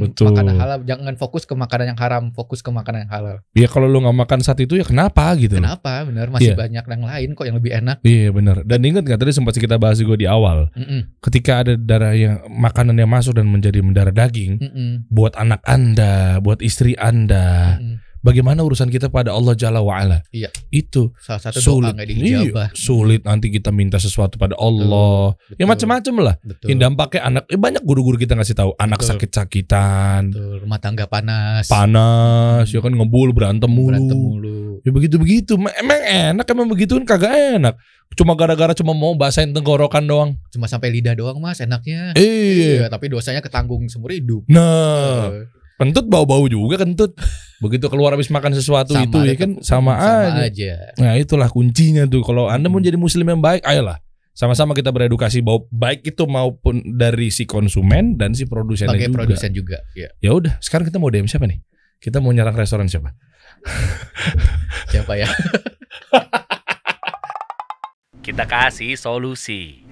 Betul. 0.00 0.32
Makanan 0.32 0.54
halal 0.56 0.78
jangan 0.82 1.14
fokus 1.14 1.44
ke 1.44 1.54
makanan 1.54 1.94
yang 1.94 2.00
haram, 2.00 2.24
fokus 2.32 2.60
ke 2.60 2.70
makanan 2.70 3.06
yang 3.06 3.12
halal. 3.12 3.36
Ya 3.52 3.66
kalau 3.66 3.86
lu 3.86 4.00
nggak 4.00 4.16
makan 4.16 4.38
saat 4.40 4.58
itu 4.58 4.74
ya 4.74 4.84
kenapa 4.84 5.34
gitu. 5.36 5.56
Kenapa? 5.58 6.02
Bener 6.06 6.28
masih 6.30 6.52
Iya. 6.52 6.56
banyak 6.56 6.84
yang 6.84 7.02
lain 7.04 7.28
kok 7.32 7.44
yang 7.46 7.56
lebih 7.58 7.72
enak. 7.74 7.96
Iya 8.00 8.28
benar. 8.30 8.56
Dan 8.64 8.80
ingat 8.84 9.02
nggak 9.04 9.20
tadi 9.20 9.32
sempat 9.32 9.54
kita 9.56 9.76
bahas 9.76 9.98
juga 9.98 10.14
di 10.14 10.26
awal, 10.26 10.70
Mm-mm. 10.72 11.20
ketika 11.20 11.66
ada 11.66 11.74
darah 11.74 12.14
yang 12.14 12.40
makanan 12.48 12.96
yang 12.96 13.10
masuk 13.10 13.36
dan 13.36 13.46
menjadi 13.46 13.80
mendarah 13.80 14.14
daging, 14.14 14.58
Mm-mm. 14.60 14.90
buat 15.10 15.34
anak 15.36 15.60
anda, 15.64 16.38
buat 16.40 16.60
istri 16.60 16.94
anda, 16.96 17.78
Mm-mm. 17.78 18.00
Bagaimana 18.24 18.64
urusan 18.64 18.88
kita 18.88 19.06
pada 19.06 19.30
Allah 19.30 19.52
Jalla 19.52 19.78
wa'ala? 19.78 20.24
Iya. 20.30 20.48
Itu 20.68 21.12
Salah 21.16 21.44
satu 21.44 21.60
sulit. 21.60 21.92
doa. 21.92 22.08
Iya, 22.08 22.40
sulit 22.72 23.20
nanti 23.22 23.52
kita 23.52 23.68
minta 23.68 23.96
sesuatu 23.96 24.34
pada 24.34 24.56
Allah. 24.56 25.36
Betul, 25.36 25.54
Ya 25.54 25.64
macam-macam 25.66 26.14
lah. 26.22 26.34
Betul. 26.40 26.66
Yang 26.66 26.78
dampaknya 26.80 27.20
anak, 27.22 27.44
eh, 27.46 27.60
banyak 27.60 27.82
guru-guru 27.82 28.16
kita 28.16 28.32
ngasih 28.32 28.56
tahu 28.56 28.72
anak 28.74 29.04
sakit-sakitan, 29.04 30.32
rumah 30.58 30.78
tangga 30.78 31.04
panas. 31.04 31.68
panas, 31.68 32.66
ya 32.66 32.80
kan 32.80 32.90
ngebul 32.90 33.30
berantem 33.30 33.68
mulu. 33.68 33.92
Berantem 33.92 34.16
mulu. 34.16 34.58
Ya 34.80 34.90
begitu-begitu. 34.90 35.54
Ma- 35.54 35.74
Emang 35.74 36.00
enak 36.00 36.46
emang 36.46 36.66
begitu 36.66 36.96
kan 36.96 37.04
kagak 37.06 37.32
enak. 37.54 37.76
Cuma 38.14 38.32
gara-gara 38.32 38.70
cuma 38.72 38.92
mau 38.92 39.12
basahin 39.12 39.50
tenggorokan 39.50 40.04
doang. 40.04 40.30
Cuma 40.48 40.64
sampai 40.64 40.88
lidah 40.90 41.12
doang 41.12 41.36
mas 41.36 41.58
enaknya. 41.58 42.14
Iya. 42.14 42.84
Iya, 42.84 42.86
tapi 42.86 43.08
dosanya 43.08 43.40
ketanggung 43.40 43.84
seumur 43.84 44.10
hidup. 44.10 44.46
Nah, 44.46 45.34
Eh, 45.34 45.44
kentut 45.84 46.08
bau-bau 46.08 46.44
juga 46.46 46.80
kentut. 46.80 47.12
Begitu 47.60 47.86
keluar 47.86 48.12
habis 48.12 48.28
makan 48.28 48.52
sesuatu 48.52 48.92
Sama 48.92 49.04
itu 49.04 49.18
ya 49.22 49.34
kan 49.36 49.50
sama, 49.60 49.92
aja. 49.94 50.40
aja. 50.42 50.72
Nah, 50.96 51.14
itulah 51.14 51.46
kuncinya 51.46 52.04
tuh. 52.04 52.20
Kalau 52.20 52.48
Anda 52.48 52.66
mau 52.66 52.80
Hmm. 52.80 52.88
jadi 52.88 52.96
muslim 52.96 53.24
yang 53.26 53.38
baik, 53.38 53.60
ayolah. 53.62 54.00
Sama-sama 54.32 54.72
kita 54.72 54.90
beredukasi 54.90 55.38
bahwa 55.40 55.62
baik 55.70 56.02
itu 56.04 56.26
maupun 56.26 56.82
dari 56.90 57.30
si 57.30 57.44
konsumen 57.44 58.16
dan 58.16 58.34
si 58.34 58.42
produsen 58.44 58.90
juga. 58.90 59.12
produsen 59.12 59.50
juga. 59.52 59.78
Ya, 59.94 60.10
Ya 60.18 60.34
udah, 60.34 60.58
sekarang 60.58 60.88
kita 60.88 60.98
mau 60.98 61.06
DM 61.06 61.28
siapa 61.28 61.46
nih? 61.46 61.62
Kita 62.00 62.18
mau 62.18 62.32
nyerang 62.32 62.52
restoran 62.52 62.90
siapa? 62.90 63.14
siapa 64.90 65.14
ya? 65.14 65.30
Kita 68.20 68.48
kasih 68.48 68.96
solusi. 68.96 69.83